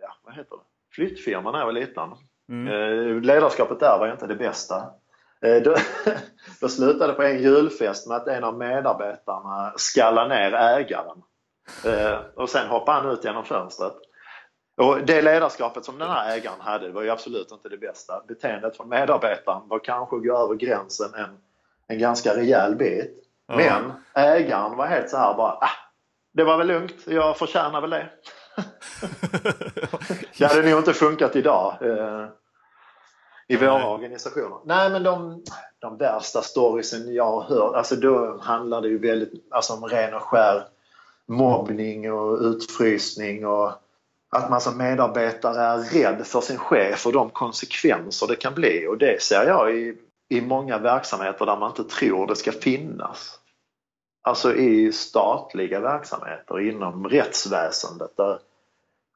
ja, 0.01 0.15
vad 0.23 0.35
heter 0.35 0.55
det? 0.55 0.63
Flyttfirma 0.95 1.51
när 1.51 1.59
jag 1.59 1.65
var 1.65 1.73
liten. 1.73 2.09
Mm. 2.49 2.73
Uh, 2.73 3.21
ledarskapet 3.21 3.79
där 3.79 3.99
var 3.99 4.11
inte 4.11 4.27
det 4.27 4.35
bästa. 4.35 4.83
Eh, 5.45 5.61
då, 5.61 5.75
då 6.61 6.69
slutade 6.69 7.13
på 7.13 7.23
en 7.23 7.41
julfest 7.41 8.07
med 8.07 8.17
att 8.17 8.27
en 8.27 8.43
av 8.43 8.57
medarbetarna 8.57 9.73
skallade 9.75 10.35
ner 10.35 10.53
ägaren. 10.53 11.21
Eh, 11.85 12.19
och 12.35 12.49
sen 12.49 12.67
hoppade 12.67 13.01
han 13.01 13.11
ut 13.13 13.23
genom 13.23 13.45
fönstret. 13.45 13.93
Och 14.77 15.05
det 15.05 15.21
ledarskapet 15.21 15.85
som 15.85 15.99
den 15.99 16.09
här 16.09 16.37
ägaren 16.37 16.61
hade 16.61 16.91
var 16.91 17.01
ju 17.01 17.09
absolut 17.09 17.51
inte 17.51 17.69
det 17.69 17.77
bästa. 17.77 18.23
Beteendet 18.27 18.77
från 18.77 18.89
medarbetaren 18.89 19.67
var 19.67 19.79
kanske 19.79 20.15
att 20.15 20.23
gå 20.23 20.37
över 20.37 20.55
gränsen 20.55 21.13
en, 21.13 21.37
en 21.87 21.99
ganska 21.99 22.35
rejäl 22.35 22.75
bit. 22.75 23.11
Ja. 23.47 23.55
Men 23.55 23.91
ägaren 24.13 24.77
var 24.77 24.87
helt 24.87 25.09
så 25.09 25.17
här 25.17 25.33
bara, 25.33 25.51
ah, 25.51 25.69
det 26.33 26.43
var 26.43 26.57
väl 26.57 26.67
lugnt, 26.67 26.95
jag 27.05 27.37
förtjänar 27.37 27.81
väl 27.81 27.89
det. 27.89 28.09
det 30.37 30.45
hade 30.45 30.69
nog 30.69 30.79
inte 30.79 30.93
funkat 30.93 31.35
idag. 31.35 31.77
Eh, 33.51 33.63
i 33.63 33.65
våra 33.65 33.77
Nej. 33.77 33.87
organisationer. 33.87 34.57
Nej 34.65 34.89
men 34.89 35.03
de, 35.03 35.43
de 35.79 35.97
värsta 35.97 36.41
storiesen 36.41 37.13
jag 37.13 37.31
har 37.31 37.41
hört, 37.41 37.75
alltså 37.75 37.95
då 37.95 38.37
handlar 38.41 38.81
det 38.81 38.87
ju 38.87 38.97
väldigt 38.97 39.47
alltså 39.49 39.73
om 39.73 39.83
ren 39.83 40.13
och 40.13 40.21
skär 40.21 40.63
mobbning 41.27 42.13
och 42.13 42.39
utfrysning 42.41 43.45
och 43.45 43.71
att 44.29 44.49
man 44.49 44.61
som 44.61 44.77
medarbetare 44.77 45.61
är 45.61 45.77
rädd 45.77 46.27
för 46.27 46.41
sin 46.41 46.57
chef 46.57 47.05
och 47.05 47.13
de 47.13 47.29
konsekvenser 47.29 48.27
det 48.27 48.35
kan 48.35 48.53
bli 48.53 48.87
och 48.87 48.97
det 48.97 49.21
ser 49.21 49.47
jag 49.47 49.75
i, 49.75 49.97
i 50.29 50.41
många 50.41 50.77
verksamheter 50.77 51.45
där 51.45 51.57
man 51.57 51.69
inte 51.69 51.83
tror 51.83 52.27
det 52.27 52.35
ska 52.35 52.51
finnas. 52.51 53.39
Alltså 54.23 54.55
i 54.55 54.91
statliga 54.91 55.79
verksamheter 55.79 56.59
inom 56.59 57.07
rättsväsendet 57.09 58.17
där 58.17 58.39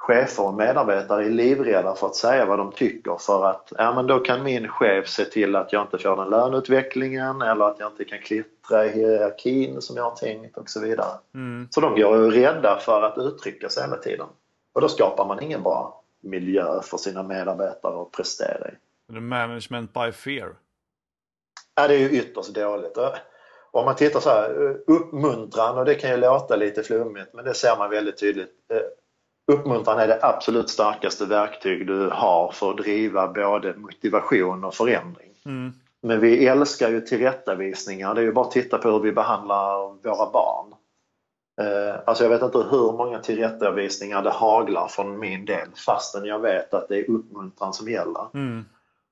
chefer 0.06 0.44
och 0.44 0.54
medarbetare 0.54 1.26
är 1.26 1.30
livrädda 1.30 1.96
för 1.96 2.08
att 2.08 2.16
säga 2.16 2.46
vad 2.46 2.60
de 2.60 2.72
tycker 2.72 3.18
för 3.20 3.46
att 3.46 3.74
ja, 3.78 3.94
men 3.96 4.08
då 4.08 4.20
kan 4.20 4.44
min 4.44 4.68
chef 4.68 5.08
se 5.08 5.26
till 5.26 5.56
att 5.56 5.74
jag 5.74 5.82
inte 5.82 5.98
får 5.98 6.16
den 6.16 6.30
löneutvecklingen 6.30 7.42
eller 7.42 7.66
att 7.66 7.80
jag 7.80 7.92
inte 7.92 8.06
kan 8.06 8.20
klättra 8.20 8.86
i 8.86 8.90
hierarkin 8.90 9.82
som 9.82 9.98
jag 9.98 10.04
har 10.04 10.16
tänkt 10.16 10.58
och 10.58 10.70
så 10.70 10.80
vidare. 10.80 11.18
Mm. 11.34 11.68
Så 11.72 11.82
de 11.82 11.96
går 11.96 12.32
rädda 12.32 12.78
för 12.78 13.02
att 13.02 13.18
uttrycka 13.18 13.70
sig 13.70 13.84
hela 13.84 13.98
tiden. 13.98 14.28
Och 14.74 14.82
då 14.82 14.90
skapar 14.90 15.26
man 15.26 15.44
ingen 15.44 15.64
bra 15.64 16.04
miljö 16.24 16.82
för 16.82 16.98
sina 16.98 17.24
medarbetare 17.24 18.02
att 18.02 18.12
prestera 18.12 18.70
i. 18.70 19.20
Management 19.20 19.94
by 19.94 20.12
fear? 20.12 20.56
Ja, 21.76 21.88
det 21.88 21.96
är 21.96 22.00
ju 22.00 22.10
ytterst 22.10 22.54
dåligt. 22.54 22.98
Om 23.72 23.86
man 23.86 23.96
tittar 23.96 24.20
så 24.20 24.30
här, 24.30 24.78
uppmuntran, 24.88 25.78
och 25.78 25.86
det 25.86 25.96
kan 25.96 26.10
ju 26.10 26.18
låta 26.18 26.56
lite 26.56 26.84
flummigt 26.84 27.34
men 27.34 27.46
det 27.46 27.54
ser 27.54 27.78
man 27.78 27.90
väldigt 27.90 28.20
tydligt 28.20 28.52
Uppmuntran 29.52 30.00
är 30.00 30.08
det 30.08 30.20
absolut 30.22 30.70
starkaste 30.70 31.26
verktyg 31.26 31.88
du 31.88 32.10
har 32.10 32.52
för 32.52 32.72
att 32.72 32.78
driva 32.78 33.28
både 33.28 33.74
motivation 33.78 34.64
och 34.64 34.74
förändring. 34.74 35.32
Mm. 35.46 35.74
Men 36.02 36.20
vi 36.20 36.48
älskar 36.48 36.90
ju 36.90 37.02
tillrättavisningar. 37.02 38.16
Det 38.16 38.22
är 38.22 38.26
ju 38.26 38.32
bara 38.32 38.46
att 38.46 38.52
titta 38.52 38.78
på 38.78 38.90
hur 38.92 39.00
vi 39.00 39.12
behandlar 39.12 39.78
våra 40.04 40.32
barn. 40.32 40.74
Eh, 41.62 42.00
alltså 42.06 42.24
jag 42.24 42.30
vet 42.30 42.42
inte 42.42 42.58
hur 42.58 42.92
många 42.92 43.20
tillrättavisningar 43.20 44.22
det 44.22 44.30
haglar 44.30 44.88
från 44.88 45.20
min 45.20 45.46
del 45.46 45.68
fastän 45.86 46.26
jag 46.26 46.40
vet 46.40 46.74
att 46.74 46.88
det 46.88 46.98
är 46.98 47.10
uppmuntran 47.10 47.74
som 47.74 47.90
gäller. 47.90 48.26
Mm. 48.34 48.66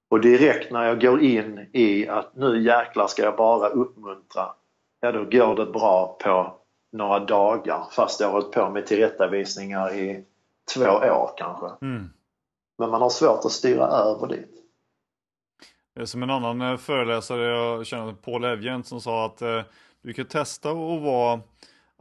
Och 0.10 0.22
direkt 0.22 0.72
när 0.72 0.86
jag 0.86 1.02
går 1.02 1.22
in 1.22 1.70
i 1.74 2.08
att 2.08 2.36
nu 2.36 2.62
jäklar 2.62 3.08
ska 3.08 3.24
jag 3.24 3.36
bara 3.36 3.70
uppmuntra, 3.70 4.46
ja 5.02 5.12
då 5.12 5.24
går 5.24 5.56
det 5.56 5.66
bra 5.66 6.18
på 6.24 6.54
några 6.94 7.20
dagar 7.20 7.84
fast 7.92 8.20
jag 8.20 8.28
har 8.28 8.34
hållit 8.34 8.52
på 8.52 8.70
med 8.70 8.86
tillrättavisningar 8.86 9.94
i 9.94 10.24
två 10.74 10.86
år 10.86 11.32
kanske. 11.38 11.86
Mm. 11.86 12.10
Men 12.78 12.90
man 12.90 13.02
har 13.02 13.10
svårt 13.10 13.46
att 13.46 13.52
styra 13.52 13.88
över 13.88 14.28
dit. 14.28 14.50
Det 15.96 16.02
är 16.02 16.06
som 16.06 16.24
en 16.24 16.30
annan 16.30 16.62
eh, 16.62 16.78
föreläsare 16.78 17.44
jag 17.44 17.86
känner, 17.86 18.14
Paul 18.14 18.44
Evgent, 18.44 18.88
som 18.88 19.02
sa 19.02 19.26
att 19.26 19.42
eh, 19.42 19.62
du 20.02 20.14
kan 20.14 20.26
testa 20.26 20.70
att 20.70 21.02
vara 21.02 21.34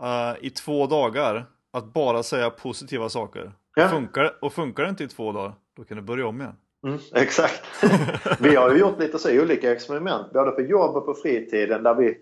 eh, 0.03 0.37
i 0.41 0.51
två 0.51 0.87
dagar 0.87 1.47
att 1.71 1.85
bara 1.85 2.23
säga 2.23 2.51
positiva 2.51 3.09
saker. 3.09 3.53
Ja. 3.75 3.89
Funkar, 3.89 4.39
och 4.41 4.53
funkar 4.53 4.83
det 4.83 4.89
inte 4.89 5.05
i 5.05 5.09
två 5.09 5.33
dagar, 5.33 5.55
då 5.77 5.85
kan 5.85 5.97
du 5.97 6.03
börja 6.03 6.27
om 6.27 6.41
igen. 6.41 6.57
Mm, 6.87 6.99
exakt. 7.15 7.63
vi 8.41 8.57
har 8.57 8.71
ju 8.71 8.79
gjort 8.79 8.99
lite 8.99 9.19
så 9.19 9.43
olika 9.43 9.73
experiment, 9.73 10.33
både 10.33 10.51
på 10.51 10.61
jobb 10.61 10.97
och 10.97 11.07
på 11.07 11.15
fritiden, 11.15 11.83
där 11.83 11.95
vi 11.95 12.19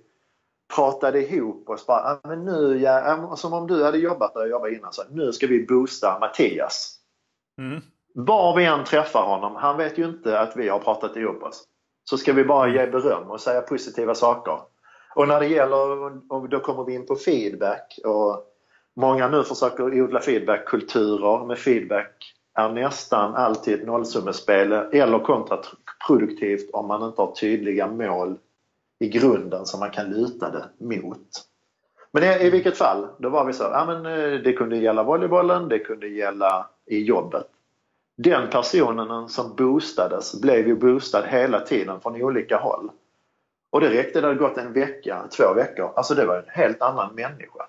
pratade 0.75 1.21
ihop 1.21 1.71
oss. 1.71 1.87
Bara, 1.87 2.01
"Ah, 2.01 2.29
men 2.29 2.45
nu, 2.45 2.79
ja, 2.79 3.37
som 3.37 3.53
om 3.53 3.67
du 3.67 3.85
hade 3.85 3.99
jobbat 3.99 4.35
där 4.35 4.41
jag 4.41 4.51
jobbade 4.51 4.75
innan. 4.75 4.93
Så, 4.93 5.03
nu 5.11 5.33
ska 5.33 5.47
vi 5.47 5.67
boosta 5.67 6.19
Mattias. 6.21 6.97
Mm. 7.59 7.81
Var 8.15 8.57
vi 8.57 8.65
än 8.65 8.85
träffar 8.85 9.23
honom, 9.23 9.57
han 9.57 9.77
vet 9.77 9.99
ju 9.99 10.05
inte 10.05 10.41
att 10.41 10.57
vi 10.57 10.69
har 10.69 10.79
pratat 10.79 11.17
ihop 11.17 11.43
oss. 11.43 11.65
Så 12.05 12.19
ska 12.19 12.33
vi 12.33 12.45
bara 12.45 12.69
ge 12.69 12.87
beröm 12.87 13.31
och 13.31 13.41
säga 13.41 13.61
positiva 13.61 14.15
saker. 14.15 14.59
Och 15.15 15.29
när 15.29 15.41
det 15.41 15.47
gäller, 15.47 16.49
då 16.49 16.61
kommer 16.61 16.85
vi 16.85 16.95
in 16.95 17.07
på 17.07 17.17
feedback. 17.17 17.99
Och 18.05 18.45
många 18.97 19.29
nu 19.29 19.45
försöker 19.45 20.03
odla 20.03 20.21
feedbackkulturer 20.21 21.45
med 21.47 21.59
feedback 21.59 22.35
är 22.55 22.69
nästan 22.69 23.35
alltid 23.35 23.87
nollsummespel 23.87 24.73
eller 24.73 25.19
kontraproduktivt 25.19 26.71
om 26.73 26.87
man 26.87 27.03
inte 27.03 27.23
har 27.23 27.33
tydliga 27.33 27.87
mål 27.87 28.39
i 29.01 29.09
grunden 29.09 29.67
som 29.67 29.81
man 29.81 29.91
kan 29.91 30.11
luta 30.11 30.51
det 30.51 30.85
mot. 30.85 31.29
Men 32.13 32.23
i, 32.23 32.47
i 32.47 32.51
vilket 32.51 32.77
fall, 32.77 33.09
då 33.19 33.29
var 33.29 33.45
vi 33.45 33.53
så, 33.53 33.63
ja 33.63 33.85
men 33.87 34.07
eh, 34.07 34.41
det 34.41 34.53
kunde 34.53 34.77
gälla 34.77 35.03
volleybollen, 35.03 35.69
det 35.69 35.79
kunde 35.79 36.09
gälla 36.09 36.67
i 36.87 37.03
jobbet. 37.03 37.47
Den 38.17 38.51
personen 38.51 39.29
som 39.29 39.57
boostades 39.57 40.41
blev 40.41 40.67
ju 40.67 40.77
boostad 40.77 41.27
hela 41.27 41.61
tiden 41.61 42.01
från 42.01 42.23
olika 42.23 42.59
håll. 42.59 42.91
Och 43.71 43.81
det 43.81 43.91
räckte, 43.91 44.21
det 44.21 44.27
hade 44.27 44.39
gått 44.39 44.59
en 44.59 44.73
vecka, 44.73 45.29
två 45.37 45.55
veckor. 45.55 45.93
Alltså 45.97 46.15
det 46.15 46.27
var 46.27 46.37
en 46.37 46.49
helt 46.49 46.83
annan 46.83 47.15
människa. 47.15 47.67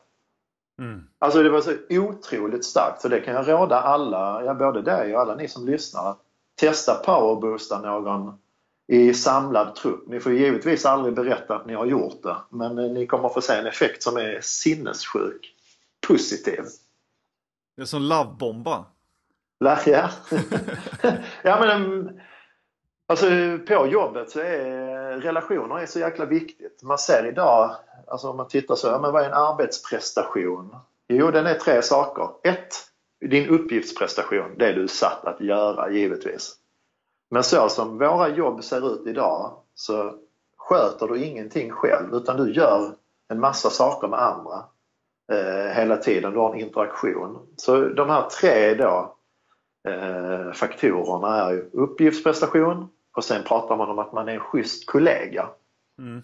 Mm. 0.79 1.07
Alltså 1.19 1.43
det 1.43 1.49
var 1.49 1.61
så 1.61 1.73
otroligt 1.89 2.65
starkt 2.65 3.01
så 3.01 3.07
det 3.07 3.19
kan 3.19 3.33
jag 3.33 3.49
råda 3.49 3.81
alla, 3.81 4.43
ja, 4.45 4.53
både 4.53 4.81
dig 4.81 5.15
och 5.15 5.21
alla 5.21 5.35
ni 5.35 5.47
som 5.47 5.65
lyssnar, 5.65 6.09
att 6.09 6.19
testa 6.55 6.95
powerboosta 6.95 7.79
någon 7.81 8.33
i 8.91 9.13
samlad 9.13 9.75
trupp. 9.75 10.07
Ni 10.07 10.19
får 10.19 10.33
givetvis 10.33 10.85
aldrig 10.85 11.15
berätta 11.15 11.55
att 11.55 11.65
ni 11.65 11.73
har 11.73 11.85
gjort 11.85 12.23
det 12.23 12.35
men 12.49 12.77
eh, 12.77 12.91
ni 12.91 13.07
kommer 13.07 13.29
få 13.29 13.41
se 13.41 13.53
en 13.53 13.65
effekt 13.65 14.03
som 14.03 14.17
är 14.17 14.39
sinnessjuk. 14.41 15.55
Positiv. 16.07 16.63
Det 17.75 17.81
är 17.81 17.85
som 17.85 18.01
lovebomba. 18.01 18.85
La- 19.59 19.79
Ja, 19.85 20.09
ja 21.43 21.59
men 21.59 21.69
em, 21.69 22.09
alltså, 23.07 23.25
på 23.67 23.87
jobbet 23.87 24.29
så 24.29 24.39
är 24.39 25.19
relationer 25.19 25.79
är 25.79 25.85
så 25.85 25.99
jäkla 25.99 26.25
viktigt. 26.25 26.83
Man 26.83 26.97
ser 26.97 27.27
idag, 27.27 27.75
alltså 28.07 28.29
om 28.29 28.37
man 28.37 28.47
tittar 28.47 28.75
så, 28.75 28.87
ja, 28.87 28.99
men 29.01 29.11
vad 29.11 29.23
är 29.23 29.27
en 29.27 29.33
arbetsprestation? 29.33 30.75
Jo, 31.07 31.31
den 31.31 31.45
är 31.45 31.53
tre 31.55 31.81
saker. 31.81 32.29
Ett, 32.43 32.73
din 33.25 33.47
uppgiftsprestation, 33.49 34.55
det 34.57 34.73
du 34.73 34.83
är 34.83 34.87
satt 34.87 35.25
att 35.25 35.41
göra 35.41 35.89
givetvis. 35.91 36.55
Men 37.31 37.43
så 37.43 37.69
som 37.69 37.97
våra 37.97 38.29
jobb 38.29 38.63
ser 38.63 38.93
ut 38.93 39.07
idag 39.07 39.53
så 39.75 40.13
sköter 40.57 41.07
du 41.07 41.23
ingenting 41.23 41.71
själv 41.71 42.13
utan 42.13 42.37
du 42.37 42.53
gör 42.53 42.95
en 43.29 43.39
massa 43.39 43.69
saker 43.69 44.07
med 44.07 44.19
andra 44.19 44.63
eh, 45.31 45.73
hela 45.75 45.97
tiden. 45.97 46.33
Du 46.33 46.39
har 46.39 46.53
en 46.53 46.59
interaktion. 46.59 47.47
Så 47.55 47.77
de 47.77 48.09
här 48.09 48.29
tre 48.29 48.73
då 48.73 49.15
eh, 49.87 50.51
faktorerna 50.53 51.37
är 51.37 51.51
ju 51.51 51.69
uppgiftsprestation 51.73 52.89
och 53.15 53.23
sen 53.23 53.43
pratar 53.43 53.77
man 53.77 53.89
om 53.89 53.99
att 53.99 54.13
man 54.13 54.27
är 54.27 54.33
en 54.33 54.39
schysst 54.39 54.85
kollega. 54.85 55.49
Mm. 55.99 56.21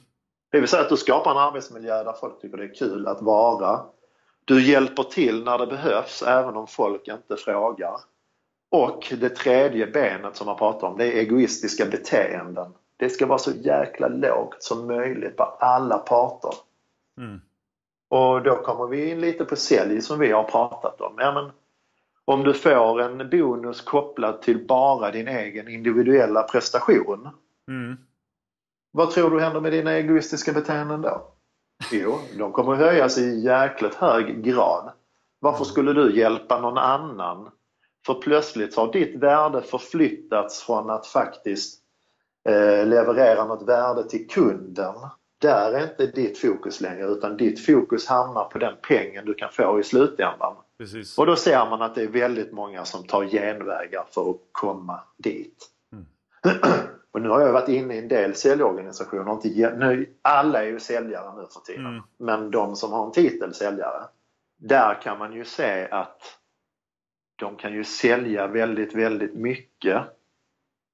Det 0.52 0.60
vill 0.60 0.70
säga 0.70 0.82
att 0.82 0.90
du 0.90 0.98
skapar 0.98 1.32
en 1.32 1.38
arbetsmiljö 1.38 2.04
där 2.04 2.14
folk 2.14 2.42
tycker 2.42 2.58
det 2.58 2.64
är 2.64 2.76
kul 2.76 3.08
att 3.08 3.22
vara. 3.22 3.80
Du 4.46 4.64
hjälper 4.64 5.04
till 5.04 5.44
när 5.44 5.58
det 5.58 5.68
behövs 5.68 6.22
även 6.22 6.56
om 6.56 6.68
folk 6.68 7.08
inte 7.08 7.38
frågar. 7.38 7.96
Och 8.72 9.14
det 9.20 9.30
tredje 9.30 9.88
benet 9.88 10.36
som 10.36 10.48
man 10.48 10.58
pratar 10.58 10.88
om 10.88 10.98
det 10.98 11.06
är 11.06 11.20
egoistiska 11.20 11.86
beteenden. 11.86 12.74
Det 12.98 13.10
ska 13.10 13.26
vara 13.26 13.38
så 13.38 13.52
jäkla 13.52 14.08
lågt 14.08 14.64
som 14.64 14.88
möjligt 14.88 15.38
på 15.38 15.44
alla 15.44 15.98
parter. 15.98 16.54
Mm. 17.18 17.42
Och 18.10 18.44
då 18.44 18.56
kommer 18.56 18.88
vi 18.88 19.10
in 19.12 19.22
lite 19.22 19.46
på 19.46 19.56
sälj 19.56 20.02
som 20.02 20.20
vi 20.20 20.32
har 20.32 20.44
pratat 20.44 21.02
om. 21.02 21.14
Ja, 21.18 21.32
men 21.34 21.52
om 22.26 22.44
du 22.44 22.54
får 22.54 23.02
en 23.02 23.30
bonus 23.30 23.82
kopplad 23.82 24.42
till 24.42 24.68
bara 24.68 25.12
din 25.12 25.28
egen 25.28 25.68
individuella 25.68 26.44
prestation. 26.44 27.30
Mm. 27.72 27.98
Vad 28.92 29.12
tror 29.12 29.30
du 29.30 29.40
händer 29.40 29.62
med 29.62 29.72
dina 29.72 29.92
egoistiska 29.92 30.54
beteenden 30.54 31.02
då? 31.02 31.22
Jo, 31.92 32.20
de 32.38 32.52
kommer 32.52 32.76
höjas 32.76 33.18
i 33.18 33.40
jäkligt 33.40 33.96
hög 33.96 34.44
grad. 34.44 34.92
Varför 35.40 35.66
skulle 35.66 35.94
du 35.94 36.18
hjälpa 36.18 36.62
någon 36.62 36.78
annan? 36.78 37.50
För 38.08 38.14
plötsligt 38.14 38.76
har 38.76 38.92
ditt 38.94 39.16
värde 39.16 39.62
förflyttats 39.62 40.64
från 40.64 40.90
att 40.90 41.08
faktiskt 41.08 41.80
eh, 42.50 42.86
leverera 42.88 43.46
något 43.46 43.68
värde 43.68 44.10
till 44.10 44.28
kunden. 44.28 44.96
Där 45.42 45.72
är 45.72 45.84
inte 45.84 46.06
ditt 46.08 46.38
fokus 46.38 46.82
längre 46.82 47.06
utan 47.08 47.38
ditt 47.38 47.66
fokus 47.66 48.08
hamnar 48.08 48.44
på 48.44 48.58
den 48.58 48.74
pengen 48.88 49.26
du 49.26 49.34
kan 49.34 49.50
få 49.52 49.80
i 49.80 49.84
slutändan. 49.84 50.56
Precis. 50.78 51.18
Och 51.18 51.26
då 51.26 51.36
ser 51.36 51.70
man 51.70 51.82
att 51.82 51.96
det 51.96 52.04
är 52.04 52.08
väldigt 52.08 52.52
många 52.52 52.86
som 52.86 53.04
tar 53.04 53.26
genvägar 53.26 54.06
för 54.12 54.30
att 54.30 54.38
komma 54.52 55.00
dit. 55.18 55.70
Och 57.12 57.22
nu 57.22 57.30
har 57.30 57.42
jag 57.42 57.54
varit 57.54 57.70
inne 57.70 57.96
i 57.96 58.00
en 58.00 58.08
del 58.08 58.36
säljorganisationer. 58.36 59.32
Inte, 59.32 59.76
nu, 59.76 60.10
alla 60.22 60.64
är 60.64 60.68
ju 60.68 60.80
säljare 60.80 61.42
nu 61.42 61.48
för 61.54 61.60
tiden. 61.60 61.86
Mm. 61.86 62.02
Men 62.18 62.52
de 62.52 62.76
som 62.76 62.92
har 62.92 63.06
en 63.06 63.12
titel 63.12 63.54
säljare. 63.54 64.04
Där 64.58 65.02
kan 65.02 65.20
man 65.20 65.34
ju 65.34 65.46
se 65.46 65.88
att 65.92 66.37
de 67.40 67.56
kan 67.56 67.74
ju 67.74 67.84
sälja 67.84 68.48
väldigt, 68.48 68.96
väldigt 68.96 69.34
mycket. 69.34 70.02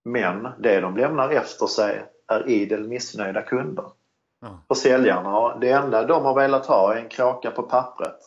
Men 0.05 0.47
det 0.59 0.81
de 0.81 0.97
lämnar 0.97 1.29
efter 1.29 1.67
sig 1.67 2.05
är 2.27 2.49
idel 2.49 2.87
missnöjda 2.87 3.41
kunder. 3.41 3.85
Ja. 4.41 4.59
För 4.67 4.75
säljarna, 4.75 5.57
det 5.57 5.69
enda 5.69 6.05
de 6.05 6.25
har 6.25 6.35
velat 6.35 6.65
ha 6.65 6.93
är 6.93 7.01
en 7.01 7.09
kraka 7.09 7.51
på 7.51 7.63
pappret. 7.63 8.19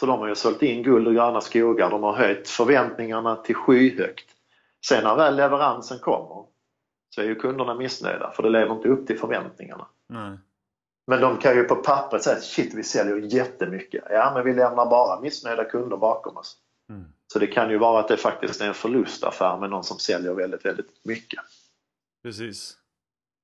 Så 0.00 0.06
de 0.06 0.20
har 0.20 0.28
ju 0.28 0.34
sålt 0.34 0.62
in 0.62 0.82
guld 0.82 1.08
och 1.08 1.14
gröna 1.14 1.40
skogar. 1.40 1.90
De 1.90 2.02
har 2.02 2.12
höjt 2.12 2.48
förväntningarna 2.48 3.36
till 3.36 3.54
skyhögt. 3.54 4.26
Sen 4.86 5.04
när 5.04 5.16
väl 5.16 5.36
leveransen 5.36 5.98
kommer 5.98 6.44
så 7.10 7.20
är 7.20 7.24
ju 7.24 7.34
kunderna 7.34 7.74
missnöjda 7.74 8.30
för 8.30 8.42
det 8.42 8.48
lever 8.48 8.74
inte 8.74 8.88
upp 8.88 9.06
till 9.06 9.18
förväntningarna. 9.18 9.86
Nej. 10.08 10.38
Men 11.06 11.20
de 11.20 11.36
kan 11.36 11.56
ju 11.56 11.64
på 11.64 11.74
pappret 11.74 12.22
säga 12.22 12.40
shit 12.40 12.74
vi 12.74 12.82
säljer 12.82 13.16
jättemycket. 13.16 14.04
Ja 14.10 14.32
men 14.34 14.44
vi 14.44 14.54
lämnar 14.54 14.90
bara 14.90 15.20
missnöjda 15.20 15.64
kunder 15.64 15.96
bakom 15.96 16.36
oss. 16.36 16.56
Mm. 16.90 17.04
Så 17.32 17.38
det 17.38 17.46
kan 17.46 17.70
ju 17.70 17.78
vara 17.78 18.00
att 18.00 18.08
det 18.08 18.16
faktiskt 18.16 18.60
är 18.60 18.68
en 18.68 18.74
förlustaffär 18.74 19.58
med 19.58 19.70
någon 19.70 19.84
som 19.84 19.98
säljer 19.98 20.32
väldigt, 20.32 20.64
väldigt 20.64 21.04
mycket. 21.04 21.40
Precis. 22.22 22.76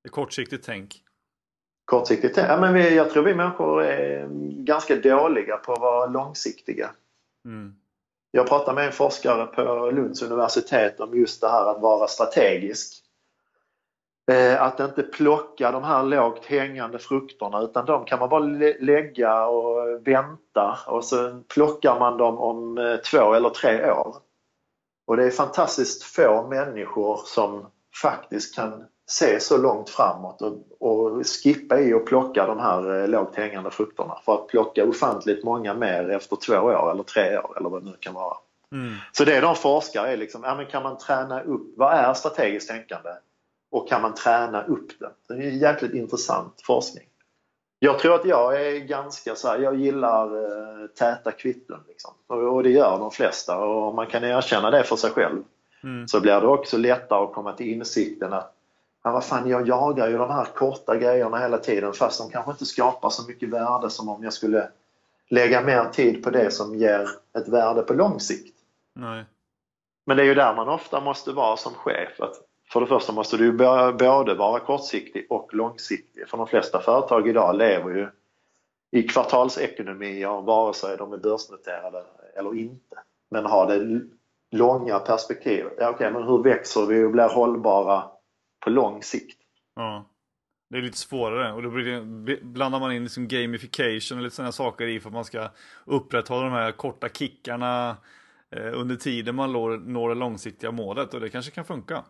Det 0.02 0.08
är 0.08 0.10
kortsiktigt 0.10 0.64
tänk. 0.64 1.00
Kortsiktigt, 1.84 2.36
ja 2.36 2.60
men 2.60 2.74
vi, 2.74 2.94
jag 2.94 3.10
tror 3.10 3.22
vi 3.22 3.34
människor 3.34 3.82
är 3.84 4.28
ganska 4.64 4.96
dåliga 4.96 5.56
på 5.56 5.72
att 5.72 5.80
vara 5.80 6.06
långsiktiga. 6.06 6.90
Mm. 7.44 7.74
Jag 8.30 8.48
pratade 8.48 8.74
med 8.74 8.86
en 8.86 8.92
forskare 8.92 9.46
på 9.46 9.90
Lunds 9.90 10.22
universitet 10.22 11.00
om 11.00 11.18
just 11.18 11.40
det 11.40 11.48
här 11.48 11.70
att 11.70 11.80
vara 11.82 12.06
strategisk. 12.08 13.03
Eh, 14.32 14.62
Att 14.62 14.80
inte 14.80 15.02
plocka 15.02 15.70
de 15.70 15.84
här 15.84 16.02
lågt 16.02 16.44
hängande 16.46 16.98
frukterna 16.98 17.60
utan 17.60 17.84
de 17.86 18.04
kan 18.04 18.18
man 18.18 18.28
bara 18.28 18.40
lä- 18.40 18.76
lägga 18.80 19.46
och 19.46 20.06
vänta 20.06 20.78
och 20.86 21.04
så 21.04 21.42
plockar 21.54 21.98
man 21.98 22.16
dem 22.18 22.38
om 22.38 22.78
eh, 22.78 22.96
två 22.96 23.34
eller 23.34 23.50
tre 23.50 23.90
år. 23.90 24.16
Och 25.06 25.16
det 25.16 25.24
är 25.24 25.30
fantastiskt 25.30 26.02
få 26.02 26.46
människor 26.48 27.20
som 27.24 27.66
faktiskt 28.02 28.54
kan 28.54 28.84
se 29.06 29.40
så 29.40 29.56
långt 29.58 29.90
framåt 29.90 30.42
och, 30.42 30.56
och 30.80 31.26
skippa 31.26 31.80
i 31.80 31.94
och 31.94 32.06
plocka 32.06 32.46
de 32.46 32.58
här 32.58 33.00
eh, 33.02 33.08
lågt 33.08 33.36
hängande 33.36 33.70
frukterna 33.70 34.14
för 34.24 34.34
att 34.34 34.46
plocka 34.46 34.84
ofantligt 34.84 35.44
många 35.44 35.74
mer 35.74 36.10
efter 36.10 36.36
två 36.36 36.54
år 36.54 36.90
eller 36.90 37.02
tre 37.02 37.38
år 37.38 37.56
eller 37.56 37.68
vad 37.68 37.82
det 37.84 37.90
nu 37.90 37.96
kan 38.00 38.14
vara. 38.14 38.36
Mm. 38.72 38.94
Så 39.12 39.24
det 39.24 39.40
de 39.40 39.54
forskar 39.54 40.06
är 40.06 40.16
liksom, 40.16 40.42
ja, 40.44 40.54
men 40.54 40.66
kan 40.66 40.82
man 40.82 40.98
träna 40.98 41.42
upp, 41.42 41.74
vad 41.76 41.92
är 41.92 42.14
strategiskt 42.14 42.68
tänkande? 42.68 43.10
Och 43.74 43.88
kan 43.88 44.02
man 44.02 44.14
träna 44.14 44.64
upp 44.64 44.98
det? 44.98 45.10
Det 45.28 45.34
är 45.34 45.48
en 45.48 45.58
jäkligt 45.58 45.94
intressant 45.94 46.62
forskning. 46.64 47.04
Jag 47.78 47.98
tror 47.98 48.14
att 48.14 48.24
jag 48.24 48.66
är 48.66 48.78
ganska 48.78 49.34
så 49.34 49.48
här, 49.48 49.58
jag 49.58 49.76
gillar 49.76 50.26
eh, 50.26 50.86
täta 50.86 51.32
kvitton. 51.32 51.80
Liksom. 51.88 52.10
Och, 52.26 52.62
det 52.62 52.70
gör 52.70 52.98
de 52.98 53.10
flesta 53.10 53.58
och 53.58 53.88
om 53.88 53.96
man 53.96 54.06
kan 54.06 54.24
erkänna 54.24 54.70
det 54.70 54.84
för 54.84 54.96
sig 54.96 55.10
själv 55.10 55.42
mm. 55.82 56.08
så 56.08 56.20
blir 56.20 56.40
det 56.40 56.46
också 56.46 56.76
lättare 56.76 57.24
att 57.24 57.32
komma 57.32 57.52
till 57.52 57.66
insikten 57.66 58.32
att 58.32 58.54
ja, 59.04 59.12
vad 59.12 59.24
fan, 59.24 59.48
jag 59.48 59.68
jagar 59.68 60.08
ju 60.08 60.18
de 60.18 60.30
här 60.30 60.44
korta 60.44 60.96
grejerna 60.96 61.38
hela 61.38 61.58
tiden 61.58 61.92
fast 61.92 62.18
de 62.18 62.30
kanske 62.30 62.50
inte 62.50 62.66
skapar 62.66 63.10
så 63.10 63.28
mycket 63.28 63.48
värde 63.48 63.90
som 63.90 64.08
om 64.08 64.24
jag 64.24 64.32
skulle 64.32 64.68
lägga 65.30 65.60
mer 65.60 65.84
tid 65.84 66.24
på 66.24 66.30
det 66.30 66.50
som 66.50 66.74
ger 66.74 67.08
ett 67.38 67.48
värde 67.48 67.82
på 67.82 67.94
lång 67.94 68.20
sikt. 68.20 68.56
Nej. 68.94 69.24
Men 70.06 70.16
det 70.16 70.22
är 70.22 70.26
ju 70.26 70.34
där 70.34 70.54
man 70.54 70.68
ofta 70.68 71.00
måste 71.00 71.32
vara 71.32 71.56
som 71.56 71.74
chef. 71.74 72.20
Att 72.20 72.34
för 72.74 72.80
det 72.80 72.86
första 72.86 73.12
måste 73.12 73.36
du 73.36 73.52
både 73.92 74.34
vara 74.34 74.60
kortsiktig 74.60 75.26
och 75.30 75.54
långsiktig. 75.54 76.28
För 76.28 76.38
de 76.38 76.46
flesta 76.46 76.80
företag 76.80 77.28
idag 77.28 77.56
lever 77.56 77.90
ju 77.90 78.08
i 78.90 79.02
kvartalsekonomier 79.02 80.42
vare 80.42 80.74
sig 80.74 80.96
de 80.96 81.12
är 81.12 81.18
börsnoterade 81.18 82.04
eller 82.36 82.58
inte. 82.58 82.96
Men 83.30 83.46
har 83.46 83.66
det 83.66 84.00
långa 84.50 84.98
perspektivet. 84.98 85.72
Ja, 85.78 85.90
okay, 85.90 86.12
men 86.12 86.22
hur 86.22 86.42
växer 86.42 86.86
vi 86.86 87.04
och 87.04 87.10
blir 87.10 87.28
hållbara 87.28 88.04
på 88.64 88.70
lång 88.70 89.02
sikt? 89.02 89.38
Ja. 89.76 90.10
Det 90.70 90.78
är 90.78 90.82
lite 90.82 90.98
svårare 90.98 91.52
och 91.52 91.62
då 91.62 91.70
blandar 92.42 92.80
man 92.80 92.92
in 92.92 93.02
liksom 93.02 93.28
gamification 93.28 94.18
och 94.18 94.24
lite 94.24 94.36
sådana 94.36 94.52
saker 94.52 94.86
i 94.86 95.00
för 95.00 95.08
att 95.08 95.14
man 95.14 95.24
ska 95.24 95.48
upprätthålla 95.84 96.42
de 96.42 96.52
här 96.52 96.72
korta 96.72 97.08
kickarna 97.08 97.96
eh, 98.50 98.80
under 98.80 98.96
tiden 98.96 99.34
man 99.34 99.52
når 99.52 100.08
det 100.08 100.14
långsiktiga 100.14 100.70
målet 100.70 101.14
och 101.14 101.20
det 101.20 101.28
kanske 101.28 101.50
kan 101.50 101.64
funka. 101.64 102.04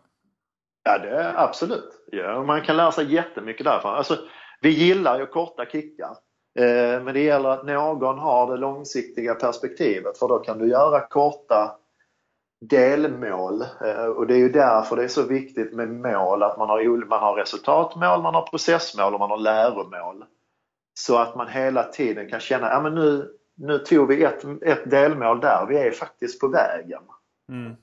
Ja, 0.85 0.97
det 0.97 1.09
är 1.09 1.33
absolut. 1.37 2.05
Ja, 2.11 2.43
man 2.43 2.61
kan 2.61 2.77
lära 2.77 2.91
sig 2.91 3.13
jättemycket 3.13 3.65
därifrån. 3.65 3.95
Alltså, 3.95 4.17
vi 4.61 4.69
gillar 4.69 5.19
ju 5.19 5.25
korta 5.25 5.65
kickar. 5.65 6.17
Eh, 6.59 7.03
men 7.03 7.13
det 7.13 7.19
gäller 7.19 7.49
att 7.49 7.65
någon 7.65 8.19
har 8.19 8.51
det 8.51 8.57
långsiktiga 8.57 9.35
perspektivet 9.35 10.17
för 10.17 10.27
då 10.27 10.39
kan 10.39 10.59
du 10.59 10.67
göra 10.67 11.07
korta 11.07 11.75
delmål. 12.69 13.61
Eh, 13.61 14.05
och 14.05 14.27
det 14.27 14.33
är 14.33 14.37
ju 14.37 14.49
därför 14.49 14.95
det 14.95 15.03
är 15.03 15.07
så 15.07 15.23
viktigt 15.23 15.73
med 15.73 15.89
mål, 15.89 16.43
att 16.43 16.57
man 16.57 16.69
har, 16.69 17.05
man 17.05 17.19
har 17.19 17.35
resultatmål, 17.35 18.21
man 18.21 18.35
har 18.35 18.47
processmål 18.47 19.13
och 19.13 19.19
man 19.19 19.29
har 19.29 19.37
läromål. 19.37 20.25
Så 20.99 21.17
att 21.17 21.35
man 21.35 21.47
hela 21.47 21.83
tiden 21.83 22.29
kan 22.29 22.39
känna, 22.39 22.69
ja 22.69 22.81
men 22.81 22.95
nu, 22.95 23.29
nu 23.57 23.77
tog 23.77 24.07
vi 24.07 24.23
ett, 24.23 24.43
ett 24.61 24.89
delmål 24.89 25.39
där, 25.39 25.65
vi 25.69 25.77
är 25.77 25.91
faktiskt 25.91 26.41
på 26.41 26.47
vägen. 26.47 27.01
Mm. 27.51 27.75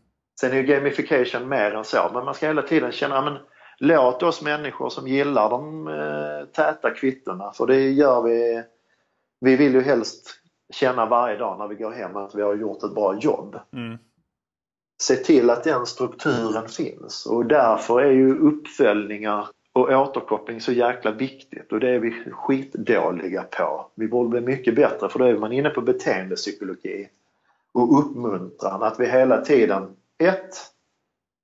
Sen 0.43 0.53
är 0.53 0.57
ju 0.57 0.63
gamification 0.63 1.49
mer 1.49 1.75
än 1.75 1.85
så, 1.85 2.11
men 2.15 2.25
man 2.25 2.35
ska 2.35 2.47
hela 2.47 2.63
tiden 2.63 2.93
känna, 2.93 3.23
men 3.23 3.39
låt 3.79 4.23
oss 4.23 4.43
människor 4.43 4.89
som 4.89 5.09
gillar 5.09 5.51
de 5.51 5.89
eh, 5.89 6.47
täta 6.47 6.91
kvittona, 6.91 7.53
för 7.53 7.67
det 7.67 7.91
gör 7.91 8.23
vi, 8.23 8.63
vi 9.41 9.57
vill 9.57 9.75
ju 9.75 9.81
helst 9.81 10.31
känna 10.73 11.07
varje 11.07 11.37
dag 11.37 11.59
när 11.59 11.69
vi 11.69 11.75
går 11.75 11.91
hem 11.91 12.17
att 12.17 12.35
vi 12.35 12.43
har 12.43 12.55
gjort 12.55 12.83
ett 12.83 12.95
bra 12.95 13.19
jobb. 13.19 13.59
Mm. 13.73 13.99
Se 15.03 15.17
till 15.17 15.51
att 15.51 15.65
den 15.65 15.87
strukturen 15.87 16.69
finns 16.69 17.27
och 17.27 17.47
därför 17.47 18.01
är 18.01 18.13
ju 18.13 18.39
uppföljningar 18.39 19.49
och 19.73 19.91
återkoppling 19.91 20.61
så 20.61 20.73
jäkla 20.73 21.11
viktigt 21.11 21.73
och 21.73 21.81
det 21.81 21.91
är 21.91 21.99
vi 21.99 22.25
skitdåliga 22.31 23.43
på. 23.43 23.87
Vi 23.95 24.09
borde 24.09 24.29
bli 24.29 24.41
mycket 24.41 24.75
bättre 24.75 25.09
för 25.09 25.19
då 25.19 25.25
är 25.25 25.37
man 25.37 25.53
inne 25.53 25.71
på 25.71 25.81
beteendepsykologi 25.81 27.09
och 27.73 27.99
uppmuntran, 27.99 28.83
att 28.83 29.01
vi 29.01 29.07
hela 29.07 29.41
tiden 29.41 29.97
1. 30.25 30.41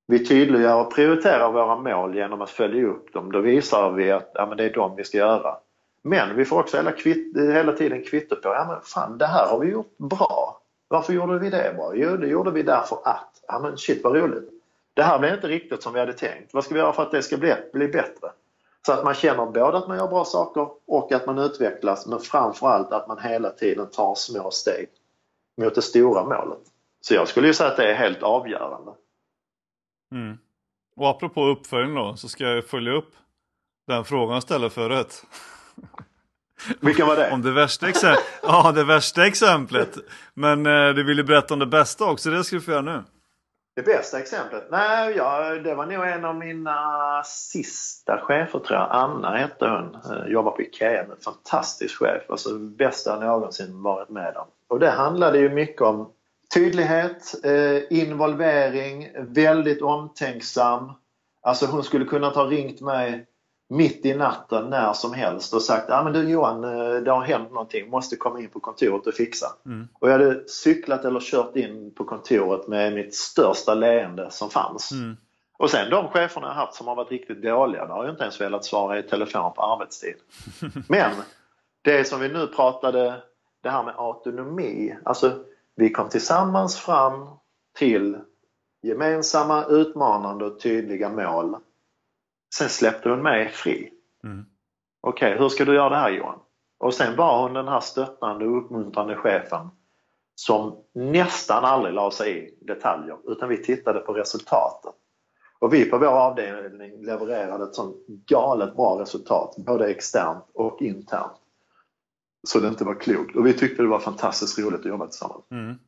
vi 0.06 0.26
tydliggör 0.26 0.80
och 0.80 0.94
prioriterar 0.94 1.52
våra 1.52 1.76
mål 1.76 2.14
genom 2.14 2.42
att 2.42 2.50
följa 2.50 2.86
upp 2.86 3.12
dem. 3.12 3.32
Då 3.32 3.40
visar 3.40 3.90
vi 3.90 4.10
att 4.10 4.30
ja, 4.34 4.46
men 4.46 4.56
det 4.56 4.64
är 4.64 4.72
dem 4.72 4.96
vi 4.96 5.04
ska 5.04 5.18
göra. 5.18 5.56
Men 6.02 6.36
vi 6.36 6.44
får 6.44 6.60
också 6.60 6.76
hela, 6.76 6.92
kvitt, 6.92 7.36
hela 7.36 7.72
tiden 7.72 8.04
kvitto 8.04 8.36
på, 8.36 8.48
ja 8.48 8.66
men 8.68 8.80
fan 8.82 9.18
det 9.18 9.26
här 9.26 9.46
har 9.46 9.58
vi 9.58 9.70
gjort 9.70 9.98
bra. 9.98 10.60
Varför 10.88 11.12
gjorde 11.12 11.38
vi 11.38 11.50
det 11.50 11.74
bra? 11.76 11.92
Jo, 11.94 12.16
det 12.16 12.26
gjorde 12.26 12.50
vi 12.50 12.62
därför 12.62 12.98
att. 13.04 13.42
Ja 13.48 13.58
men 13.58 13.76
shit 13.76 14.04
vad 14.04 14.16
roligt. 14.16 14.50
Det 14.94 15.02
här 15.02 15.18
blev 15.18 15.34
inte 15.34 15.48
riktigt 15.48 15.82
som 15.82 15.92
vi 15.92 16.00
hade 16.00 16.12
tänkt. 16.12 16.54
Vad 16.54 16.64
ska 16.64 16.74
vi 16.74 16.80
göra 16.80 16.92
för 16.92 17.02
att 17.02 17.10
det 17.10 17.22
ska 17.22 17.36
bli, 17.36 17.54
bli 17.72 17.88
bättre? 17.88 18.30
Så 18.86 18.92
att 18.92 19.04
man 19.04 19.14
känner 19.14 19.46
både 19.46 19.78
att 19.78 19.88
man 19.88 19.96
gör 19.96 20.08
bra 20.08 20.24
saker 20.24 20.68
och 20.86 21.12
att 21.12 21.26
man 21.26 21.38
utvecklas 21.38 22.06
men 22.06 22.18
framförallt 22.18 22.92
att 22.92 23.08
man 23.08 23.18
hela 23.18 23.50
tiden 23.50 23.86
tar 23.90 24.14
små 24.14 24.50
steg 24.50 24.88
mot 25.56 25.74
det 25.74 25.82
stora 25.82 26.24
målet. 26.24 26.60
Så 27.00 27.14
jag 27.14 27.28
skulle 27.28 27.46
ju 27.46 27.54
säga 27.54 27.70
att 27.70 27.76
det 27.76 27.90
är 27.90 27.94
helt 27.94 28.22
avgörande. 28.22 28.92
Mm. 30.14 30.38
Och 30.96 31.08
apropå 31.08 31.46
uppföljning 31.46 31.94
då, 31.94 32.16
så 32.16 32.28
ska 32.28 32.44
jag 32.44 32.64
följa 32.64 32.92
upp 32.92 33.12
den 33.86 34.04
frågan 34.04 34.34
jag 34.34 34.42
ställde 34.42 34.70
förut. 34.70 35.22
Vilken 36.80 37.06
var 37.06 37.16
det? 37.16 37.30
Om 37.30 37.42
det 37.42 37.52
värsta, 37.52 37.88
exemplet. 37.88 38.24
ja, 38.42 38.72
det 38.72 38.84
värsta 38.84 39.26
exemplet. 39.26 39.98
Men 40.34 40.66
eh, 40.66 40.94
du 40.94 41.04
ville 41.04 41.24
berätta 41.24 41.54
om 41.54 41.60
det 41.60 41.66
bästa 41.66 42.04
också, 42.04 42.30
det 42.30 42.44
ska 42.44 42.56
du 42.56 42.62
få 42.62 42.70
göra 42.70 42.82
nu. 42.82 43.02
Det 43.76 43.82
bästa 43.82 44.18
exemplet? 44.18 44.66
Nej, 44.70 45.16
ja, 45.16 45.54
det 45.54 45.74
var 45.74 45.86
nog 45.86 46.06
en 46.06 46.24
av 46.24 46.36
mina 46.36 47.22
sista 47.24 48.18
chefer 48.18 48.58
tror 48.58 48.78
jag. 48.78 48.88
Anna 48.90 49.36
hette 49.36 49.68
hon. 49.68 49.94
Eh, 49.94 50.32
jobbar 50.32 50.50
på 50.50 50.62
IKEA. 50.62 51.02
En 51.02 51.16
fantastisk 51.24 51.98
chef. 51.98 52.22
Alltså 52.28 52.58
bästa 52.58 53.10
jag 53.10 53.20
någonsin 53.20 53.82
varit 53.82 54.08
med 54.08 54.36
om. 54.36 54.46
Och 54.68 54.80
det 54.80 54.90
handlade 54.90 55.38
ju 55.38 55.48
mycket 55.48 55.82
om 55.82 56.12
Tydlighet, 56.54 57.44
eh, 57.44 57.98
involvering, 57.98 59.08
väldigt 59.18 59.82
omtänksam. 59.82 60.92
Alltså 61.42 61.66
hon 61.66 61.84
skulle 61.84 62.04
kunna 62.04 62.28
ha 62.28 62.44
ringt 62.46 62.80
mig 62.80 63.26
mitt 63.68 64.06
i 64.06 64.14
natten 64.14 64.70
när 64.70 64.92
som 64.92 65.14
helst 65.14 65.54
och 65.54 65.62
sagt 65.62 65.86
ja 65.88 66.02
men 66.02 66.12
du 66.12 66.30
Johan, 66.30 66.64
eh, 66.64 66.94
det 66.94 67.10
har 67.10 67.22
hänt 67.22 67.50
någonting, 67.50 67.90
måste 67.90 68.16
komma 68.16 68.40
in 68.40 68.50
på 68.50 68.60
kontoret 68.60 69.06
och 69.06 69.14
fixa. 69.14 69.46
Mm. 69.66 69.88
Och 69.92 70.08
jag 70.08 70.12
hade 70.12 70.48
cyklat 70.48 71.04
eller 71.04 71.20
kört 71.20 71.56
in 71.56 71.94
på 71.94 72.04
kontoret 72.04 72.68
med 72.68 72.92
mitt 72.92 73.14
största 73.14 73.74
leende 73.74 74.30
som 74.30 74.50
fanns. 74.50 74.92
Mm. 74.92 75.16
Och 75.58 75.70
sen 75.70 75.90
de 75.90 76.08
cheferna 76.08 76.46
jag 76.46 76.54
haft 76.54 76.74
som 76.74 76.86
har 76.86 76.94
varit 76.94 77.10
riktigt 77.10 77.42
dåliga, 77.42 77.86
då 77.86 77.92
har 77.92 78.04
jag 78.04 78.12
inte 78.12 78.22
ens 78.22 78.40
velat 78.40 78.64
svara 78.64 78.98
i 78.98 79.02
telefon 79.02 79.52
på 79.52 79.62
arbetstid. 79.62 80.14
Men 80.88 81.10
det 81.82 82.08
som 82.08 82.20
vi 82.20 82.28
nu 82.28 82.46
pratade, 82.46 83.22
det 83.62 83.70
här 83.70 83.84
med 83.84 83.94
autonomi, 83.96 84.96
alltså 85.04 85.44
vi 85.78 85.90
kom 85.90 86.08
tillsammans 86.08 86.76
fram 86.76 87.28
till 87.78 88.18
gemensamma, 88.82 89.64
utmanande 89.64 90.44
och 90.44 90.60
tydliga 90.60 91.08
mål. 91.08 91.56
Sen 92.54 92.68
släppte 92.68 93.10
hon 93.10 93.22
mig 93.22 93.48
fri. 93.48 93.90
Mm. 94.24 94.46
Okej, 95.00 95.32
okay, 95.32 95.42
hur 95.42 95.48
ska 95.48 95.64
du 95.64 95.74
göra 95.74 95.88
det 95.88 95.96
här 95.96 96.10
Johan? 96.10 96.38
Och 96.78 96.94
sen 96.94 97.16
var 97.16 97.42
hon 97.42 97.52
den 97.52 97.68
här 97.68 97.80
stöttande 97.80 98.46
och 98.46 98.58
uppmuntrande 98.58 99.16
chefen 99.16 99.68
som 100.34 100.76
nästan 100.94 101.64
aldrig 101.64 101.94
la 101.94 102.10
sig 102.10 102.38
i 102.38 102.64
detaljer 102.64 103.16
utan 103.26 103.48
vi 103.48 103.62
tittade 103.62 104.00
på 104.00 104.12
resultatet. 104.12 104.94
Och 105.58 105.74
vi 105.74 105.84
på 105.84 105.98
vår 105.98 106.06
avdelning 106.06 107.04
levererade 107.04 107.64
ett 107.64 107.74
sånt 107.74 108.06
galet 108.06 108.76
bra 108.76 109.00
resultat 109.00 109.54
både 109.56 109.90
externt 109.90 110.44
och 110.54 110.82
internt 110.82 111.40
så 112.46 112.60
det 112.60 112.68
inte 112.68 112.84
var 112.84 112.94
klokt. 112.94 113.36
Och 113.36 113.46
vi 113.46 113.52
tyckte 113.52 113.82
det 113.82 113.88
var 113.88 113.98
fantastiskt 113.98 114.58
roligt 114.58 114.80
att 114.80 114.86
jobba 114.86 115.06
tillsammans. 115.06 115.44
Mm. 115.50 115.78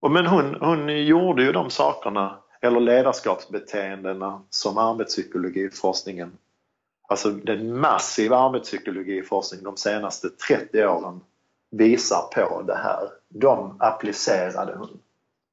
Och 0.00 0.10
men 0.10 0.26
hon, 0.26 0.54
hon 0.60 1.06
gjorde 1.06 1.42
ju 1.42 1.52
de 1.52 1.70
sakerna, 1.70 2.38
eller 2.60 2.80
ledarskapsbeteendena 2.80 4.42
som 4.50 4.78
arbetspsykologiforskningen, 4.78 6.32
alltså 7.08 7.30
den 7.30 7.80
massiva 7.80 8.38
arbetspsykologiforskningen 8.38 9.64
de 9.64 9.76
senaste 9.76 10.28
30 10.48 10.84
åren 10.84 11.20
visar 11.70 12.22
på 12.34 12.62
det 12.62 12.76
här. 12.76 13.08
De 13.28 13.76
applicerade 13.80 14.76
hon. 14.76 15.00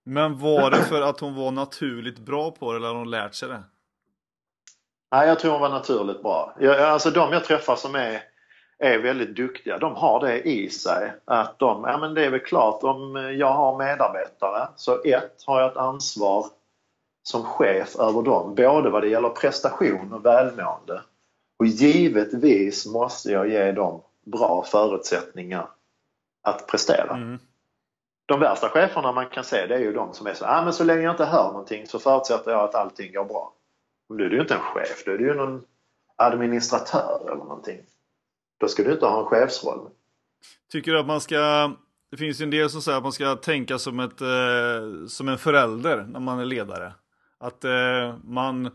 Men 0.03 0.37
var 0.37 0.71
det 0.71 0.77
för 0.77 1.01
att 1.01 1.19
hon 1.19 1.35
var 1.35 1.51
naturligt 1.51 2.19
bra 2.19 2.51
på 2.51 2.71
det 2.71 2.77
eller 2.77 2.87
hade 2.87 2.99
hon 2.99 3.09
lärt 3.09 3.33
sig 3.33 3.49
det? 3.49 3.63
Nej, 5.11 5.27
jag 5.27 5.39
tror 5.39 5.51
hon 5.51 5.61
var 5.61 5.69
naturligt 5.69 6.21
bra. 6.23 6.55
Jag, 6.59 6.79
alltså 6.79 7.11
de 7.11 7.33
jag 7.33 7.43
träffar 7.43 7.75
som 7.75 7.95
är 7.95 8.30
är 8.81 8.99
väldigt 8.99 9.35
duktiga. 9.35 9.77
De 9.77 9.95
har 9.95 10.19
det 10.19 10.41
i 10.41 10.69
sig. 10.69 11.13
Att 11.25 11.59
de, 11.59 11.83
ja 11.83 11.97
men 11.97 12.13
det 12.13 12.25
är 12.25 12.29
väl 12.29 12.39
klart 12.39 12.83
om 12.83 13.15
jag 13.15 13.53
har 13.53 13.77
medarbetare 13.77 14.67
så 14.75 15.01
ett, 15.03 15.43
har 15.45 15.61
jag 15.61 15.71
ett 15.71 15.77
ansvar 15.77 16.45
som 17.23 17.43
chef 17.43 17.95
över 17.95 18.21
dem. 18.21 18.55
Både 18.55 18.89
vad 18.89 19.01
det 19.03 19.09
gäller 19.09 19.29
prestation 19.29 20.13
och 20.13 20.25
välmående. 20.25 21.01
Och 21.59 21.65
givetvis 21.65 22.85
måste 22.85 23.31
jag 23.31 23.49
ge 23.49 23.71
dem 23.71 24.01
bra 24.25 24.63
förutsättningar 24.63 25.67
att 26.41 26.67
prestera. 26.67 27.15
Mm. 27.15 27.39
De 28.25 28.39
värsta 28.39 28.69
cheferna 28.69 29.11
man 29.11 29.29
kan 29.29 29.43
se 29.43 29.67
det 29.67 29.75
är 29.75 29.79
ju 29.79 29.93
de 29.93 30.13
som 30.13 30.27
är 30.27 30.33
så, 30.33 30.45
ah, 30.45 30.63
men 30.63 30.73
så 30.73 30.83
länge 30.83 31.01
jag 31.01 31.13
inte 31.13 31.25
hör 31.25 31.47
någonting 31.47 31.87
så 31.87 31.99
förutsätter 31.99 32.51
jag 32.51 32.63
att 32.63 32.75
allting 32.75 33.13
går 33.13 33.25
bra. 33.25 33.53
Då 34.09 34.15
är 34.15 34.29
du 34.29 34.35
ju 34.35 34.41
inte 34.41 34.53
en 34.53 34.59
chef, 34.59 35.03
då 35.05 35.11
är 35.11 35.17
du 35.17 35.25
ju 35.25 35.33
någon 35.33 35.63
administratör 36.15 37.19
eller 37.25 37.35
någonting. 37.35 37.81
Då 38.61 38.67
ska 38.67 38.83
du 38.83 38.91
inte 38.91 39.05
ha 39.05 39.19
en 39.19 39.25
chefsroll. 39.25 39.89
Tycker 40.71 40.91
du 40.91 40.99
att 40.99 41.05
man 41.05 41.21
ska, 41.21 41.71
det 42.11 42.17
finns 42.17 42.41
ju 42.41 42.43
en 42.43 42.49
del 42.49 42.69
som 42.69 42.81
säger 42.81 42.97
att 42.97 43.03
man 43.03 43.11
ska 43.11 43.35
tänka 43.35 43.77
som, 43.77 43.99
ett, 43.99 44.21
eh, 44.21 45.07
som 45.07 45.27
en 45.27 45.37
förälder 45.37 46.05
när 46.09 46.19
man 46.19 46.39
är 46.39 46.45
ledare. 46.45 46.93
Att 47.39 47.63
eh, 47.63 48.15
man 48.23 48.69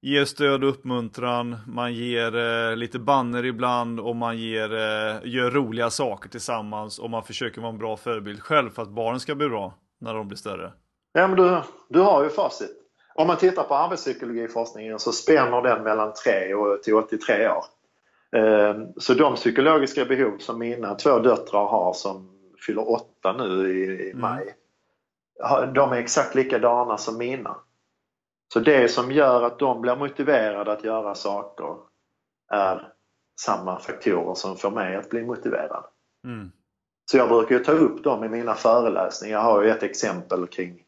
ger 0.00 0.24
stöd 0.24 0.64
och 0.64 0.70
uppmuntran, 0.70 1.56
man 1.66 1.94
ger 1.94 2.36
eh, 2.36 2.76
lite 2.76 2.98
banner 2.98 3.44
ibland 3.44 4.00
och 4.00 4.16
man 4.16 4.38
ger, 4.38 4.74
eh, 4.74 5.16
gör 5.24 5.50
roliga 5.50 5.90
saker 5.90 6.28
tillsammans 6.28 6.98
och 6.98 7.10
man 7.10 7.22
försöker 7.22 7.60
vara 7.60 7.72
en 7.72 7.78
bra 7.78 7.96
förebild 7.96 8.40
själv 8.42 8.70
för 8.70 8.82
att 8.82 8.90
barnen 8.90 9.20
ska 9.20 9.34
bli 9.34 9.48
bra 9.48 9.74
när 10.00 10.14
de 10.14 10.28
blir 10.28 10.38
större. 10.38 10.72
Ja, 11.12 11.28
men 11.28 11.36
du, 11.36 11.62
du 11.88 12.00
har 12.00 12.24
ju 12.24 12.30
facit. 12.30 12.70
Om 13.14 13.26
man 13.26 13.36
tittar 13.36 13.62
på 13.62 13.74
arbetspsykologiforskningen 13.74 14.98
så 14.98 15.12
spänner 15.12 15.62
den 15.62 15.82
mellan 15.82 16.12
3 16.24 16.54
och 16.54 16.82
till 16.82 16.94
83 16.94 17.48
år. 17.48 17.64
Ehm, 18.32 18.92
så 18.96 19.14
de 19.14 19.34
psykologiska 19.34 20.04
behov 20.04 20.38
som 20.38 20.58
mina 20.58 20.94
två 20.94 21.18
döttrar 21.18 21.66
har 21.66 21.92
som 21.92 22.30
fyller 22.66 22.90
8 22.90 23.32
nu 23.32 23.72
i, 23.78 24.10
Mm. 24.10 24.20
maj, 24.20 24.54
de 25.74 25.92
är 25.92 25.96
exakt 25.96 26.34
likadana 26.34 26.98
som 26.98 27.18
mina. 27.18 27.56
Så 28.52 28.60
det 28.60 28.88
som 28.88 29.12
gör 29.12 29.42
att 29.42 29.58
de 29.58 29.80
blir 29.80 29.96
motiverade 29.96 30.72
att 30.72 30.84
göra 30.84 31.14
saker 31.14 31.76
är 32.52 32.92
samma 33.40 33.78
faktorer 33.78 34.34
som 34.34 34.56
får 34.56 34.70
mig 34.70 34.96
att 34.96 35.10
bli 35.10 35.22
motiverad. 35.24 35.84
Mm. 36.24 36.52
Så 37.10 37.16
jag 37.16 37.28
brukar 37.28 37.58
ta 37.58 37.72
upp 37.72 38.04
dem 38.04 38.24
i 38.24 38.28
mina 38.28 38.54
föreläsningar. 38.54 39.36
Jag 39.36 39.44
har 39.44 39.62
ju 39.62 39.70
ett 39.70 39.82
exempel 39.82 40.46
kring 40.46 40.85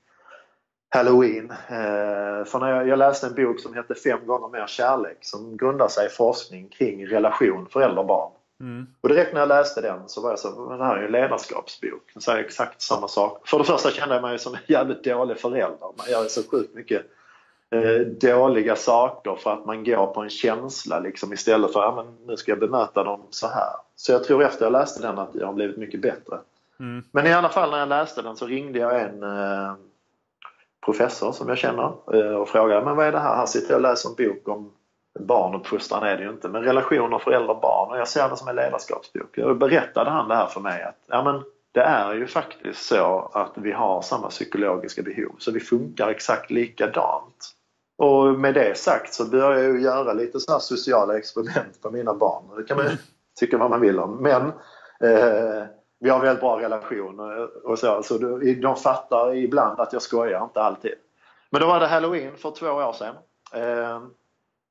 Halloween. 0.91 1.51
Eh, 1.51 2.45
för 2.45 2.59
när 2.59 2.71
jag, 2.71 2.89
jag 2.89 2.99
läste 2.99 3.27
en 3.27 3.35
bok 3.35 3.61
som 3.61 3.75
heter 3.75 3.95
Fem 3.95 4.27
gånger 4.27 4.49
mer 4.49 4.67
kärlek 4.67 5.19
som 5.21 5.57
grundar 5.57 5.89
sig 5.89 6.07
i 6.07 6.09
forskning 6.09 6.69
kring 6.69 7.07
relation 7.07 7.67
förälder-barn. 7.71 8.33
Mm. 8.61 8.87
Och 9.01 9.09
direkt 9.09 9.33
när 9.33 9.41
jag 9.41 9.49
läste 9.49 9.81
den 9.81 10.09
så 10.09 10.21
var 10.23 10.31
jag 10.31 10.39
så, 10.39 10.67
men 10.69 10.79
det 10.79 10.85
här 10.85 10.97
är 10.97 11.01
ju 11.01 11.07
en 11.07 11.13
ledarskapsbok. 11.13 12.11
Den 12.15 12.23
säger 12.23 12.45
exakt 12.45 12.83
samma 12.83 13.09
sak. 13.09 13.49
För 13.49 13.59
det 13.59 13.65
första 13.65 13.91
kände 13.91 14.15
jag 14.15 14.23
mig 14.23 14.39
som 14.39 14.55
en 14.55 14.61
jävligt 14.67 15.05
dålig 15.05 15.39
förälder. 15.39 15.89
Man 15.97 16.11
gör 16.11 16.25
så 16.25 16.43
sjukt 16.51 16.75
mycket 16.75 17.03
eh, 17.71 18.07
dåliga 18.21 18.77
saker 18.77 19.37
för 19.37 19.53
att 19.53 19.67
man 19.67 19.85
går 19.85 20.07
på 20.07 20.21
en 20.21 20.31
känsla 20.31 21.01
liksom 21.01 21.33
istället 21.33 21.73
för 21.73 22.01
att 22.01 22.07
nu 22.27 22.37
ska 22.37 22.53
jag 22.53 22.59
bemöta 22.59 23.05
dem 23.05 23.23
så 23.31 23.47
här. 23.47 23.73
Så 23.97 24.13
jag 24.13 24.25
tror 24.25 24.45
efter 24.45 24.65
jag 24.65 24.73
läste 24.73 25.03
den 25.03 25.19
att 25.19 25.35
jag 25.35 25.47
har 25.47 25.55
blivit 25.55 25.77
mycket 25.77 26.01
bättre. 26.01 26.39
Mm. 26.81 27.05
Men 27.11 27.27
i 27.27 27.33
alla 27.33 27.49
fall 27.49 27.71
när 27.71 27.79
jag 27.79 27.89
läste 27.89 28.23
den 28.23 28.37
så 28.37 28.47
ringde 28.47 28.79
jag 28.79 29.01
en 29.01 29.23
eh, 29.23 29.75
professor 30.85 31.33
som 31.33 31.49
jag 31.49 31.59
känner 31.59 31.93
eh, 32.15 32.35
och 32.35 32.49
frågade 32.49 32.85
men 32.85 32.97
vad 32.97 33.07
är 33.07 33.13
det 33.13 33.19
här? 33.19 33.37
Här 33.37 33.47
sitter 33.47 33.71
jag 33.71 33.77
och 33.77 33.83
läser 33.83 34.09
en 34.09 34.15
bok 34.15 34.49
om 34.49 34.73
barnuppfostran 35.21 36.03
är 36.03 36.17
det 36.17 36.23
ju 36.23 36.31
inte, 36.31 36.49
men 36.49 36.63
relationer 36.63 37.19
förälder-barn 37.19 37.91
och 37.91 37.99
jag 37.99 38.09
ser 38.09 38.29
det 38.29 38.37
som 38.37 38.49
en 38.49 38.57
ledarskapsbok. 38.57 39.39
Och 39.39 39.57
berättade 39.57 40.11
han 40.11 40.29
det 40.29 40.35
här 40.35 40.47
för 40.47 40.61
mig 40.61 40.83
att 40.83 40.97
ja, 41.07 41.23
men 41.23 41.43
det 41.73 41.81
är 41.81 42.15
ju 42.15 42.27
faktiskt 42.27 42.87
så 42.87 43.31
att 43.35 43.53
vi 43.55 43.73
har 43.73 44.03
samma 44.03 44.29
psykologiska 44.29 45.03
behov 45.03 45.35
så 45.39 45.53
vi 45.53 45.61
funkar 45.61 46.09
exakt 46.09 46.51
likadant. 46.51 47.55
Och 47.97 48.41
med 48.41 48.55
det 48.55 48.79
sagt 48.79 49.15
så 49.15 49.25
börjar 49.25 49.63
jag 49.63 49.75
ju 49.75 49.81
göra 49.81 50.13
lite 50.13 50.41
så 50.41 50.59
sociala 50.61 51.19
experiment 51.19 51.83
på 51.83 51.91
mina 51.91 52.15
barn. 52.15 52.57
Det 52.57 52.65
kan 52.65 52.77
man 52.77 52.87
ju 52.87 52.97
tycka 53.41 53.59
vad 53.59 53.71
man 53.71 53.81
vill 53.81 53.99
om. 53.99 54.17
Men 54.17 54.43
eh, 55.01 55.67
vi 56.01 56.11
har 56.11 56.21
väldigt 56.21 56.41
bra 56.41 56.61
relationer 56.61 57.67
och 57.67 57.79
så. 57.79 58.03
Så 58.03 58.19
de, 58.19 58.77
fattar 58.77 59.35
ibland 59.35 59.81
att 59.81 59.93
jag 59.93 60.03
skojar, 60.03 60.45
inte 60.45 60.63
alltid. 60.63 60.93
Men 61.51 61.61
då 61.61 61.67
var 61.67 61.81
det 61.81 61.87
halloween 61.87 62.37
för 62.37 62.51
två 62.51 62.67
år 62.67 62.93
sedan. 62.93 63.15
Eh, 63.53 64.03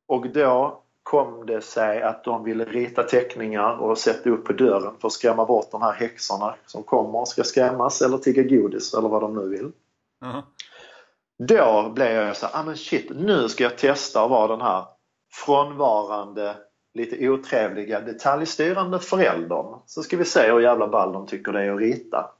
och 0.07 0.29
då 0.29 0.83
kom 1.03 1.45
det 1.45 1.61
sig 1.61 2.01
att 2.01 2.23
de 2.23 2.43
ville 2.43 2.65
rita 2.65 3.03
teckningar 3.03 3.77
och 3.77 3.97
sätta 3.97 4.29
upp 4.29 4.45
på 4.45 4.53
dörren 4.53 4.93
för 4.99 5.07
att 5.07 5.13
skrämma 5.13 5.45
bort 5.45 5.71
de 5.71 5.81
här 5.81 5.93
häxorna 5.93 6.55
som 6.65 6.83
kommer 6.83 7.19
och 7.19 7.27
ska 7.27 7.43
skrämmas 7.43 8.01
eller 8.01 8.17
tigga 8.17 8.43
godis 8.43 8.93
eller 8.93 9.09
vad 9.09 9.21
de 9.21 9.35
nu 9.35 9.49
vill. 9.49 9.71
Aha. 10.25 10.43
Då 11.39 11.91
blev 11.95 12.11
jag 12.11 12.37
så 12.37 12.45
här, 12.45 12.59
ah, 12.59 12.63
men 12.63 12.77
shit, 12.77 13.11
nu 13.15 13.49
ska 13.49 13.63
jag 13.63 13.77
testa 13.77 14.23
att 14.23 14.29
vara 14.29 14.47
den 14.47 14.61
här 14.61 14.85
frånvarande, 15.31 16.55
lite 16.97 17.29
otrevliga, 17.29 18.01
detaljstyrande 18.01 18.99
föräldern. 18.99 19.79
Så 19.85 20.03
ska 20.03 20.17
vi 20.17 20.25
se 20.25 20.51
hur 20.51 20.59
jävla 20.59 20.87
ball 20.87 21.13
de 21.13 21.27
tycker 21.27 21.51
det 21.51 21.63
är 21.63 21.71
att 21.73 21.79
rita. 21.79 22.31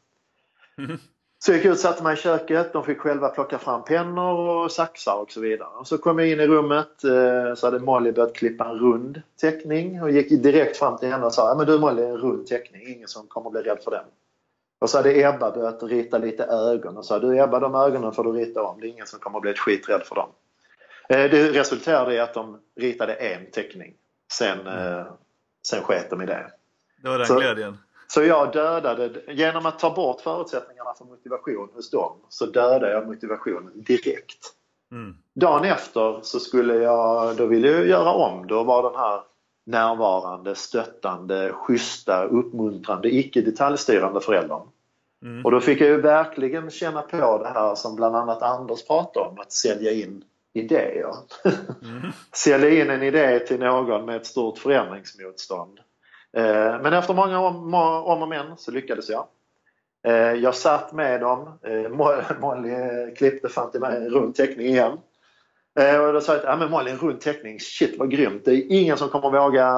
Mhm. 0.77 0.97
Så 1.39 1.51
jag 1.51 1.57
gick 1.57 1.65
ut, 1.65 1.79
satte 1.79 2.03
mig 2.03 2.13
i 2.13 2.17
köket, 2.17 2.73
de 2.73 2.83
fick 2.83 2.99
själva 2.99 3.29
plocka 3.29 3.57
fram 3.57 3.83
pennor 3.83 4.49
och 4.49 4.71
saxar 4.71 5.15
och 5.21 5.31
så 5.31 5.41
vidare. 5.41 5.69
Och 5.79 5.87
så 5.87 5.97
kom 5.97 6.19
jag 6.19 6.27
in 6.29 6.39
i 6.39 6.47
rummet, 6.47 7.03
eh, 7.03 7.55
så 7.55 7.67
hade 7.67 7.79
Molly 7.79 8.11
börjat 8.11 8.35
klippa 8.35 8.65
en 8.65 8.75
rund 8.75 9.21
teckning 9.41 10.01
och 10.03 10.11
gick 10.11 10.29
direkt 10.43 10.77
fram 10.77 10.97
till 10.97 11.09
henne 11.09 11.25
och 11.25 11.33
sa, 11.33 11.55
men 11.57 11.65
du 11.65 11.79
Molly, 11.79 12.03
en 12.03 12.17
rund 12.17 12.47
teckning, 12.47 12.87
ingen 12.87 13.07
som 13.07 13.27
kommer 13.27 13.49
bli 13.49 13.61
rädd 13.61 13.79
för 13.83 13.91
den. 13.91 14.05
Och 14.79 14.89
så 14.89 14.97
hade 14.97 15.21
Ebba 15.23 15.51
börjat 15.51 15.83
rita 15.83 16.17
lite 16.17 16.43
ögon 16.43 16.97
och 16.97 17.05
sa, 17.05 17.19
du 17.19 17.39
Ebba 17.39 17.59
de 17.59 17.75
ögonen 17.75 18.11
får 18.11 18.23
du 18.23 18.31
rita 18.31 18.63
om, 18.63 18.79
det 18.81 18.87
är 18.87 18.89
ingen 18.89 19.07
som 19.07 19.19
kommer 19.19 19.39
bli 19.39 19.51
ett 19.51 19.59
skiträdd 19.59 20.01
för 20.05 20.15
dem. 20.15 20.29
Eh, 21.09 21.31
Det 21.31 21.51
resulterade 21.51 22.13
i 22.13 22.19
att 22.19 22.33
de 22.33 22.59
ritade 22.75 23.13
en 23.13 23.51
teckning. 23.51 23.93
Sen, 24.31 24.67
eh, 24.67 25.05
sen 25.67 25.83
sket 25.83 26.09
de 26.09 26.21
i 26.21 26.25
det. 26.25 26.51
Det 27.03 27.09
var 27.09 27.17
den 27.17 27.27
Så- 27.27 27.39
glädjen. 27.39 27.77
Så 28.07 28.23
jag 28.23 28.53
dödade, 28.53 29.11
genom 29.27 29.65
att 29.65 29.79
ta 29.79 29.93
bort 29.93 30.21
förutsättningarna 30.21 30.93
för 30.97 31.05
motivation 31.05 31.69
hos 31.73 31.89
dem, 31.89 32.17
så 32.29 32.45
dödade 32.45 32.91
jag 32.91 33.07
motivationen 33.07 33.71
direkt. 33.75 34.53
Mm. 34.91 35.15
Dagen 35.33 35.65
efter 35.65 36.19
så 36.21 36.39
skulle 36.39 36.75
jag, 36.75 37.35
då 37.37 37.45
ville 37.45 37.67
jag 37.67 37.87
göra 37.87 38.11
om. 38.11 38.47
Då 38.47 38.63
var 38.63 38.83
den 38.83 38.99
här 38.99 39.21
närvarande, 39.65 40.55
stöttande, 40.55 41.53
schyssta, 41.53 42.23
uppmuntrande, 42.23 43.15
icke 43.15 43.41
detaljstyrande 43.41 44.21
föräldern. 44.21 44.61
Mm. 45.21 45.45
Och 45.45 45.51
då 45.51 45.59
fick 45.59 45.81
jag 45.81 45.89
ju 45.89 46.01
verkligen 46.01 46.71
känna 46.71 47.01
på 47.01 47.37
det 47.43 47.49
här 47.49 47.75
som 47.75 47.95
bland 47.95 48.15
annat 48.15 48.41
Anders 48.41 48.87
pratar 48.87 49.21
om, 49.21 49.39
att 49.39 49.51
sälja 49.51 49.91
in 49.91 50.23
idéer. 50.59 51.13
Mm. 51.83 52.11
sälja 52.35 52.69
in 52.83 52.89
en 52.89 53.03
idé 53.03 53.39
till 53.39 53.59
någon 53.59 54.05
med 54.05 54.15
ett 54.15 54.25
stort 54.25 54.57
förändringsmotstånd. 54.57 55.79
Eh, 56.37 56.81
Men 56.81 56.93
efter 56.93 57.13
många 57.13 57.39
om, 57.39 57.73
om 57.73 58.21
och 58.21 58.27
men 58.27 58.57
så 58.57 58.71
lyckades 58.71 59.09
jag. 59.09 59.25
Eh, 60.07 60.33
Jag 60.33 60.55
satt 60.55 60.93
med 60.93 61.21
dem. 61.21 61.59
Eh, 61.63 61.69
Mo- 61.71 62.39
Molly 62.39 62.75
klippte 63.15 63.49
fram 63.49 63.71
till 63.71 63.81
mig 63.81 63.97
en 63.97 64.09
rund 64.09 64.35
teckning 64.35 64.67
igen. 64.67 64.97
Och 66.07 66.13
då 66.13 66.21
sa 66.21 66.31
jag 66.31 66.39
att 66.39 66.45
ja, 66.45 66.55
men 66.55 66.71
Molly, 66.71 66.91
en 66.91 66.97
rund 66.97 67.21
teckning, 67.21 67.59
shit 67.59 67.99
vad 67.99 68.11
grymt. 68.11 68.45
Det 68.45 68.51
är 68.51 68.65
ingen 68.81 68.97
som 68.97 69.09
kommer 69.09 69.29
våga 69.31 69.69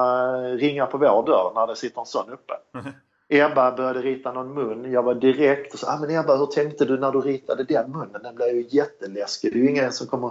ringa 0.56 0.86
på 0.86 0.98
vår 0.98 1.26
dörr 1.26 1.52
när 1.54 1.66
det 1.66 1.76
sitter 1.76 2.00
en 2.00 2.06
sån 2.06 2.30
uppe. 2.32 2.54
Ebba 3.32 3.72
började 3.76 4.00
rita 4.02 4.32
någon 4.32 4.54
mun. 4.54 4.92
Jag 4.92 5.02
var 5.02 5.14
direkt 5.14 5.72
och 5.74 5.78
sa, 5.80 5.92
ah, 5.92 5.98
men 6.00 6.10
Ebba 6.18 6.36
hur 6.36 6.46
tänkte 6.46 6.84
du 6.84 6.98
när 6.98 7.12
du 7.12 7.20
ritade 7.20 7.64
den 7.64 7.90
munnen? 7.90 8.22
Den 8.22 8.34
blev 8.34 8.48
ju 8.48 8.66
jätteläskig. 8.68 9.52
Det 9.52 9.58
är 9.58 9.62
ju 9.62 9.70
ingen 9.70 9.92
som 9.92 10.06
kommer 10.06 10.30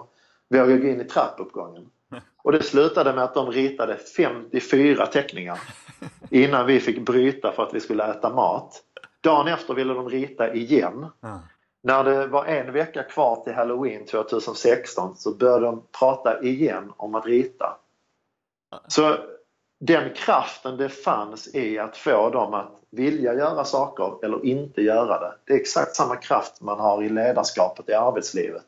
våga 0.50 0.78
gå 0.78 0.88
in 0.88 1.02
i 1.02 1.04
trappuppgången. 1.04 1.90
Och 2.44 2.52
det 2.52 2.64
slutade 2.64 3.14
med 3.14 3.24
att 3.24 3.34
de 3.34 3.52
ritade 3.52 3.98
54 3.98 5.06
teckningar 5.06 5.60
innan 6.30 6.66
vi 6.66 6.80
fick 6.80 7.06
bryta 7.06 7.52
för 7.52 7.64
att 7.64 7.74
vi 7.74 7.80
skulle 7.80 8.12
äta 8.12 8.34
mat. 8.34 8.84
Dagen 9.22 9.48
efter 9.48 9.74
ville 9.74 9.94
de 9.94 10.10
rita 10.10 10.54
igen. 10.54 11.06
Ja. 11.22 11.40
När 11.84 12.04
det 12.04 12.28
var 12.28 12.46
en 12.46 12.74
vecka 12.74 13.04
kvar 13.04 13.44
till 13.44 13.54
Halloween 13.54 14.06
2016 14.06 15.16
så 15.16 15.36
började 15.36 15.66
de 15.66 15.84
prata 16.00 16.42
igen 16.42 16.94
om 16.98 17.16
att 17.16 17.26
rita. 17.26 17.78
Så 18.88 19.18
den 19.80 20.14
kraften 20.14 20.78
det 20.78 20.90
fanns 20.90 21.56
i 21.56 21.80
att 21.80 21.98
få 21.98 22.30
dem 22.30 22.54
att 22.54 22.72
vilja 22.92 23.34
göra 23.34 23.66
saker 23.66 24.26
eller 24.26 24.46
inte 24.46 24.82
göra 24.82 25.20
det. 25.20 25.36
Det 25.46 25.54
är 25.54 25.60
exakt 25.60 25.96
samma 25.96 26.16
kraft 26.16 26.62
man 26.62 26.80
har 26.80 27.04
i 27.04 27.10
ledarskapet 27.10 27.90
i 27.90 27.94
arbetslivet. 27.94 28.64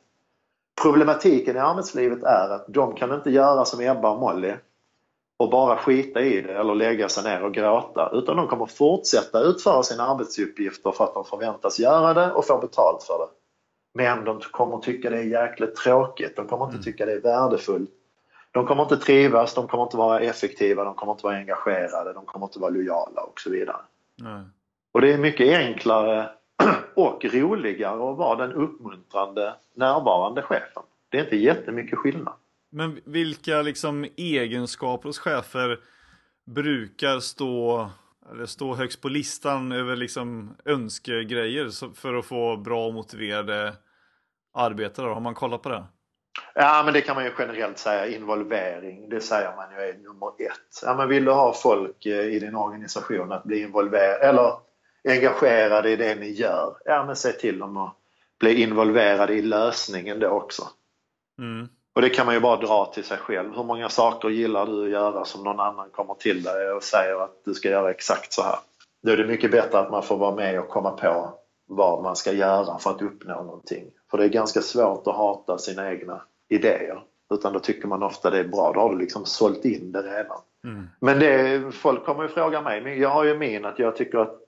Problematiken 0.81 1.55
i 1.55 1.59
arbetslivet 1.59 2.23
är 2.23 2.49
att 2.49 2.65
de 2.67 2.95
kan 2.95 3.13
inte 3.13 3.29
göra 3.29 3.65
som 3.65 3.81
Ebba 3.81 4.11
och 4.11 4.19
Molly 4.19 4.53
och 5.37 5.49
bara 5.49 5.77
skita 5.77 6.21
i 6.21 6.41
det 6.41 6.53
eller 6.53 6.75
lägga 6.75 7.09
sig 7.09 7.23
ner 7.23 7.43
och 7.43 7.53
gråta 7.53 8.09
utan 8.13 8.37
de 8.37 8.47
kommer 8.47 8.65
fortsätta 8.65 9.39
utföra 9.39 9.83
sina 9.83 10.03
arbetsuppgifter 10.03 10.91
för 10.91 11.03
att 11.03 11.13
de 11.13 11.25
förväntas 11.25 11.79
göra 11.79 12.13
det 12.13 12.31
och 12.31 12.45
få 12.45 12.57
betalt 12.57 13.03
för 13.03 13.17
det. 13.17 13.27
Men 13.93 14.25
de 14.25 14.39
kommer 14.39 14.77
tycka 14.77 15.09
det 15.09 15.17
är 15.17 15.23
jäkligt 15.23 15.75
tråkigt, 15.75 16.35
de 16.35 16.47
kommer 16.47 16.65
inte 16.65 16.75
Mm. 16.75 16.83
tycka 16.83 17.05
det 17.05 17.11
är 17.11 17.21
värdefullt. 17.21 17.89
De 18.51 18.67
kommer 18.67 18.83
inte 18.83 18.97
trivas, 18.97 19.53
de 19.53 19.67
kommer 19.67 19.83
inte 19.83 19.97
vara 19.97 20.19
effektiva, 20.19 20.83
de 20.83 20.95
kommer 20.95 21.13
inte 21.13 21.25
vara 21.25 21.35
engagerade, 21.35 22.13
de 22.13 22.25
kommer 22.25 22.45
inte 22.45 22.59
vara 22.59 22.71
lojala 22.71 23.21
och 23.21 23.39
så 23.39 23.49
vidare. 23.49 23.81
Nej. 24.17 24.43
Och 24.91 25.01
det 25.01 25.13
är 25.13 25.17
mycket 25.17 25.57
enklare 25.57 26.29
och 26.95 27.25
roligare 27.25 28.11
att 28.11 28.17
vara 28.17 28.47
den 28.47 28.53
uppmuntrande, 28.53 29.53
närvarande 29.75 30.41
chefen. 30.41 30.83
Det 31.09 31.17
är 31.17 31.23
inte 31.23 31.35
jättemycket 31.35 31.99
skillnad. 31.99 32.33
Men 32.71 33.01
vilka 33.05 33.61
liksom 33.61 34.05
egenskaper 34.17 35.09
hos 35.09 35.19
chefer 35.19 35.79
brukar 36.45 37.19
stå, 37.19 37.89
eller 38.31 38.45
stå 38.45 38.75
högst 38.75 39.01
på 39.01 39.09
listan 39.09 39.71
över 39.71 39.95
liksom 39.95 40.55
önskegrejer 40.65 41.95
för 41.95 42.13
att 42.13 42.25
få 42.25 42.57
bra 42.57 42.87
och 42.87 42.93
motiverade 42.93 43.73
arbetare? 44.53 45.07
Har 45.07 45.21
man 45.21 45.33
kollat 45.33 45.61
på 45.61 45.69
det? 45.69 45.83
Ja, 46.55 46.81
men 46.85 46.93
det 46.93 47.01
kan 47.01 47.15
man 47.15 47.25
ju 47.25 47.31
generellt 47.39 47.77
säga. 47.77 48.07
Involvering, 48.07 49.09
det 49.09 49.21
säger 49.21 49.55
man 49.55 49.65
ju 49.75 49.81
är 49.81 49.93
nummer 49.93 50.27
ett. 50.27 50.83
Ja, 50.85 50.95
men 50.95 51.09
vill 51.09 51.25
du 51.25 51.31
ha 51.31 51.53
folk 51.53 52.05
eh, 52.05 52.25
i 52.25 52.39
din 52.39 52.55
organisation 52.55 53.31
att 53.31 53.43
bli 53.43 53.61
involverade 53.61 54.27
eller 54.27 54.53
engagerade 55.09 55.89
i 55.89 55.95
det 55.95 56.15
ni 56.15 56.31
gör, 56.31 56.75
ja 56.85 57.05
men 57.05 57.15
se 57.15 57.31
till 57.31 57.59
dem 57.59 57.77
att 57.77 57.95
bli 58.39 58.61
involverade 58.61 59.33
i 59.33 59.41
lösningen 59.41 60.19
då 60.19 60.27
också. 60.27 60.67
Mm. 61.39 61.67
Och 61.95 62.01
det 62.01 62.09
kan 62.09 62.25
man 62.25 62.35
ju 62.35 62.41
bara 62.41 62.57
dra 62.57 62.85
till 62.85 63.03
sig 63.03 63.17
själv. 63.17 63.55
Hur 63.55 63.63
många 63.63 63.89
saker 63.89 64.29
gillar 64.29 64.65
du 64.65 64.83
att 64.83 64.91
göra 64.91 65.25
som 65.25 65.43
någon 65.43 65.59
annan 65.59 65.89
kommer 65.89 66.13
till 66.13 66.43
dig 66.43 66.71
och 66.71 66.83
säger 66.83 67.23
att 67.23 67.41
du 67.45 67.53
ska 67.53 67.69
göra 67.69 67.91
exakt 67.91 68.33
så 68.33 68.41
här? 68.41 68.59
Då 69.03 69.11
är 69.11 69.17
det 69.17 69.27
mycket 69.27 69.51
bättre 69.51 69.79
att 69.79 69.91
man 69.91 70.03
får 70.03 70.17
vara 70.17 70.35
med 70.35 70.59
och 70.59 70.69
komma 70.69 70.91
på 70.91 71.33
vad 71.67 72.03
man 72.03 72.15
ska 72.15 72.31
göra 72.31 72.77
för 72.77 72.89
att 72.89 73.01
uppnå 73.01 73.43
någonting. 73.43 73.91
För 74.11 74.17
det 74.17 74.23
är 74.23 74.29
ganska 74.29 74.61
svårt 74.61 75.07
att 75.07 75.15
hata 75.15 75.57
sina 75.57 75.91
egna 75.91 76.21
idéer. 76.49 77.03
Utan 77.33 77.53
då 77.53 77.59
tycker 77.59 77.87
man 77.87 78.03
ofta 78.03 78.29
det 78.29 78.39
är 78.39 78.47
bra. 78.47 78.71
Då 78.73 78.79
har 78.79 78.89
du 78.89 78.97
liksom 78.97 79.25
sålt 79.25 79.65
in 79.65 79.91
det 79.91 80.01
redan. 80.01 80.37
Mm. 80.63 80.87
Men 80.99 81.19
det, 81.19 81.71
folk 81.71 82.05
kommer 82.05 82.23
ju 82.23 82.29
fråga 82.29 82.61
mig. 82.61 82.81
Men 82.81 82.99
jag 82.99 83.09
har 83.09 83.23
ju 83.23 83.37
min 83.37 83.65
att 83.65 83.79
jag 83.79 83.95
tycker 83.95 84.17
att 84.17 84.40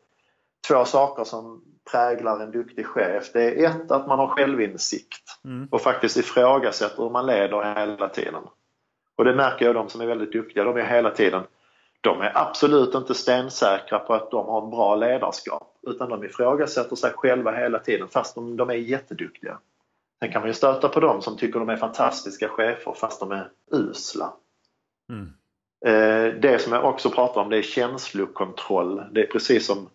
två 0.68 0.86
saker 0.86 1.24
som 1.24 1.64
präglar 1.92 2.40
en 2.40 2.52
duktig 2.52 2.86
chef. 2.86 3.32
Det 3.34 3.64
är 3.64 3.70
ett, 3.70 3.92
att 3.92 4.08
man 4.08 4.20
har 4.20 4.28
självinsikt 4.28 5.40
mm. 5.46 5.68
och 5.72 5.82
faktiskt 5.82 6.18
ifrågasätter 6.18 7.04
hur 7.04 7.10
man 7.10 7.26
leder 7.26 7.76
hela 7.76 8.10
tiden. 8.10 8.44
Och 9.16 9.26
det 9.26 9.36
märker 9.36 9.66
jag 9.66 9.76
de 9.76 9.90
som 9.90 10.02
är 10.02 10.06
väldigt 10.06 10.32
duktiga. 10.32 10.64
De 10.64 10.78
är 10.78 10.86
hela 10.86 11.12
tiden 11.12 11.44
de 12.04 12.22
är 12.22 12.32
absolut 12.38 12.96
inte 12.96 13.14
stensäkra 13.14 14.00
på 14.00 14.14
att 14.14 14.32
de 14.32 14.48
har 14.48 14.64
en 14.64 14.70
bra 14.70 14.96
ledarskap 14.96 15.78
utan 15.88 16.10
de 16.10 16.24
ifrågasätter 16.24 16.96
sig 16.96 17.12
själva 17.16 17.52
hela 17.52 17.80
tiden 17.80 18.08
fast 18.08 18.36
de, 18.36 18.58
de 18.58 18.70
är 18.70 18.74
jätteduktiga. 18.74 19.60
Sen 20.20 20.32
kan 20.32 20.42
man 20.42 20.50
ju 20.50 20.54
stöta 20.54 20.90
på 20.90 21.00
dem 21.00 21.22
som 21.22 21.38
tycker 21.38 21.60
de 21.60 21.70
är 21.70 21.78
fantastiska 21.78 22.50
chefer 22.50 22.94
fast 22.94 23.20
de 23.20 23.32
är 23.32 23.50
usla. 23.72 24.34
Mm. 25.10 25.34
Eh, 25.86 26.40
det 26.42 26.62
som 26.62 26.74
jag 26.74 26.86
också 26.86 27.10
pratar 27.10 27.42
om 27.42 27.50
det 27.50 27.58
är 27.58 27.62
känslokontroll. 27.62 29.04
Det 29.12 29.22
är 29.22 29.28
precis 29.28 29.66
som 29.66 29.90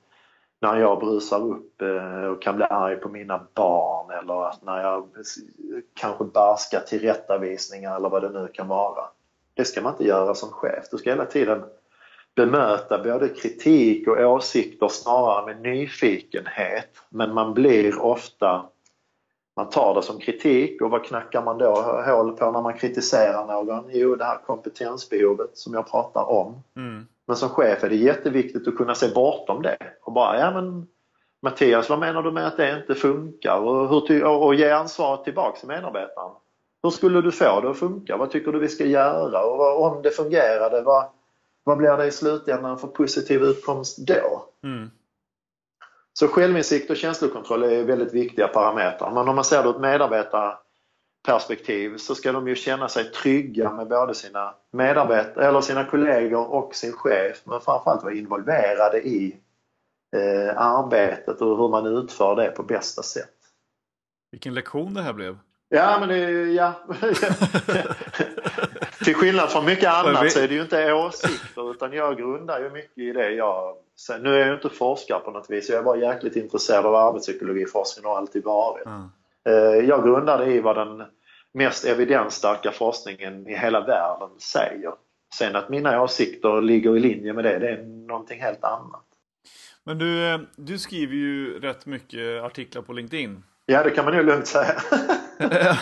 när 0.60 0.76
jag 0.76 0.98
brusar 1.00 1.46
upp 1.46 1.82
eh, 1.82 2.24
och 2.24 2.42
kan 2.42 2.56
bli 2.56 2.64
arg 2.64 2.96
på 2.96 3.08
mina 3.08 3.46
barn 3.54 4.10
eller 4.10 4.48
att 4.48 4.62
när 4.62 4.82
jag 4.82 5.08
kanske 5.94 6.24
barskar 6.24 6.80
tillrättavisningar 6.80 7.96
eller 7.96 8.08
vad 8.08 8.22
det 8.22 8.40
nu 8.40 8.48
kan 8.52 8.68
vara. 8.68 9.04
Det 9.54 9.64
ska 9.64 9.82
man 9.82 9.92
inte 9.92 10.04
göra 10.04 10.34
som 10.34 10.48
chef. 10.48 10.84
Du 10.90 10.98
ska 10.98 11.10
hela 11.10 11.24
tiden 11.24 11.64
bemöta 12.34 13.02
både 13.04 13.28
kritik 13.28 14.08
och 14.08 14.18
åsikter 14.18 14.88
snarare 14.88 15.46
med 15.46 15.60
nyfikenhet. 15.62 16.88
Men 17.08 17.34
man 17.34 17.54
blir 17.54 18.02
ofta, 18.02 18.64
man 19.58 19.70
tar 19.70 19.94
det 19.94 20.02
som 20.02 20.18
kritik 20.18 20.82
och 20.82 20.90
vad 20.90 21.04
knackar 21.04 21.42
man 21.42 21.58
då 21.58 21.74
hål 22.06 22.32
på 22.32 22.50
när 22.50 22.62
man 22.62 22.78
kritiserar 22.78 23.46
någon? 23.46 23.84
Jo, 23.88 24.14
det 24.14 24.24
här 24.24 24.38
kompetensbehovet 24.46 25.58
som 25.58 25.74
jag 25.74 25.90
pratar 25.90 26.30
om. 26.30 26.62
Mm. 26.76 27.06
Men 27.26 27.36
som 27.36 27.48
chef 27.48 27.84
är 27.84 27.88
det 27.88 27.96
jätteviktigt 27.96 28.68
att 28.68 28.76
kunna 28.76 28.94
se 28.94 29.08
bortom 29.14 29.62
det 29.62 29.76
och 30.02 30.12
bara, 30.12 30.38
ja 30.38 30.50
men 30.50 30.86
Mattias, 31.42 31.88
vad 31.88 31.98
menar 31.98 32.22
du 32.22 32.32
med 32.32 32.46
att 32.46 32.56
det 32.56 32.78
inte 32.78 32.94
funkar? 32.94 33.56
Och, 33.58 33.88
hur 33.88 34.24
och, 34.24 34.46
och 34.46 34.54
ge 34.54 34.70
ansvaret 34.70 35.24
tillbaks 35.24 35.60
till 35.60 35.68
medarbetaren. 35.68 36.32
Hur 36.82 36.90
skulle 36.90 37.20
du 37.20 37.32
få 37.32 37.60
det 37.60 37.70
att 37.70 37.78
funka? 37.78 38.16
Vad 38.16 38.30
tycker 38.30 38.52
du 38.52 38.58
vi 38.58 38.68
ska 38.68 38.84
göra? 38.84 39.44
Och 39.44 39.82
om 39.82 40.02
det 40.02 40.10
fungerade, 40.10 40.82
vad, 40.82 41.04
vad 41.64 41.78
blir 41.78 41.96
det 41.96 42.06
i 42.06 42.10
slutändan 42.10 42.78
för 42.78 42.88
positiv 42.88 43.42
utkomst 43.42 43.98
då? 44.06 44.44
Mm. 44.64 44.90
Så 46.18 46.28
självinsikt 46.28 46.90
och 46.90 46.96
känslokontroll 46.96 47.62
är 47.62 47.84
väldigt 47.84 48.14
viktiga 48.14 48.48
parametrar. 48.48 49.10
Men 49.10 49.28
om 49.28 49.34
man 49.34 49.44
ser 49.44 49.62
det 49.62 49.68
ur 49.68 49.74
ett 49.74 49.80
medarbetarperspektiv 49.80 51.96
så 51.96 52.14
ska 52.14 52.32
de 52.32 52.48
ju 52.48 52.54
känna 52.54 52.88
sig 52.88 53.04
trygga 53.04 53.72
med 53.72 53.88
både 53.88 54.14
sina 54.14 54.54
medarbetare, 54.72 55.46
eller 55.46 55.60
sina 55.60 55.84
kollegor 55.84 56.52
och 56.52 56.74
sin 56.74 56.92
chef. 56.92 57.42
Men 57.44 57.60
framförallt 57.60 58.02
vara 58.02 58.14
involverade 58.14 58.98
i 58.98 59.36
eh, 60.16 60.60
arbetet 60.60 61.40
och 61.40 61.58
hur 61.58 61.68
man 61.68 61.86
utför 61.86 62.36
det 62.36 62.50
på 62.50 62.62
bästa 62.62 63.02
sätt. 63.02 63.34
Vilken 64.30 64.54
lektion 64.54 64.94
det 64.94 65.02
här 65.02 65.12
blev. 65.12 65.38
Ja, 65.68 65.96
men 66.00 66.08
det, 66.08 66.52
ja. 66.52 66.72
Till 69.04 69.14
skillnad 69.14 69.50
från 69.50 69.64
mycket 69.64 69.90
annat 69.90 70.32
så 70.32 70.40
är 70.40 70.48
det 70.48 70.54
ju 70.54 70.62
inte 70.62 70.92
åsikter 70.92 71.70
utan 71.70 71.92
jag 71.92 72.16
grundar 72.16 72.60
ju 72.60 72.70
mycket 72.70 72.98
i 72.98 73.12
det 73.12 73.30
jag... 73.30 73.76
Sen, 74.00 74.22
nu 74.22 74.34
är 74.34 74.38
jag 74.38 74.48
ju 74.48 74.54
inte 74.54 74.68
forskare 74.68 75.20
på 75.20 75.30
något 75.30 75.50
vis, 75.50 75.68
jag 75.68 75.78
är 75.78 75.82
bara 75.82 75.98
jäkligt 75.98 76.36
intresserad 76.36 76.86
av 76.86 76.94
arbetspsykologiforskning 76.94 78.06
och 78.06 78.10
har 78.10 78.18
alltid 78.18 78.44
varit. 78.44 78.86
Mm. 78.86 79.08
Jag 79.88 80.04
grundar 80.04 80.38
det 80.38 80.52
i 80.52 80.60
vad 80.60 80.76
den 80.76 81.02
mest 81.54 81.84
evidensstarka 81.84 82.72
forskningen 82.72 83.48
i 83.48 83.56
hela 83.56 83.80
världen 83.80 84.28
säger. 84.38 84.92
Sen 85.34 85.56
att 85.56 85.68
mina 85.68 86.02
åsikter 86.02 86.60
ligger 86.60 86.96
i 86.96 87.00
linje 87.00 87.32
med 87.32 87.44
det, 87.44 87.58
det 87.58 87.68
är 87.68 87.82
någonting 87.82 88.40
helt 88.40 88.64
annat. 88.64 89.04
Men 89.84 89.98
du, 89.98 90.28
eh, 90.28 90.40
du 90.56 90.78
skriver 90.78 91.14
ju 91.14 91.60
rätt 91.60 91.86
mycket 91.86 92.42
artiklar 92.42 92.82
på 92.82 92.92
LinkedIn. 92.92 93.42
Ja, 93.66 93.82
det 93.82 93.90
kan 93.90 94.04
man 94.04 94.14
ju 94.14 94.22
lugnt 94.22 94.46
säga. 94.46 94.74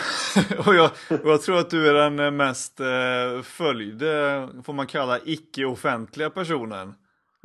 och, 0.67 0.75
jag, 0.75 0.91
och 1.23 1.31
jag 1.31 1.43
tror 1.43 1.59
att 1.59 1.71
du 1.71 1.89
är 1.89 1.95
den 1.95 2.37
mest 2.37 2.81
eh, 2.81 3.43
följde, 3.43 4.49
får 4.65 4.73
man 4.73 4.87
kalla 4.87 5.19
icke-offentliga 5.25 6.31
personen 6.31 6.95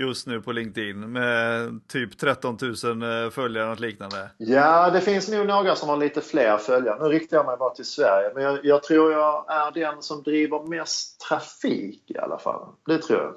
just 0.01 0.27
nu 0.27 0.41
på 0.41 0.51
LinkedIn 0.51 1.11
med 1.11 1.79
typ 1.87 2.17
13 2.17 2.57
000 2.83 3.23
eh, 3.23 3.29
följare 3.29 3.71
och 3.71 3.79
liknande. 3.79 4.29
Ja, 4.37 4.89
det 4.89 5.01
finns 5.01 5.29
nog 5.29 5.47
några 5.47 5.75
som 5.75 5.89
har 5.89 5.97
lite 5.97 6.21
fler 6.21 6.57
följare. 6.57 7.03
Nu 7.03 7.09
riktar 7.09 7.37
jag 7.37 7.45
mig 7.45 7.57
bara 7.57 7.73
till 7.73 7.85
Sverige, 7.85 8.31
men 8.35 8.43
jag, 8.43 8.59
jag 8.65 8.83
tror 8.83 9.11
jag 9.11 9.45
är 9.49 9.71
den 9.71 10.01
som 10.01 10.23
driver 10.23 10.67
mest 10.67 11.21
trafik 11.29 12.11
i 12.11 12.17
alla 12.17 12.37
fall. 12.37 12.67
Det 12.85 12.97
tror 12.97 13.19
jag. 13.19 13.33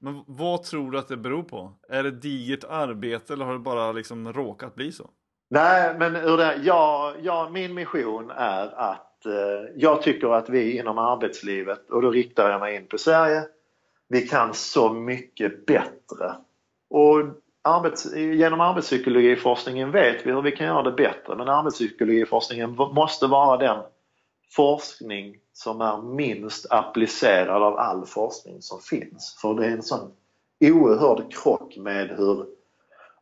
Men 0.00 0.24
vad 0.26 0.62
tror 0.62 0.90
du 0.90 0.98
att 0.98 1.08
det 1.08 1.16
beror 1.16 1.42
på? 1.42 1.72
Är 1.88 2.02
det 2.02 2.10
digert 2.10 2.64
arbete 2.68 3.32
eller 3.32 3.44
har 3.44 3.52
det 3.52 3.58
bara 3.58 3.92
liksom 3.92 4.32
råkat 4.32 4.74
bli 4.74 4.92
så? 4.92 5.10
Nej, 5.50 5.94
men 5.98 6.16
ur 6.16 6.36
det, 6.36 6.60
ja, 6.64 7.14
ja, 7.22 7.48
min 7.52 7.74
mission 7.74 8.30
är 8.30 8.80
att 8.80 9.26
eh, 9.26 9.32
jag 9.76 10.02
tycker 10.02 10.34
att 10.34 10.48
vi 10.48 10.78
inom 10.78 10.98
arbetslivet, 10.98 11.90
och 11.90 12.02
då 12.02 12.10
riktar 12.10 12.50
jag 12.50 12.60
mig 12.60 12.76
in 12.76 12.86
på 12.86 12.98
Sverige, 12.98 13.42
vi 14.08 14.28
kan 14.28 14.54
så 14.54 14.92
mycket 14.92 15.66
bättre. 15.66 16.36
Och 16.90 17.24
arbets, 17.62 18.14
genom 18.14 18.60
arbetspsykologiforskningen 18.60 19.90
vet 19.90 20.26
vi 20.26 20.32
hur 20.32 20.42
vi 20.42 20.52
kan 20.52 20.66
göra 20.66 20.82
det 20.82 20.92
bättre 20.92 21.36
men 21.36 21.48
arbetspsykologiforskningen 21.48 22.74
måste 22.74 23.26
vara 23.26 23.56
den 23.56 23.84
forskning 24.56 25.36
som 25.52 25.80
är 25.80 26.02
minst 26.02 26.66
applicerad 26.70 27.62
av 27.62 27.78
all 27.78 28.06
forskning 28.06 28.62
som 28.62 28.80
finns. 28.80 29.38
För 29.42 29.54
det 29.54 29.66
är 29.66 29.70
en 29.70 29.82
sån 29.82 30.12
oerhörd 30.60 31.32
krock 31.32 31.76
med 31.76 32.08
hur 32.08 32.46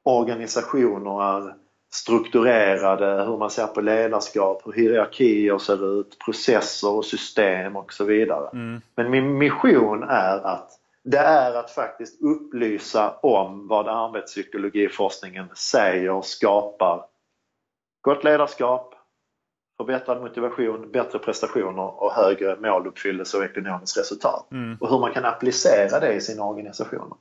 organisationer 0.03 1.23
är 1.23 1.55
strukturerade, 1.97 3.25
hur 3.25 3.37
man 3.37 3.51
ser 3.51 3.67
på 3.67 3.81
ledarskap, 3.81 4.63
hur 4.65 4.73
hierarkier 4.73 5.59
ser 5.59 6.01
ut, 6.01 6.19
processer 6.25 6.91
och 6.91 7.05
system 7.05 7.77
och 7.77 7.93
så 7.93 8.05
vidare. 8.05 8.49
Mm. 8.53 8.81
Men 8.95 9.11
min 9.11 9.39
mission 9.39 10.03
är 10.03 10.47
att 10.47 10.71
det 11.05 11.19
är 11.19 11.55
att 11.55 11.71
faktiskt 11.71 12.23
upplysa 12.23 13.15
om 13.23 13.69
vad 13.69 13.89
arbetspsykologiforskningen 13.89 15.47
säger 15.55 16.23
skapar 16.23 17.05
gott 18.01 18.25
ledarskap, 18.25 18.95
förbättrad 19.77 20.23
motivation, 20.23 20.91
bättre 20.93 21.19
prestationer 21.19 22.03
och 22.03 22.13
högre 22.13 22.57
måluppfyllelse 22.57 23.37
och 23.37 23.45
ekonomiskt 23.45 23.99
resultat. 23.99 24.53
Mm. 24.53 24.77
Och 24.81 24.89
hur 24.89 24.99
man 24.99 25.13
kan 25.13 25.25
applicera 25.25 26.01
det 26.01 26.13
i 26.13 26.21
sina 26.21 26.45
organisationer. 26.45 27.17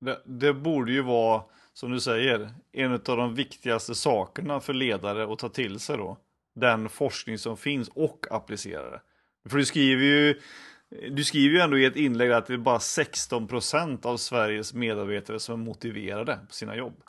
Det, 0.00 0.20
det 0.24 0.52
borde 0.52 0.92
ju 0.92 1.02
vara 1.02 1.42
som 1.74 1.90
du 1.90 2.00
säger, 2.00 2.50
en 2.72 2.92
av 2.92 3.00
de 3.00 3.34
viktigaste 3.34 3.94
sakerna 3.94 4.60
för 4.60 4.72
ledare 4.72 5.32
att 5.32 5.38
ta 5.38 5.48
till 5.48 5.80
sig 5.80 5.96
då. 5.96 6.16
Den 6.54 6.88
forskning 6.88 7.38
som 7.38 7.56
finns 7.56 7.88
och 7.88 8.26
applicera 8.30 8.90
det. 8.90 9.00
För 9.48 9.56
du 9.56 9.64
skriver 9.64 10.02
ju 10.02 10.40
du 11.10 11.24
skriver 11.24 11.54
ju 11.54 11.60
ändå 11.60 11.78
i 11.78 11.84
ett 11.84 11.96
inlägg 11.96 12.32
att 12.32 12.46
det 12.46 12.54
är 12.54 12.58
bara 12.58 12.78
16% 12.78 14.06
av 14.06 14.16
Sveriges 14.16 14.74
medarbetare 14.74 15.40
som 15.40 15.60
är 15.60 15.64
motiverade 15.64 16.38
på 16.48 16.54
sina 16.54 16.76
jobb. 16.76 17.02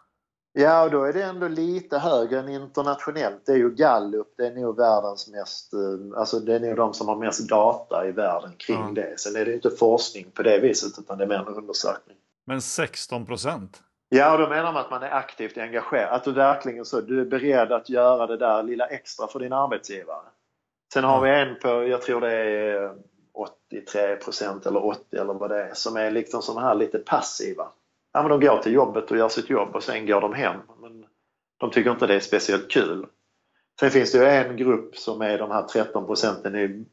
Ja, 0.54 0.84
och 0.84 0.92
då 0.92 1.04
är 1.04 1.14
det 1.14 1.24
ändå 1.24 1.48
lite 1.48 1.98
högre 1.98 2.40
än 2.40 2.50
internationellt. 2.50 3.46
Det 3.46 3.52
är 3.52 3.58
ju 3.58 3.70
Gallup, 3.70 4.28
det 4.38 4.48
är 4.48 4.52
nog 4.52 4.78
världens 4.78 5.28
mest, 5.28 5.74
eh, 5.74 6.20
alltså 6.20 6.40
det 6.40 6.56
är 6.56 6.60
nog 6.60 6.76
de 6.76 6.94
som 6.94 7.08
har 7.08 7.16
mest 7.16 7.50
data 7.50 8.08
i 8.08 8.12
världen 8.12 8.52
kring 8.58 8.80
ja. 8.80 8.92
det. 8.96 9.20
Sen 9.20 9.36
är 9.36 9.46
det 9.46 9.54
inte 9.54 9.70
forskning 9.70 10.32
på 10.34 10.44
det 10.44 10.60
viset 10.60 11.00
utan 11.00 11.18
det 11.18 11.24
är 11.24 11.28
mer 11.28 11.36
en 11.36 11.48
undersökning. 11.48 12.18
Men 12.46 12.62
16 12.62 13.26
procent? 13.26 13.82
Ja, 14.14 14.32
och 14.32 14.38
då 14.38 14.48
menar 14.50 14.74
man 14.74 14.82
att 14.82 14.92
man 14.92 15.04
är 15.04 15.12
aktivt 15.12 15.58
engagerad. 15.58 16.10
Att 16.10 16.24
du 16.24 16.32
verkligen 16.32 16.86
så, 16.86 17.02
du 17.02 17.22
är 17.22 17.26
beredd 17.26 17.72
att 17.72 17.90
göra 17.90 18.28
det 18.28 18.38
där 18.38 18.64
lilla 18.64 18.86
extra 18.86 19.28
för 19.28 19.40
din 19.40 19.54
arbetsgivare. 19.54 20.26
Sen 20.94 21.04
har 21.04 21.22
vi 21.22 21.30
en 21.30 21.60
på, 21.60 21.68
jag 21.68 22.02
tror 22.02 22.22
det 22.22 22.32
är 22.32 22.96
83% 23.74 24.68
eller 24.68 24.86
80 24.86 25.18
eller 25.18 25.34
vad 25.34 25.50
det 25.50 25.64
är, 25.64 25.74
som 25.74 25.98
är 25.98 26.12
liksom 26.12 26.42
sådana 26.42 26.68
här 26.68 26.76
lite 26.76 27.00
passiva. 27.00 27.68
Ja, 28.14 28.22
men 28.22 28.30
de 28.30 28.48
går 28.48 28.58
till 28.58 28.74
jobbet 28.74 29.12
och 29.12 29.18
gör 29.18 29.30
sitt 29.30 29.50
jobb 29.50 29.76
och 29.76 29.84
sen 29.84 30.06
går 30.06 30.22
de 30.22 30.34
hem. 30.34 30.58
Men 30.82 31.06
de 31.58 31.72
tycker 31.72 31.92
inte 31.92 32.08
det 32.08 32.16
är 32.16 32.20
speciellt 32.20 32.72
kul. 32.72 33.06
Sen 33.80 33.92
finns 33.92 34.12
det 34.12 34.18
ju 34.18 34.26
en 34.26 34.58
grupp 34.58 34.98
som 34.98 35.22
är 35.22 35.38
de 35.38 35.52
här 35.52 35.64
13 35.64 36.06
procenten 36.06 36.56
i 36.56 36.86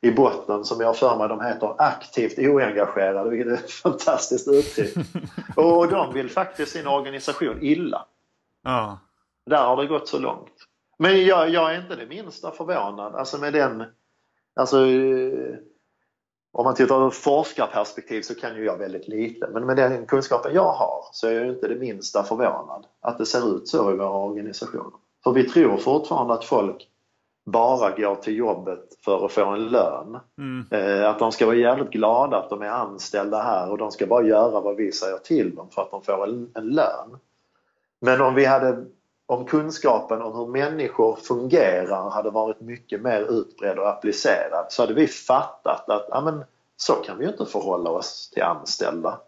i 0.00 0.10
botten 0.10 0.64
som 0.64 0.80
jag 0.80 0.96
för 0.96 1.16
mig 1.16 1.28
de 1.28 1.40
heter 1.40 1.74
aktivt 1.78 2.38
oengagerade, 2.38 3.30
vilket 3.30 3.52
är 3.52 3.54
ett 3.54 3.70
fantastiskt 3.82 4.48
uttryck. 4.48 5.06
och 5.56 5.88
de 5.88 6.14
vill 6.14 6.30
faktiskt 6.30 6.72
sin 6.72 6.86
organisation 6.86 7.58
illa. 7.62 8.06
Ja. 8.64 8.98
Där 9.46 9.64
har 9.64 9.76
det 9.76 9.86
gått 9.86 10.08
så 10.08 10.18
långt. 10.18 10.52
Men 10.98 11.24
jag, 11.24 11.50
jag 11.50 11.74
är 11.74 11.80
inte 11.80 11.96
det 11.96 12.06
minsta 12.06 12.50
förvånad. 12.50 13.14
Alltså 13.14 13.38
med 13.38 13.52
den 13.52 13.84
Alltså, 14.56 14.86
om 16.52 16.64
man 16.64 16.74
tittar 16.74 17.06
ur 17.06 17.10
forskarperspektiv 17.10 18.22
så 18.22 18.34
kan 18.34 18.56
ju 18.56 18.64
jag 18.64 18.78
väldigt 18.78 19.08
lite, 19.08 19.48
men 19.52 19.66
med 19.66 19.76
den 19.76 20.06
kunskapen 20.06 20.54
jag 20.54 20.72
har 20.72 21.04
så 21.12 21.26
är 21.26 21.32
jag 21.32 21.48
inte 21.48 21.68
det 21.68 21.74
minsta 21.74 22.22
förvånad 22.22 22.86
att 23.00 23.18
det 23.18 23.26
ser 23.26 23.56
ut 23.56 23.68
så 23.68 23.92
i 23.92 23.96
våra 23.96 24.10
organisationer. 24.10 24.92
För 25.24 25.32
vi 25.32 25.48
tror 25.48 25.76
fortfarande 25.76 26.34
att 26.34 26.44
folk 26.44 26.88
bara 27.46 27.90
går 27.90 28.14
till 28.14 28.36
jobbet 28.36 28.84
för 29.04 29.24
att 29.24 29.32
få 29.32 29.44
en 29.44 29.68
lön. 29.68 30.18
Mm. 30.38 30.66
Eh, 30.70 31.10
att 31.10 31.18
de 31.18 31.32
ska 31.32 31.46
vara 31.46 31.56
jävligt 31.56 31.90
glada 31.90 32.36
att 32.36 32.50
de 32.50 32.62
är 32.62 32.68
anställda 32.68 33.42
här 33.42 33.70
och 33.70 33.78
de 33.78 33.90
ska 33.90 34.06
bara 34.06 34.26
göra 34.26 34.60
vad 34.60 34.76
vi 34.76 34.92
säger 34.92 35.18
till 35.18 35.54
dem 35.54 35.68
för 35.70 35.82
att 35.82 35.90
de 35.90 36.02
får 36.02 36.24
en, 36.24 36.50
en 36.54 36.68
lön. 36.68 37.18
Men 38.00 38.20
om 38.20 38.34
vi 38.34 38.44
hade 38.44 38.84
om 39.26 39.44
kunskapen 39.44 40.22
om 40.22 40.38
hur 40.38 40.46
människor 40.46 41.16
fungerar 41.16 42.10
hade 42.10 42.30
varit 42.30 42.60
mycket 42.60 43.02
mer 43.02 43.20
utbredd 43.20 43.78
och 43.78 43.88
applicerad 43.88 44.66
så 44.68 44.82
hade 44.82 44.94
vi 44.94 45.06
fattat 45.06 45.88
att 45.88 46.06
ja, 46.10 46.20
men, 46.20 46.44
så 46.76 46.92
kan 46.92 47.18
vi 47.18 47.24
ju 47.24 47.30
inte 47.30 47.46
förhålla 47.46 47.90
oss 47.90 48.30
till 48.30 48.42
anställda. 48.42 49.20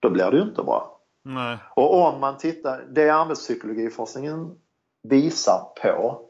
Då 0.00 0.10
blir 0.10 0.30
det 0.30 0.36
ju 0.36 0.42
inte 0.42 0.62
bra. 0.62 1.00
Nej. 1.22 1.58
Och 1.74 1.94
om 1.94 2.20
man 2.20 2.36
tittar, 2.38 2.84
det 2.90 3.10
arbetspsykologiforskningen 3.10 4.58
visar 5.02 5.62
på 5.82 6.29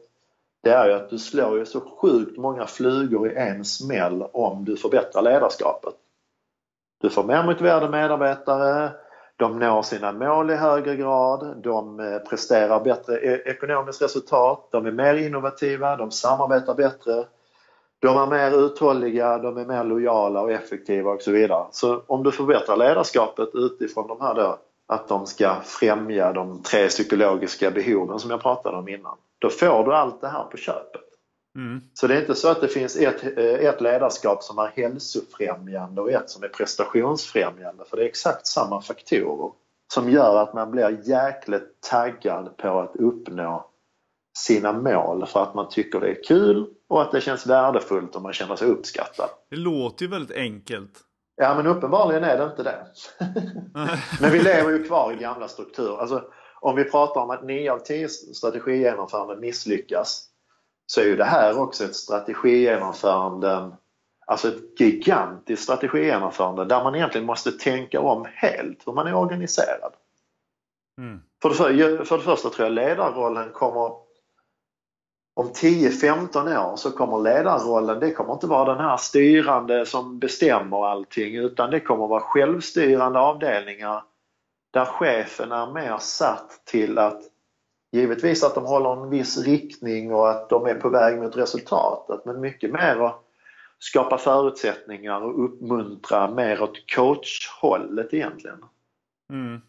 det 0.63 0.69
är 0.69 0.87
ju 0.87 0.93
att 0.93 1.09
du 1.09 1.19
slår 1.19 1.57
ju 1.57 1.65
så 1.65 1.81
sjukt 1.81 2.37
många 2.37 2.67
flugor 2.67 3.31
i 3.31 3.35
en 3.35 3.65
smäll 3.65 4.23
om 4.33 4.65
du 4.65 4.77
förbättrar 4.77 5.21
ledarskapet. 5.21 5.93
Du 7.01 7.09
får 7.09 7.23
mer 7.23 7.43
motiverade 7.43 7.89
medarbetare, 7.89 8.91
de 9.37 9.59
når 9.59 9.81
sina 9.81 10.11
mål 10.11 10.51
i 10.51 10.55
högre 10.55 10.95
grad, 10.95 11.57
de 11.63 11.99
eh, 11.99 12.17
presterar 12.17 12.79
bättre 12.79 13.17
e-, 13.17 13.41
ekonomiskt 13.45 14.01
resultat, 14.01 14.67
de 14.71 14.85
är 14.85 14.91
mer 14.91 15.15
innovativa, 15.15 15.95
de 15.95 16.11
samarbetar 16.11 16.75
bättre, 16.75 17.25
de 17.99 18.17
är 18.17 18.27
mer 18.27 18.65
uthålliga, 18.65 19.37
de 19.37 19.57
är 19.57 19.65
mer 19.65 19.83
lojala 19.83 20.41
och 20.41 20.51
effektiva 20.51 21.11
och 21.11 21.21
så 21.21 21.31
vidare. 21.31 21.65
Så 21.71 22.01
om 22.07 22.23
du 22.23 22.31
förbättrar 22.31 22.77
ledarskapet 22.77 23.49
utifrån 23.53 24.07
de 24.07 24.21
här 24.21 24.35
då, 24.35 24.59
att 24.87 25.07
de 25.07 25.25
ska 25.25 25.55
främja 25.63 26.33
de 26.33 26.63
tre 26.63 26.87
psykologiska 26.87 27.71
behoven 27.71 28.19
som 28.19 28.31
jag 28.31 28.41
pratade 28.41 28.77
om 28.77 28.87
innan, 28.87 29.17
då 29.41 29.49
får 29.49 29.83
du 29.85 29.93
allt 29.93 30.21
det 30.21 30.27
här 30.27 30.43
på 30.43 30.57
köpet. 30.57 31.01
Mm. 31.55 31.81
Så 31.93 32.07
det 32.07 32.15
är 32.15 32.21
inte 32.21 32.35
så 32.35 32.49
att 32.49 32.61
det 32.61 32.67
finns 32.67 32.95
ett, 32.95 33.37
eh, 33.37 33.43
ett 33.45 33.81
ledarskap 33.81 34.43
som 34.43 34.57
är 34.57 34.67
hälsofrämjande 34.67 36.01
och 36.01 36.11
ett 36.11 36.29
som 36.29 36.43
är 36.43 36.47
prestationsfrämjande 36.47 37.83
för 37.89 37.97
det 37.97 38.03
är 38.03 38.07
exakt 38.07 38.47
samma 38.47 38.81
faktorer 38.81 39.51
som 39.93 40.09
gör 40.09 40.43
att 40.43 40.53
man 40.53 40.71
blir 40.71 41.09
jäkligt 41.09 41.81
taggad 41.89 42.57
på 42.57 42.79
att 42.79 42.95
uppnå 42.95 43.69
sina 44.37 44.73
mål 44.73 45.25
för 45.25 45.43
att 45.43 45.53
man 45.53 45.69
tycker 45.69 45.99
det 45.99 46.09
är 46.09 46.23
kul 46.23 46.67
och 46.89 47.01
att 47.01 47.11
det 47.11 47.21
känns 47.21 47.47
värdefullt 47.47 48.15
och 48.15 48.21
man 48.21 48.33
känner 48.33 48.55
sig 48.55 48.67
uppskattad. 48.67 49.29
Det 49.49 49.55
låter 49.55 50.05
ju 50.05 50.11
väldigt 50.11 50.37
enkelt. 50.37 50.99
Ja 51.35 51.55
men 51.55 51.67
uppenbarligen 51.67 52.23
är 52.23 52.37
det 52.37 52.43
inte 52.43 52.63
det. 52.63 52.85
men 54.21 54.31
vi 54.31 54.39
lever 54.39 54.71
ju 54.71 54.83
kvar 54.83 55.13
i 55.13 55.15
gamla 55.15 55.47
strukturer. 55.47 55.97
Alltså, 55.97 56.23
om 56.61 56.75
vi 56.75 56.83
pratar 56.83 57.21
om 57.21 57.29
att 57.29 57.43
9 57.43 57.71
av 57.71 57.79
10 57.79 58.09
strategigenomföranden 58.09 59.39
misslyckas 59.39 60.27
så 60.85 61.01
är 61.01 61.05
ju 61.05 61.15
det 61.15 61.25
här 61.25 61.59
också 61.59 61.83
ett 61.83 61.95
strategigenomförande, 61.95 63.71
alltså 64.25 64.47
ett 64.47 64.79
gigantiskt 64.79 65.63
strategigenomförande 65.63 66.65
där 66.65 66.83
man 66.83 66.95
egentligen 66.95 67.27
måste 67.27 67.51
tänka 67.51 68.01
om 68.01 68.27
helt 68.33 68.87
hur 68.87 68.93
man 68.93 69.07
är 69.07 69.13
organiserad. 69.13 69.93
Mm. 70.97 71.21
För, 71.41 71.49
det, 71.49 72.05
för 72.05 72.17
det 72.17 72.23
första 72.23 72.49
tror 72.49 72.67
jag 72.67 72.73
ledarrollen 72.73 73.51
kommer 73.51 73.91
om 75.33 75.47
10-15 75.47 76.71
år 76.71 76.75
så 76.75 76.91
kommer 76.91 77.19
ledarrollen, 77.19 77.99
det 77.99 78.11
kommer 78.11 78.33
inte 78.33 78.47
vara 78.47 78.73
den 78.73 78.83
här 78.83 78.97
styrande 78.97 79.85
som 79.85 80.19
bestämmer 80.19 80.85
allting 80.85 81.35
utan 81.35 81.71
det 81.71 81.79
kommer 81.79 82.07
vara 82.07 82.21
självstyrande 82.21 83.19
avdelningar 83.19 84.03
där 84.71 84.85
chefen 84.85 85.51
är 85.51 85.73
mer 85.73 85.97
satt 85.97 86.61
till 86.65 86.97
att 86.97 87.21
givetvis 87.91 88.43
att 88.43 88.55
de 88.55 88.65
håller 88.65 89.03
en 89.03 89.09
viss 89.09 89.37
riktning 89.37 90.13
och 90.13 90.29
att 90.29 90.49
de 90.49 90.65
är 90.65 90.75
på 90.75 90.89
väg 90.89 91.21
mot 91.21 91.37
resultatet 91.37 92.25
men 92.25 92.39
mycket 92.39 92.71
mer 92.71 93.05
att 93.05 93.21
skapa 93.79 94.17
förutsättningar 94.17 95.21
och 95.21 95.45
uppmuntra 95.45 96.31
mer 96.31 96.61
åt 96.61 96.95
coachhållet 96.95 98.13
egentligen. 98.13 98.65
Mm. 99.29 99.61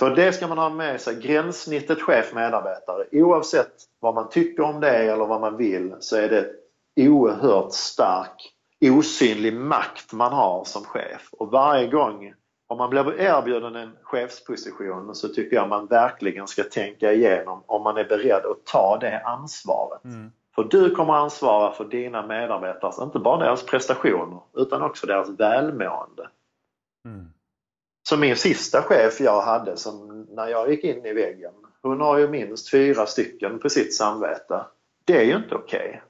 För 0.00 0.16
det 0.16 0.32
ska 0.32 0.48
man 0.48 0.58
ha 0.58 0.68
med 0.68 1.00
sig, 1.00 1.20
gränssnittet 1.20 2.02
chef-medarbetare. 2.02 3.06
Oavsett 3.12 3.72
vad 4.00 4.14
man 4.14 4.28
tycker 4.28 4.62
om 4.62 4.80
det 4.80 4.96
eller 4.96 5.26
vad 5.26 5.40
man 5.40 5.56
vill 5.56 5.94
så 6.00 6.16
är 6.16 6.28
det 6.28 6.50
oerhört 6.96 7.72
stark 7.72 8.52
osynlig 8.80 9.54
makt 9.54 10.12
man 10.12 10.32
har 10.32 10.64
som 10.64 10.84
chef. 10.84 11.28
Och 11.32 11.50
varje 11.50 11.86
gång 11.86 12.34
om 12.72 12.78
man 12.78 12.90
blir 12.90 13.20
erbjuden 13.20 13.76
en 13.76 13.96
chefsposition 14.02 15.14
så 15.14 15.28
tycker 15.28 15.56
jag 15.56 15.68
man 15.68 15.86
verkligen 15.86 16.48
ska 16.48 16.62
tänka 16.64 17.12
igenom 17.12 17.62
om 17.66 17.82
man 17.82 17.96
är 17.96 18.04
beredd 18.04 18.46
att 18.46 18.64
ta 18.64 18.98
det 19.00 19.20
ansvaret. 19.20 20.04
Mm. 20.04 20.32
För 20.54 20.64
du 20.64 20.94
kommer 20.94 21.12
ansvara 21.12 21.72
för 21.72 21.84
dina 21.84 22.26
medarbetares, 22.26 22.98
inte 22.98 23.18
bara 23.18 23.44
deras 23.44 23.66
prestationer 23.66 24.40
utan 24.56 24.82
också 24.82 25.06
deras 25.06 25.28
välmående. 25.28 26.28
Mm. 27.04 27.26
Så 28.08 28.16
min 28.16 28.36
sista 28.36 28.82
chef 28.82 29.20
jag 29.20 29.42
hade 29.42 29.76
som 29.76 30.26
när 30.30 30.46
jag 30.46 30.70
gick 30.70 30.84
in 30.84 31.06
i 31.06 31.12
väggen, 31.12 31.52
hon 31.82 32.00
har 32.00 32.18
ju 32.18 32.28
minst 32.28 32.70
fyra 32.70 33.06
stycken 33.06 33.58
på 33.58 33.68
sitt 33.68 33.94
samvete. 33.94 34.64
Det 35.04 35.16
är 35.16 35.24
ju 35.24 35.36
inte 35.36 35.54
okej. 35.54 36.02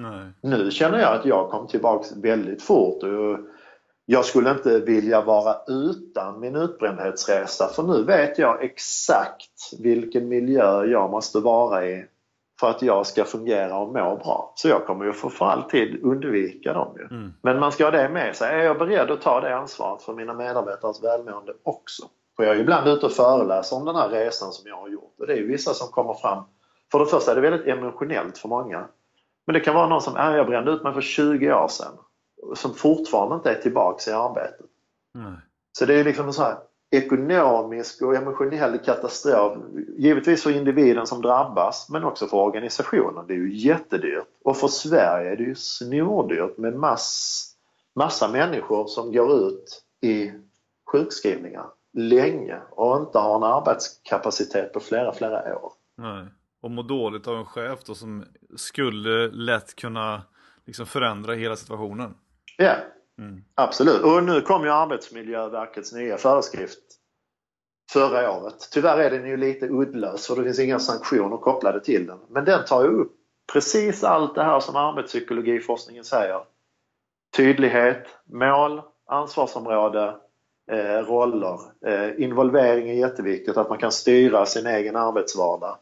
Okay. 0.00 0.30
Nu 0.42 0.70
känner 0.70 0.98
jag 0.98 1.14
att 1.14 1.24
jag 1.24 1.50
kom 1.50 1.66
tillbaks 1.66 2.12
väldigt 2.16 2.62
fort 2.62 3.02
och 3.02 3.38
jag 4.12 4.24
skulle 4.24 4.50
inte 4.50 4.80
vilja 4.80 5.20
vara 5.20 5.56
utan 5.66 6.40
min 6.40 6.56
utbrändhetsresa 6.56 7.68
för 7.68 7.82
nu 7.82 8.04
vet 8.04 8.38
jag 8.38 8.64
exakt 8.64 9.72
vilken 9.78 10.28
miljö 10.28 10.84
jag 10.84 11.10
måste 11.10 11.38
vara 11.38 11.86
i 11.86 12.04
för 12.60 12.70
att 12.70 12.82
jag 12.82 13.06
ska 13.06 13.24
fungera 13.24 13.78
och 13.78 13.88
må 13.88 14.16
bra. 14.16 14.52
Så 14.56 14.68
jag 14.68 14.86
kommer 14.86 15.04
ju 15.04 15.12
för, 15.12 15.28
för 15.28 15.44
alltid 15.44 16.04
undvika 16.04 16.72
dem. 16.72 16.94
Ju. 16.96 17.16
Mm. 17.16 17.32
Men 17.42 17.60
man 17.60 17.72
ska 17.72 17.84
ha 17.84 17.90
det 17.90 18.08
med 18.08 18.36
sig. 18.36 18.60
Är 18.60 18.64
jag 18.64 18.78
beredd 18.78 19.10
att 19.10 19.22
ta 19.22 19.40
det 19.40 19.56
ansvaret 19.56 20.02
för 20.02 20.14
mina 20.14 20.34
medarbetares 20.34 21.04
välmående 21.04 21.52
också? 21.62 22.02
För 22.36 22.44
jag 22.44 22.56
är 22.56 22.60
ibland 22.60 22.88
ute 22.88 23.06
och 23.06 23.12
föreläser 23.12 23.76
om 23.76 23.84
den 23.84 23.96
här 23.96 24.08
resan 24.08 24.52
som 24.52 24.68
jag 24.68 24.76
har 24.76 24.88
gjort. 24.88 25.14
Och 25.18 25.26
det 25.26 25.32
är 25.32 25.36
ju 25.36 25.46
vissa 25.46 25.74
som 25.74 25.88
kommer 25.88 26.14
fram. 26.14 26.44
För 26.92 26.98
det 26.98 27.06
första 27.06 27.30
är 27.30 27.34
det 27.34 27.50
väldigt 27.50 27.66
emotionellt 27.66 28.38
för 28.38 28.48
många. 28.48 28.84
Men 29.46 29.54
det 29.54 29.60
kan 29.60 29.74
vara 29.74 29.88
någon 29.88 30.00
som, 30.00 30.16
äh, 30.16 30.36
jag 30.36 30.46
brände 30.46 30.70
ut 30.70 30.82
mig 30.82 30.92
för 30.92 31.00
20 31.00 31.52
år 31.52 31.68
sedan 31.68 31.92
som 32.54 32.74
fortfarande 32.74 33.34
inte 33.34 33.50
är 33.50 33.62
tillbaks 33.62 34.08
i 34.08 34.12
arbetet. 34.12 34.66
Nej. 35.14 35.36
Så 35.72 35.86
det 35.86 35.94
är 35.94 36.04
liksom 36.04 36.26
en 36.26 36.32
sån 36.32 36.44
här 36.44 36.58
ekonomisk 36.90 38.02
och 38.02 38.14
emotionell 38.14 38.78
katastrof. 38.78 39.58
Givetvis 39.98 40.42
för 40.42 40.50
individen 40.50 41.06
som 41.06 41.22
drabbas 41.22 41.88
men 41.90 42.04
också 42.04 42.26
för 42.26 42.36
organisationen. 42.36 43.26
Det 43.26 43.34
är 43.34 43.38
ju 43.38 43.56
jättedyrt. 43.56 44.26
Och 44.44 44.56
för 44.56 44.68
Sverige 44.68 45.32
är 45.32 45.36
det 45.36 45.42
ju 45.42 45.54
snordyrt 45.54 46.58
med 46.58 46.74
mass, 46.74 47.46
massa 47.94 48.28
människor 48.28 48.86
som 48.86 49.12
går 49.12 49.32
ut 49.32 49.82
i 50.00 50.32
sjukskrivningar 50.92 51.66
länge 51.92 52.60
och 52.70 52.96
inte 52.96 53.18
har 53.18 53.36
en 53.36 53.42
arbetskapacitet 53.42 54.72
på 54.72 54.80
flera, 54.80 55.12
flera 55.12 55.58
år. 55.58 55.72
Nej. 55.96 56.26
Och 56.62 56.70
mår 56.70 56.82
dåligt 56.82 57.28
av 57.28 57.36
en 57.36 57.44
chef 57.44 57.84
då 57.84 57.94
som 57.94 58.24
skulle 58.56 59.28
lätt 59.28 59.76
kunna 59.76 60.22
liksom 60.66 60.86
förändra 60.86 61.34
hela 61.34 61.56
situationen. 61.56 62.14
Ja, 62.64 62.74
Mm. 63.18 63.44
absolut. 63.54 64.02
Och 64.02 64.24
nu 64.24 64.40
kom 64.40 64.64
ju 64.64 64.70
Arbetsmiljöverkets 64.70 65.92
nya 65.92 66.18
föreskrift 66.18 66.78
förra 67.92 68.32
året. 68.32 68.68
Tyvärr 68.72 68.98
är 68.98 69.10
den 69.10 69.26
ju 69.28 69.36
lite 69.36 69.66
uddlös 69.66 70.26
för 70.26 70.36
det 70.36 70.44
finns 70.44 70.58
inga 70.58 70.78
sanktioner 70.78 71.36
kopplade 71.36 71.80
till 71.80 72.06
den. 72.06 72.18
Men 72.28 72.44
den 72.44 72.64
tar 72.64 72.82
ju 72.84 72.88
upp 72.88 73.12
precis 73.52 74.04
allt 74.04 74.34
det 74.34 74.42
här 74.44 74.60
som 74.60 74.76
arbetspsykologiforskningen 74.76 76.04
säger. 76.04 76.40
Tydlighet, 77.36 78.06
mål, 78.24 78.82
ansvarsområde, 79.06 80.16
eh, 80.70 80.98
roller. 80.98 81.58
Eh, 81.86 82.22
involvering 82.22 82.90
är 82.90 82.94
jätteviktigt, 82.94 83.56
att 83.56 83.68
man 83.68 83.78
kan 83.78 83.92
styra 83.92 84.46
sin 84.46 84.66
egen 84.66 84.96
arbetsvardag. 84.96 85.76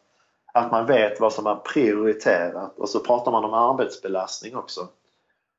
Att 0.53 0.71
man 0.71 0.87
vet 0.87 1.21
vad 1.21 1.33
som 1.33 1.47
är 1.47 1.55
prioriterat 1.55 2.79
och 2.79 2.89
så 2.89 3.01
pratar 3.01 3.33
man 3.33 3.45
om 3.45 3.55
arbetsbelastning 3.55 4.57
också. 4.57 4.89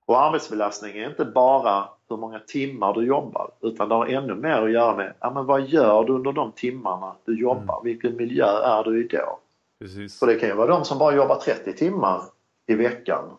Och 0.09 0.21
arbetsbelastning 0.21 0.97
är 0.97 1.09
inte 1.09 1.25
bara 1.25 1.89
hur 2.09 2.17
många 2.17 2.39
timmar 2.39 2.93
du 2.93 3.05
jobbar 3.05 3.51
utan 3.61 3.89
det 3.89 3.95
har 3.95 4.05
ännu 4.05 4.35
mer 4.35 4.61
att 4.61 4.71
göra 4.71 4.95
med 4.95 5.13
ja, 5.19 5.31
men 5.33 5.45
vad 5.45 5.67
gör 5.67 6.03
du 6.03 6.13
under 6.13 6.31
de 6.31 6.51
timmarna 6.51 7.15
du 7.25 7.39
jobbar? 7.39 7.81
Mm. 7.81 7.83
Vilken 7.83 8.15
miljö 8.15 8.45
är 8.45 8.83
du 8.83 9.05
i 9.05 9.07
då? 9.07 9.39
Precis. 9.79 10.19
För 10.19 10.27
det 10.27 10.35
kan 10.35 10.49
ju 10.49 10.55
vara 10.55 10.67
de 10.67 10.85
som 10.85 10.97
bara 10.97 11.15
jobbar 11.15 11.35
30 11.35 11.73
timmar 11.73 12.21
i 12.67 12.75
veckan 12.75 13.37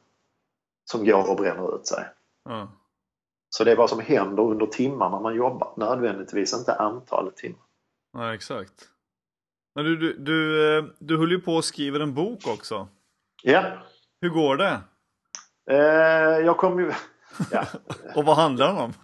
som 0.90 1.04
går 1.04 1.30
och 1.30 1.36
bränner 1.36 1.74
ut 1.74 1.86
sig. 1.86 2.04
Ja. 2.44 2.68
Så 3.48 3.64
det 3.64 3.72
är 3.72 3.76
vad 3.76 3.90
som 3.90 4.00
händer 4.00 4.42
under 4.42 4.66
timmarna 4.66 5.20
man 5.20 5.34
jobbar, 5.34 5.72
nödvändigtvis 5.76 6.54
inte 6.58 6.74
antalet 6.74 7.36
timmar. 7.36 7.62
ja, 8.12 8.34
exakt. 8.34 8.88
Men 9.74 9.84
du, 9.84 9.96
du, 9.96 10.18
du, 10.18 10.78
eh, 10.78 10.84
du 10.98 11.18
höll 11.18 11.30
ju 11.30 11.40
på 11.40 11.58
att 11.58 11.64
skriva 11.64 12.02
en 12.02 12.14
bok 12.14 12.46
också. 12.46 12.88
Ja, 13.42 13.64
Hur 14.20 14.28
går 14.28 14.56
det? 14.56 14.80
Eh, 15.70 16.46
jag 16.46 16.56
kom 16.56 16.80
ju... 16.80 16.92
Ja. 17.50 17.64
Och 18.14 18.24
vad 18.24 18.36
handlar 18.36 18.66
den 18.66 18.76
om? 18.76 18.92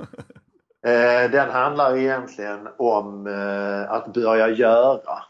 Eh, 0.86 1.30
den 1.30 1.50
handlar 1.50 1.96
egentligen 1.96 2.68
om 2.76 3.26
eh, 3.26 3.92
att 3.92 4.12
börja 4.12 4.48
göra. 4.48 5.22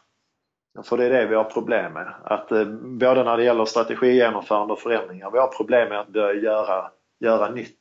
För 0.85 0.97
det 0.97 1.05
är 1.05 1.11
det 1.11 1.27
vi 1.27 1.35
har 1.35 1.45
problem 1.45 1.93
med. 1.93 2.15
Att, 2.25 2.53
eh, 2.53 2.65
både 2.83 3.25
när 3.25 3.37
det 3.37 3.45
gäller 3.45 3.65
strategigenomförande 3.65 4.73
och 4.73 4.79
förändringar. 4.79 5.31
Vi 5.31 5.39
har 5.39 5.47
problem 5.47 5.89
med 5.89 6.01
att 6.01 6.09
börja 6.09 6.43
göra, 6.43 6.91
göra 7.21 7.51
nytt. 7.51 7.81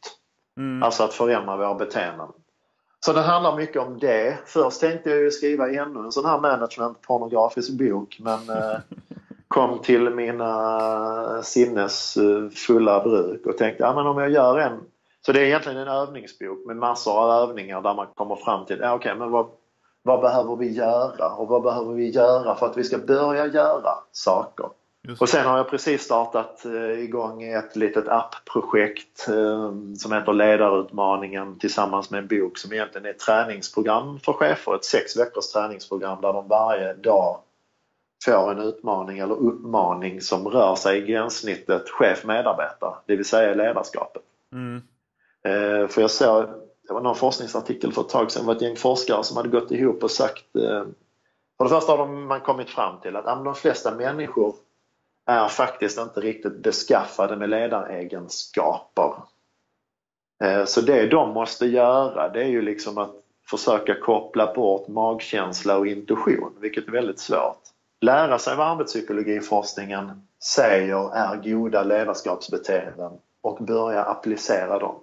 Mm. 0.58 0.84
Alltså 0.84 1.04
att 1.04 1.14
förändra 1.14 1.58
våra 1.58 1.76
beteenden. 1.76 2.28
Så 3.06 3.14
den 3.14 3.24
handlar 3.24 3.58
mycket 3.58 3.82
om 3.82 4.00
det. 4.00 4.38
Först 4.46 4.82
tänkte 4.82 5.10
jag 5.10 5.20
ju 5.20 5.32
skriva 5.32 5.70
ännu 5.70 6.00
en 6.00 6.12
sån 6.12 6.26
här 6.26 6.40
management 6.40 7.02
pornografisk 7.02 7.72
bok 7.72 8.18
men 8.20 8.50
eh, 8.50 8.80
kom 9.48 9.80
till 9.80 10.10
mina 10.10 11.44
sinnes 11.44 12.18
fulla 12.68 13.04
bruk 13.04 13.46
och 13.46 13.58
tänkte 13.58 13.84
ja, 13.84 13.94
men 13.96 14.08
om 14.08 14.18
jag 14.18 14.32
gör 14.32 14.60
en 14.60 14.80
så 15.26 15.32
det 15.32 15.40
är 15.40 15.46
egentligen 15.46 15.78
en 15.78 15.88
övningsbok 15.88 16.66
med 16.66 16.78
massor 16.78 17.20
av 17.20 17.50
övningar 17.50 17.82
där 17.82 17.94
man 17.94 18.08
kommer 18.16 18.36
fram 18.36 18.66
till, 18.66 18.80
ja, 18.82 18.94
okej, 18.94 19.12
okay, 19.12 19.20
men 19.20 19.32
vad, 19.32 19.48
vad 20.04 20.22
behöver 20.22 20.56
vi 20.56 20.72
göra 20.72 21.30
och 21.30 21.48
vad 21.48 21.64
behöver 21.64 21.94
vi 21.94 22.10
göra 22.10 22.56
för 22.56 22.66
att 22.66 22.78
vi 22.78 22.84
ska 22.84 22.98
börja 22.98 23.46
göra 23.46 23.92
saker? 24.12 24.70
Och 25.20 25.30
sen 25.30 25.46
har 25.46 25.58
jag 25.58 25.70
precis 25.70 26.04
startat 26.04 26.66
eh, 26.66 27.00
igång 27.00 27.44
ett 27.44 27.76
litet 27.76 28.08
appprojekt 28.08 29.28
eh, 29.28 29.72
som 29.98 30.12
heter 30.12 30.34
Ledarutmaningen 30.34 31.60
tillsammans 31.60 32.12
med 32.12 32.18
en 32.18 32.28
bok 32.28 32.58
som 32.58 32.74
egentligen 32.74 33.06
är 33.06 33.10
ett 33.10 33.20
träningsprogram 33.20 34.20
för 34.20 34.34
chefer. 34.34 34.76
Ett 34.76 34.86
sex 34.86 35.18
veckors 35.18 35.48
träningsprogram 35.48 36.22
där 36.22 36.34
de 36.34 36.48
varje 36.48 36.94
dag 36.94 37.38
får 38.26 38.52
en 38.52 38.60
utmaning 38.60 39.20
eller 39.20 39.36
uppmaning 39.36 40.22
som 40.22 40.48
rör 40.48 40.76
sig 40.76 40.98
i 40.98 41.06
gränssnittet 41.06 41.90
chef-medarbetare, 41.90 42.96
det 43.06 43.16
vill 43.16 43.26
säga 43.26 43.54
ledarskapet. 43.54 44.22
Mm. 44.54 44.82
Eh, 45.46 45.88
för 45.88 46.02
jag 46.02 46.12
såg, 46.12 46.46
det 46.88 46.94
var 46.94 47.02
någon 47.02 47.16
forskningsartikel 47.16 47.92
för 47.92 48.02
ett 48.02 48.10
tag 48.10 48.32
sedan, 48.32 48.42
det 48.44 48.48
var 48.48 48.56
ett 48.56 48.62
gäng 48.62 48.76
forskare 48.76 49.24
som 49.24 49.38
hade 49.38 49.50
gått 49.50 49.72
ihop 49.72 50.04
och 50.04 50.12
sagt 50.12 50.56
eh, 50.56 50.84
för 51.58 51.64
det 51.64 51.70
första 51.70 51.92
har 51.92 51.98
de, 51.98 52.28
man 52.28 52.42
kommit 52.42 52.70
fram 52.70 53.02
till 53.02 53.16
att 53.16 53.26
de 53.26 53.56
flesta 53.56 53.96
människor 53.96 54.56
är 55.26 55.48
faktiskt 55.48 56.00
inte 56.00 56.20
riktigt 56.20 56.64
beskaffade 56.64 57.36
med 57.36 57.50
ledaregenskaper. 57.50 59.14
Eh, 60.44 60.66
så 60.66 60.82
det 60.82 61.08
de 61.08 61.34
måste 61.34 61.66
göra 61.66 62.30
det 62.30 62.44
är 62.44 62.48
ju 62.48 62.62
liksom 62.62 62.98
att 62.98 63.16
försöka 63.50 64.00
koppla 64.00 64.54
bort 64.54 64.88
magkänsla 64.88 65.78
och 65.78 65.88
intuition, 65.88 66.58
vilket 66.60 66.88
är 66.88 66.92
väldigt 66.92 67.20
svårt. 67.20 67.62
Lära 68.02 68.40
sig 68.40 68.56
vad 68.56 68.68
arbetspsykologiforskningen 68.68 70.28
säger 70.44 71.16
är 71.16 71.36
goda 71.36 71.84
ledarskapsbeteenden 71.84 73.12
och 73.42 73.66
börja 73.66 74.04
applicera 74.04 74.80
dem. 74.80 74.96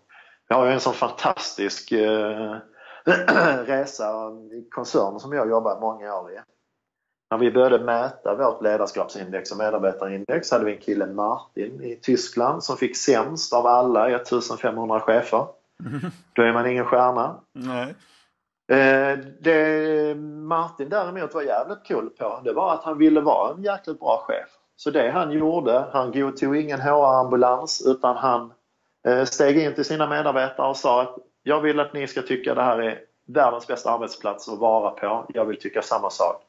Jag 0.49 0.57
har 0.57 0.66
ju 0.66 0.72
en 0.72 0.80
sån 0.80 0.95
fantastisk 0.95 1.93
eh, 1.93 2.57
resa 3.64 4.30
i 4.53 4.68
koncernen 4.70 5.20
som 5.20 5.32
jag 5.32 5.49
jobbat 5.49 5.80
många 5.80 6.14
år 6.14 6.32
i. 6.32 6.38
När 7.30 7.38
vi 7.38 7.53
började 7.53 7.84
mäta 7.84 8.34
vårt 8.34 8.62
ledarskapsindex 8.62 9.53
och 9.53 9.59
medarbetarindex 9.59 10.51
hade 10.51 10.64
vi 10.64 10.72
en 10.72 10.80
kille, 10.80 11.07
Martin, 11.07 11.82
i 11.82 11.97
Tyskland 11.97 12.64
som 12.64 12.76
fick 12.76 12.97
sämst 12.97 13.53
av 13.53 13.66
alla 13.66 14.11
1500 14.11 15.01
chefer. 15.01 15.47
Då 16.32 16.43
är 16.43 16.53
man 16.53 16.66
ingen 16.66 16.84
stjärna. 16.84 17.40
Nej. 17.53 17.95
Eh, 18.73 19.18
det 19.41 20.14
Martin 20.18 20.89
däremot 20.89 21.35
var 21.35 21.43
jävligt 21.43 21.89
cool 21.89 22.11
på, 22.11 22.41
det 22.45 22.53
var 22.53 22.75
att 22.75 22.85
han 22.85 22.99
ville 22.99 23.20
vara 23.20 23.55
en 23.55 23.62
jäkligt 23.62 24.01
bra 24.01 24.25
chef. 24.27 24.49
Så 24.77 24.91
det 24.91 25.11
han 25.11 25.33
gjorde, 25.33 25.85
han 25.93 26.12
godtog 26.12 26.57
ingen 26.57 26.81
HR-ambulans 26.81 27.83
utan 27.87 28.16
han 28.16 28.53
eh, 29.07 29.25
steg 29.25 29.59
in 29.59 29.75
till 29.75 29.85
sina 29.85 30.09
medarbetare 30.09 30.68
och 30.68 30.77
sa 30.77 31.03
att 31.03 31.16
jag 31.43 31.61
vill 31.61 31.81
att 31.81 31.93
ni 31.93 32.07
ska 32.07 32.23
tycka 32.23 32.55
det 32.55 32.62
här 32.62 32.79
är 32.79 33.01
världens 33.27 33.66
bästa 33.66 33.91
arbetsplats 33.91 34.49
att 34.49 34.59
vara 34.59 34.91
på. 34.91 35.27
Jag 35.35 35.45
vill 35.45 35.61
tycka 35.61 35.83
samma 35.83 36.11
sak. 36.11 36.43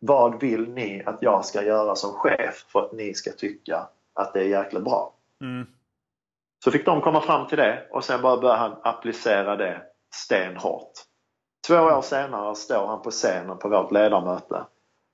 Vad 0.00 0.40
vill 0.40 0.68
ni 0.68 1.02
att 1.06 1.18
jag 1.20 1.44
ska 1.44 1.62
göra 1.62 1.94
som 1.94 2.12
chef 2.12 2.66
för 2.68 2.84
att 2.84 2.92
ni 2.92 3.14
ska 3.14 3.30
tycka 3.32 3.88
att 4.14 4.32
det 4.32 4.40
är 4.40 4.48
jäkligt 4.48 4.84
bra? 4.84 5.12
Mm. 5.40 5.66
Så 6.64 6.70
fick 6.70 6.84
de 6.84 7.00
komma 7.00 7.20
fram 7.20 7.46
till 7.46 7.58
det 7.58 7.86
och 7.90 8.04
sen 8.04 8.22
bara 8.22 8.36
började 8.36 8.60
han 8.60 8.76
applicera 8.82 9.56
det 9.56 9.82
stenhårt. 10.14 10.92
Två 11.66 11.74
år 11.74 12.02
senare 12.02 12.54
står 12.54 12.86
han 12.86 13.02
på 13.02 13.10
scenen 13.10 13.58
på 13.58 13.68
vårt 13.68 13.92
ledarmöte. 13.92 14.64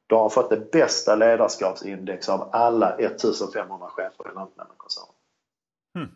Då 0.07 0.16
har 0.16 0.22
han 0.22 0.30
fått 0.30 0.50
det 0.50 0.72
bästa 0.72 1.14
ledarskapsindex 1.14 2.28
av 2.28 2.48
alla 2.53 2.90
1500 2.90 3.86
chefer 3.88 4.30
i 4.30 4.34
Lantmännenkoncernen. 4.34 5.14
Mm. 5.96 6.09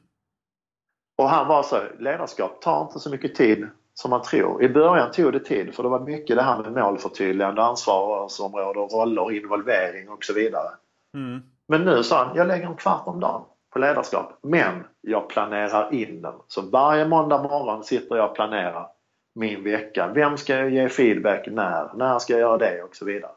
Och 1.18 1.28
han 1.28 1.48
var 1.48 1.62
så, 1.62 1.76
ledarskap 1.98 2.60
tar 2.62 2.82
inte 2.82 2.98
så 3.00 3.10
mycket 3.10 3.34
tid 3.34 3.68
som 3.94 4.10
man 4.10 4.22
tror. 4.22 4.62
I 4.62 4.68
början 4.68 5.10
tog 5.12 5.32
det 5.32 5.40
tid 5.40 5.74
för 5.74 5.82
det 5.82 5.88
var 5.88 6.00
mycket 6.00 6.36
det 6.36 6.42
här 6.42 6.62
med 6.62 6.72
målförtydligande, 6.72 7.62
ansvarsområde, 7.62 8.80
roller, 8.80 9.32
involvering 9.32 10.08
och 10.08 10.24
så 10.24 10.32
vidare. 10.32 10.68
Mm. 11.14 11.42
Men 11.68 11.84
nu 11.84 12.02
sa 12.02 12.24
han, 12.24 12.36
jag 12.36 12.46
lägger 12.46 12.66
en 12.66 12.76
kvart 12.76 13.06
om 13.06 13.20
dagen 13.20 13.42
på 13.72 13.78
ledarskap. 13.78 14.38
Men 14.42 14.84
jag 15.00 15.28
planerar 15.28 15.94
in 15.94 16.22
den. 16.22 16.34
Så 16.48 16.62
varje 16.62 17.08
måndag 17.08 17.42
morgon 17.42 17.84
sitter 17.84 18.16
jag 18.16 18.30
och 18.30 18.36
planerar 18.36 18.95
min 19.36 19.64
vecka. 19.64 20.12
Vem 20.14 20.36
ska 20.36 20.56
jag 20.56 20.70
ge 20.70 20.88
feedback 20.88 21.46
när? 21.46 21.90
När 21.94 22.18
ska 22.18 22.32
jag 22.32 22.40
göra 22.40 22.58
det? 22.58 22.82
Och 22.82 22.96
så 22.96 23.04
vidare. 23.04 23.32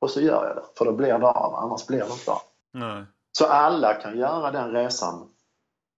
Och 0.00 0.10
så 0.10 0.20
gör 0.20 0.46
jag 0.46 0.56
det. 0.56 0.62
För 0.78 0.84
då 0.84 0.92
blir 0.92 1.18
det 1.18 1.28
av, 1.28 1.54
annars 1.54 1.86
blir 1.86 1.98
det 1.98 2.12
inte 2.12 2.30
av. 2.30 2.40
Nej. 2.72 3.04
Så 3.32 3.46
alla 3.46 3.94
kan 3.94 4.18
göra 4.18 4.50
den 4.50 4.72
resan 4.72 5.28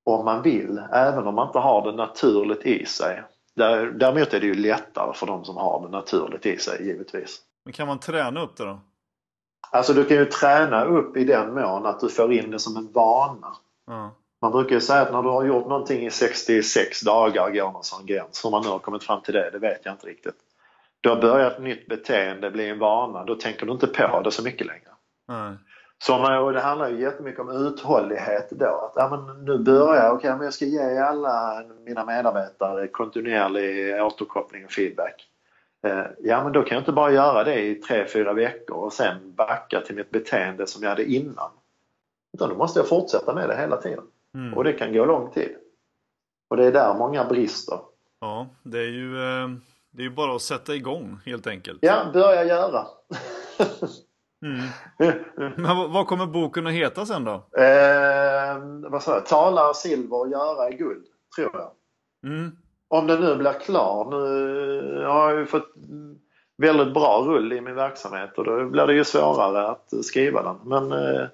om 0.04 0.24
man 0.24 0.42
vill, 0.42 0.82
även 0.92 1.26
om 1.26 1.34
man 1.34 1.46
inte 1.46 1.58
har 1.58 1.90
det 1.90 1.96
naturligt 1.96 2.62
i 2.66 2.86
sig. 2.86 3.22
Där- 3.56 3.86
Däremot 3.86 4.34
är 4.34 4.40
det 4.40 4.46
ju 4.46 4.54
lättare 4.54 5.12
för 5.14 5.26
de 5.26 5.44
som 5.44 5.56
har 5.56 5.82
det 5.82 5.88
naturligt 5.88 6.46
i 6.46 6.58
sig, 6.58 6.86
givetvis. 6.86 7.40
Men 7.64 7.72
kan 7.72 7.86
man 7.86 7.98
träna 7.98 8.42
upp 8.42 8.56
det 8.56 8.64
då? 8.64 8.78
Alltså 9.70 9.92
du 9.92 10.04
kan 10.04 10.16
ju 10.16 10.24
träna 10.24 10.84
upp 10.84 11.16
i 11.16 11.24
den 11.24 11.54
mån 11.54 11.86
att 11.86 12.00
du 12.00 12.08
får 12.08 12.32
in 12.32 12.50
det 12.50 12.58
som 12.58 12.76
en 12.76 12.92
vana. 12.92 13.56
Ja. 13.86 14.10
Man 14.42 14.52
brukar 14.52 14.74
ju 14.74 14.80
säga 14.80 15.00
att 15.00 15.12
när 15.12 15.22
du 15.22 15.28
har 15.28 15.44
gjort 15.44 15.68
någonting 15.68 16.06
i 16.06 16.10
66 16.10 17.00
dagar 17.00 17.50
går 17.50 17.72
någon 17.72 17.84
sån 17.84 18.06
gräns. 18.06 18.44
Hur 18.44 18.50
man 18.50 18.62
nu 18.62 18.68
har 18.68 18.78
kommit 18.78 19.04
fram 19.04 19.22
till 19.22 19.34
det, 19.34 19.50
det 19.50 19.58
vet 19.58 19.80
jag 19.84 19.94
inte 19.94 20.06
riktigt. 20.06 20.36
Du 21.00 21.08
har 21.08 21.16
börjat 21.16 21.52
ett 21.52 21.62
nytt 21.62 21.86
beteende, 21.86 22.50
blir 22.50 22.70
en 22.70 22.78
vana, 22.78 23.24
då 23.24 23.34
tänker 23.34 23.66
du 23.66 23.72
inte 23.72 23.86
på 23.86 24.20
det 24.20 24.30
så 24.30 24.42
mycket 24.42 24.66
längre. 24.66 24.90
Nej. 25.28 25.56
Så 25.98 26.18
man, 26.18 26.52
det 26.52 26.60
handlar 26.60 26.90
ju 26.90 27.00
jättemycket 27.00 27.40
om 27.40 27.50
uthållighet 27.50 28.50
då. 28.50 28.66
Att, 28.66 28.92
ja, 28.96 29.08
men 29.08 29.44
nu 29.44 29.58
börjar 29.58 30.04
jag, 30.04 30.24
men 30.24 30.44
jag 30.44 30.54
ska 30.54 30.64
ge 30.64 30.98
alla 30.98 31.64
mina 31.84 32.04
medarbetare 32.04 32.88
kontinuerlig 32.88 34.02
återkoppling 34.02 34.64
och 34.64 34.72
feedback. 34.72 35.26
Eh, 35.86 36.04
Ja 36.18 36.44
men 36.44 36.52
då 36.52 36.62
kan 36.62 36.74
jag 36.74 36.80
inte 36.80 36.92
bara 36.92 37.12
göra 37.12 37.44
det 37.44 37.60
i 37.60 37.74
tre, 37.74 38.06
fyra 38.06 38.32
veckor 38.32 38.76
och 38.76 38.92
sen 38.92 39.34
backa 39.34 39.80
till 39.80 39.96
mitt 39.96 40.10
beteende 40.10 40.66
som 40.66 40.82
jag 40.82 40.90
hade 40.90 41.04
innan. 41.04 41.50
Utan 42.34 42.48
då 42.48 42.54
måste 42.54 42.78
jag 42.78 42.88
fortsätta 42.88 43.34
med 43.34 43.48
det 43.48 43.56
hela 43.56 43.76
tiden. 43.76 44.04
Mm. 44.36 44.54
Och 44.54 44.64
det 44.64 44.72
kan 44.72 44.92
gå 44.92 45.04
lång 45.04 45.30
tid. 45.30 45.56
Och 46.50 46.56
det 46.56 46.64
är 46.64 46.72
där 46.72 46.94
många 46.94 47.24
brister. 47.24 47.78
Ja, 48.20 48.46
det 48.62 48.78
är 48.78 48.88
ju 48.90 49.16
eh, 49.16 49.48
det 49.90 50.02
är 50.02 50.04
ju 50.04 50.10
bara 50.14 50.34
att 50.36 50.42
sätta 50.42 50.74
igång 50.74 51.18
helt 51.26 51.46
enkelt. 51.46 51.78
Ja, 51.82 52.10
börja 52.12 52.44
göra. 52.44 52.86
Mm. 54.42 55.54
Men 55.56 55.92
vad- 55.92 56.06
kommer 56.06 56.26
boken 56.26 56.66
att 56.66 56.72
heta 56.72 57.06
sen 57.06 57.24
då? 57.24 57.32
eh, 57.32 58.58
vad 58.90 59.02
sa 59.02 59.14
jag? 59.14 59.26
Tala 59.26 59.74
silver 59.74 60.20
och 60.20 60.28
göra 60.30 60.70
guld, 60.70 61.04
tror 61.36 61.50
jag. 61.54 61.70
Mm. 62.32 62.56
Om 62.88 63.06
den 63.06 63.20
nu 63.20 63.36
blir 63.36 63.52
klar. 63.52 64.10
Nu 64.10 65.04
har 65.04 65.30
jag 65.30 65.38
ju 65.38 65.46
fått 65.46 65.72
väldigt 66.58 66.94
bra 66.94 67.22
rull 67.26 67.52
i 67.52 67.60
min 67.60 67.74
verksamhet 67.74 68.38
och 68.38 68.44
då 68.44 68.64
blir 68.64 68.86
det 68.86 68.94
ju 68.94 69.04
svårare 69.04 69.68
att 69.68 70.04
skriva 70.04 70.42
den. 70.42 70.56
Men 70.64 70.92
eh, 70.92 71.26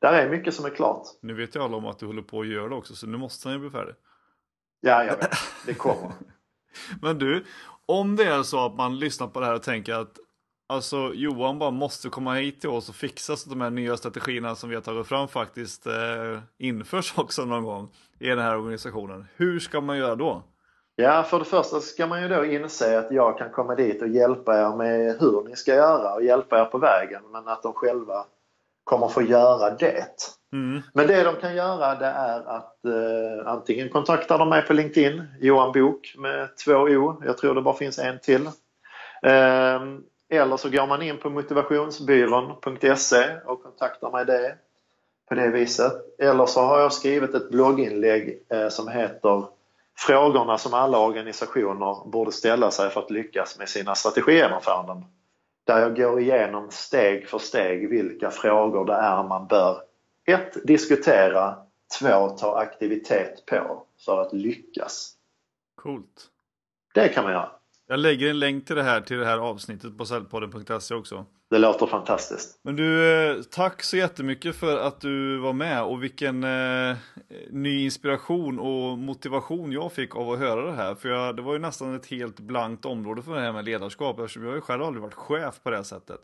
där 0.00 0.12
är 0.12 0.30
mycket 0.30 0.54
som 0.54 0.64
är 0.64 0.70
klart. 0.70 1.02
Nu 1.20 1.34
vet 1.34 1.56
ju 1.56 1.62
alla 1.62 1.76
om 1.76 1.86
att 1.86 1.98
du 1.98 2.06
håller 2.06 2.22
på 2.22 2.40
att 2.40 2.46
göra 2.46 2.68
det 2.68 2.74
också, 2.74 2.94
så 2.94 3.06
nu 3.06 3.18
måste 3.18 3.48
han 3.48 3.54
ju 3.54 3.60
bli 3.60 3.70
färdig. 3.70 3.94
Ja, 4.80 5.04
jag 5.04 5.16
vet. 5.16 5.30
Det 5.66 5.74
kommer. 5.74 6.12
Men 7.02 7.18
du, 7.18 7.44
om 7.86 8.16
det 8.16 8.24
är 8.24 8.42
så 8.42 8.66
att 8.66 8.74
man 8.74 8.98
lyssnar 8.98 9.26
på 9.26 9.40
det 9.40 9.46
här 9.46 9.54
och 9.54 9.62
tänker 9.62 9.94
att 9.94 10.18
alltså 10.66 11.12
Johan 11.14 11.58
bara 11.58 11.70
måste 11.70 12.08
komma 12.08 12.34
hit 12.34 12.60
till 12.60 12.70
oss 12.70 12.88
och 12.88 12.94
fixa 12.94 13.36
så 13.36 13.48
att 13.48 13.50
de 13.50 13.60
här 13.60 13.70
nya 13.70 13.96
strategierna 13.96 14.54
som 14.54 14.68
vi 14.68 14.74
har 14.74 14.82
tagit 14.82 15.06
fram 15.06 15.28
faktiskt 15.28 15.86
eh, 15.86 16.38
införs 16.58 17.18
också 17.18 17.44
någon 17.44 17.64
gång 17.64 17.88
i 18.18 18.28
den 18.28 18.38
här 18.38 18.56
organisationen. 18.56 19.26
Hur 19.36 19.58
ska 19.60 19.80
man 19.80 19.98
göra 19.98 20.16
då? 20.16 20.42
Ja, 20.96 21.22
för 21.22 21.38
det 21.38 21.44
första 21.44 21.80
ska 21.80 22.06
man 22.06 22.22
ju 22.22 22.28
då 22.28 22.44
inse 22.44 22.98
att 22.98 23.10
jag 23.10 23.38
kan 23.38 23.50
komma 23.50 23.74
dit 23.74 24.02
och 24.02 24.08
hjälpa 24.08 24.60
er 24.60 24.76
med 24.76 25.16
hur 25.20 25.44
ni 25.48 25.56
ska 25.56 25.74
göra 25.74 26.14
och 26.14 26.22
hjälpa 26.22 26.60
er 26.60 26.64
på 26.64 26.78
vägen. 26.78 27.22
Men 27.32 27.48
att 27.48 27.62
de 27.62 27.72
själva 27.72 28.24
kommer 28.88 29.08
få 29.08 29.22
göra 29.22 29.70
det. 29.70 30.06
Mm. 30.52 30.82
Men 30.94 31.06
det 31.06 31.22
de 31.22 31.36
kan 31.36 31.56
göra 31.56 31.94
det 31.94 32.06
är 32.06 32.56
att 32.56 32.84
eh, 32.84 33.52
antingen 33.52 33.88
kontaktar 33.88 34.38
de 34.38 34.48
mig 34.48 34.62
på 34.62 34.72
LinkedIn, 34.72 35.24
Johan 35.40 35.72
Bok 35.72 36.14
med 36.18 36.56
två 36.64 36.72
O. 36.72 37.22
Jag 37.26 37.38
tror 37.38 37.54
det 37.54 37.62
bara 37.62 37.76
finns 37.76 37.98
en 37.98 38.18
till. 38.18 38.46
Eh, 39.22 39.80
eller 40.30 40.56
så 40.56 40.70
går 40.70 40.86
man 40.86 41.02
in 41.02 41.18
på 41.18 41.30
motivationsbyrån.se 41.30 43.24
och 43.46 43.62
kontaktar 43.62 44.10
mig 44.10 44.24
det. 44.24 44.54
på 45.28 45.34
det 45.34 45.48
viset. 45.48 45.92
Eller 46.18 46.46
så 46.46 46.60
har 46.60 46.80
jag 46.80 46.92
skrivit 46.92 47.34
ett 47.34 47.50
blogginlägg 47.50 48.42
eh, 48.52 48.68
som 48.68 48.88
heter 48.88 49.44
Frågorna 49.98 50.58
som 50.58 50.74
alla 50.74 50.98
organisationer 50.98 52.10
borde 52.10 52.32
ställa 52.32 52.70
sig 52.70 52.90
för 52.90 53.00
att 53.00 53.10
lyckas 53.10 53.58
med 53.58 53.68
sina 53.68 53.94
strategigenomföranden. 53.94 55.04
Där 55.68 55.80
jag 55.80 55.96
går 55.96 56.20
igenom 56.20 56.70
steg 56.70 57.28
för 57.28 57.38
steg 57.38 57.88
vilka 57.88 58.30
frågor 58.30 58.84
det 58.84 58.94
är 58.94 59.22
man 59.22 59.46
bör 59.46 59.82
1. 60.26 60.66
Diskutera, 60.66 61.56
2. 62.00 62.28
Ta 62.28 62.58
aktivitet 62.58 63.46
på 63.46 63.86
för 64.04 64.22
att 64.22 64.32
lyckas. 64.32 65.12
Coolt. 65.74 66.26
Det 66.94 67.08
kan 67.08 67.24
man 67.24 67.32
göra. 67.32 67.57
Jag 67.90 68.00
lägger 68.00 68.30
en 68.30 68.38
länk 68.38 68.66
till 68.66 68.76
det 68.76 68.82
här 68.82 69.00
till 69.00 69.18
det 69.18 69.26
här 69.26 69.38
avsnittet 69.38 69.98
på 69.98 70.06
säljpodden.se 70.06 70.94
också. 70.94 71.26
Det 71.50 71.58
låter 71.58 71.86
fantastiskt. 71.86 72.60
Men 72.62 72.76
du, 72.76 73.12
eh, 73.12 73.42
tack 73.42 73.82
så 73.82 73.96
jättemycket 73.96 74.56
för 74.56 74.78
att 74.78 75.00
du 75.00 75.38
var 75.38 75.52
med 75.52 75.82
och 75.82 76.02
vilken 76.02 76.44
eh, 76.44 76.96
ny 77.50 77.84
inspiration 77.84 78.58
och 78.58 78.98
motivation 78.98 79.72
jag 79.72 79.92
fick 79.92 80.16
av 80.16 80.30
att 80.30 80.38
höra 80.38 80.62
det 80.62 80.72
här. 80.72 80.94
För 80.94 81.08
jag, 81.08 81.36
det 81.36 81.42
var 81.42 81.52
ju 81.52 81.58
nästan 81.58 81.94
ett 81.94 82.06
helt 82.06 82.40
blankt 82.40 82.84
område 82.84 83.22
för 83.22 83.34
det 83.34 83.40
här 83.40 83.52
med 83.52 83.64
ledarskap 83.64 84.18
eftersom 84.18 84.44
jag 84.44 84.54
ju 84.54 84.60
själv 84.60 84.82
aldrig 84.82 85.02
varit 85.02 85.14
chef 85.14 85.60
på 85.62 85.70
det 85.70 85.76
här 85.76 85.82
sättet. 85.82 86.20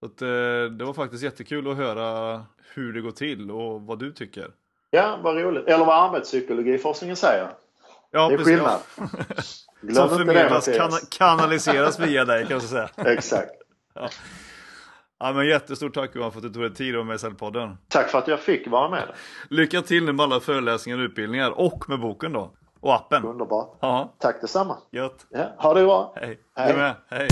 Så 0.00 0.06
att, 0.06 0.22
eh, 0.22 0.28
det 0.78 0.84
var 0.84 0.92
faktiskt 0.92 1.22
jättekul 1.22 1.70
att 1.70 1.76
höra 1.76 2.42
hur 2.74 2.92
det 2.92 3.00
går 3.00 3.10
till 3.10 3.50
och 3.50 3.82
vad 3.82 3.98
du 3.98 4.12
tycker. 4.12 4.50
Ja, 4.90 5.20
vad 5.22 5.36
roligt. 5.36 5.66
Eller 5.66 5.84
vad 5.84 6.04
arbetspsykologiforskningen 6.04 7.16
säger. 7.16 7.48
Ja, 8.10 8.28
det 8.28 8.34
är 8.34 8.38
precis. 8.38 8.54
skillnad. 8.54 8.80
Ja. 8.96 9.42
Som 9.94 10.08
förmedlas, 10.08 10.68
kan, 10.76 10.90
kanaliseras 11.10 11.98
via 11.98 12.24
dig 12.24 12.42
kan 12.46 12.52
jag 12.52 12.62
säga. 12.62 12.88
Exakt. 12.96 13.50
Ja. 13.94 14.08
ja 15.18 15.32
men 15.32 15.46
jättestort 15.48 15.94
tack 15.94 16.10
Johan 16.14 16.32
för 16.32 16.38
att 16.38 16.42
du 16.42 16.50
tog 16.50 16.62
dig 16.62 16.74
tid 16.74 16.94
att 16.94 16.98
vara 16.98 17.04
med 17.06 17.14
i 17.14 17.18
Säljpodden. 17.18 17.76
Tack 17.88 18.08
för 18.10 18.18
att 18.18 18.28
jag 18.28 18.40
fick 18.40 18.68
vara 18.68 18.90
med. 18.90 19.04
Lycka 19.50 19.82
till 19.82 20.04
nu 20.04 20.12
med 20.12 20.24
alla 20.24 20.40
föreläsningar 20.40 20.98
och 20.98 21.02
utbildningar 21.04 21.50
och 21.50 21.84
med 21.88 22.00
boken 22.00 22.32
då. 22.32 22.52
Och 22.80 22.94
appen. 22.94 23.24
Underbart. 23.24 23.78
Ja, 23.80 24.14
Tack 24.18 24.40
detsamma. 24.40 24.76
gött. 24.92 25.26
Ja, 25.30 25.54
ha 25.58 25.74
det 25.74 25.84
bra. 25.84 26.12
Hej. 26.16 26.40
Hej. 26.56 26.72
Du 26.72 26.78
med. 26.78 26.94
Hej. 27.10 27.28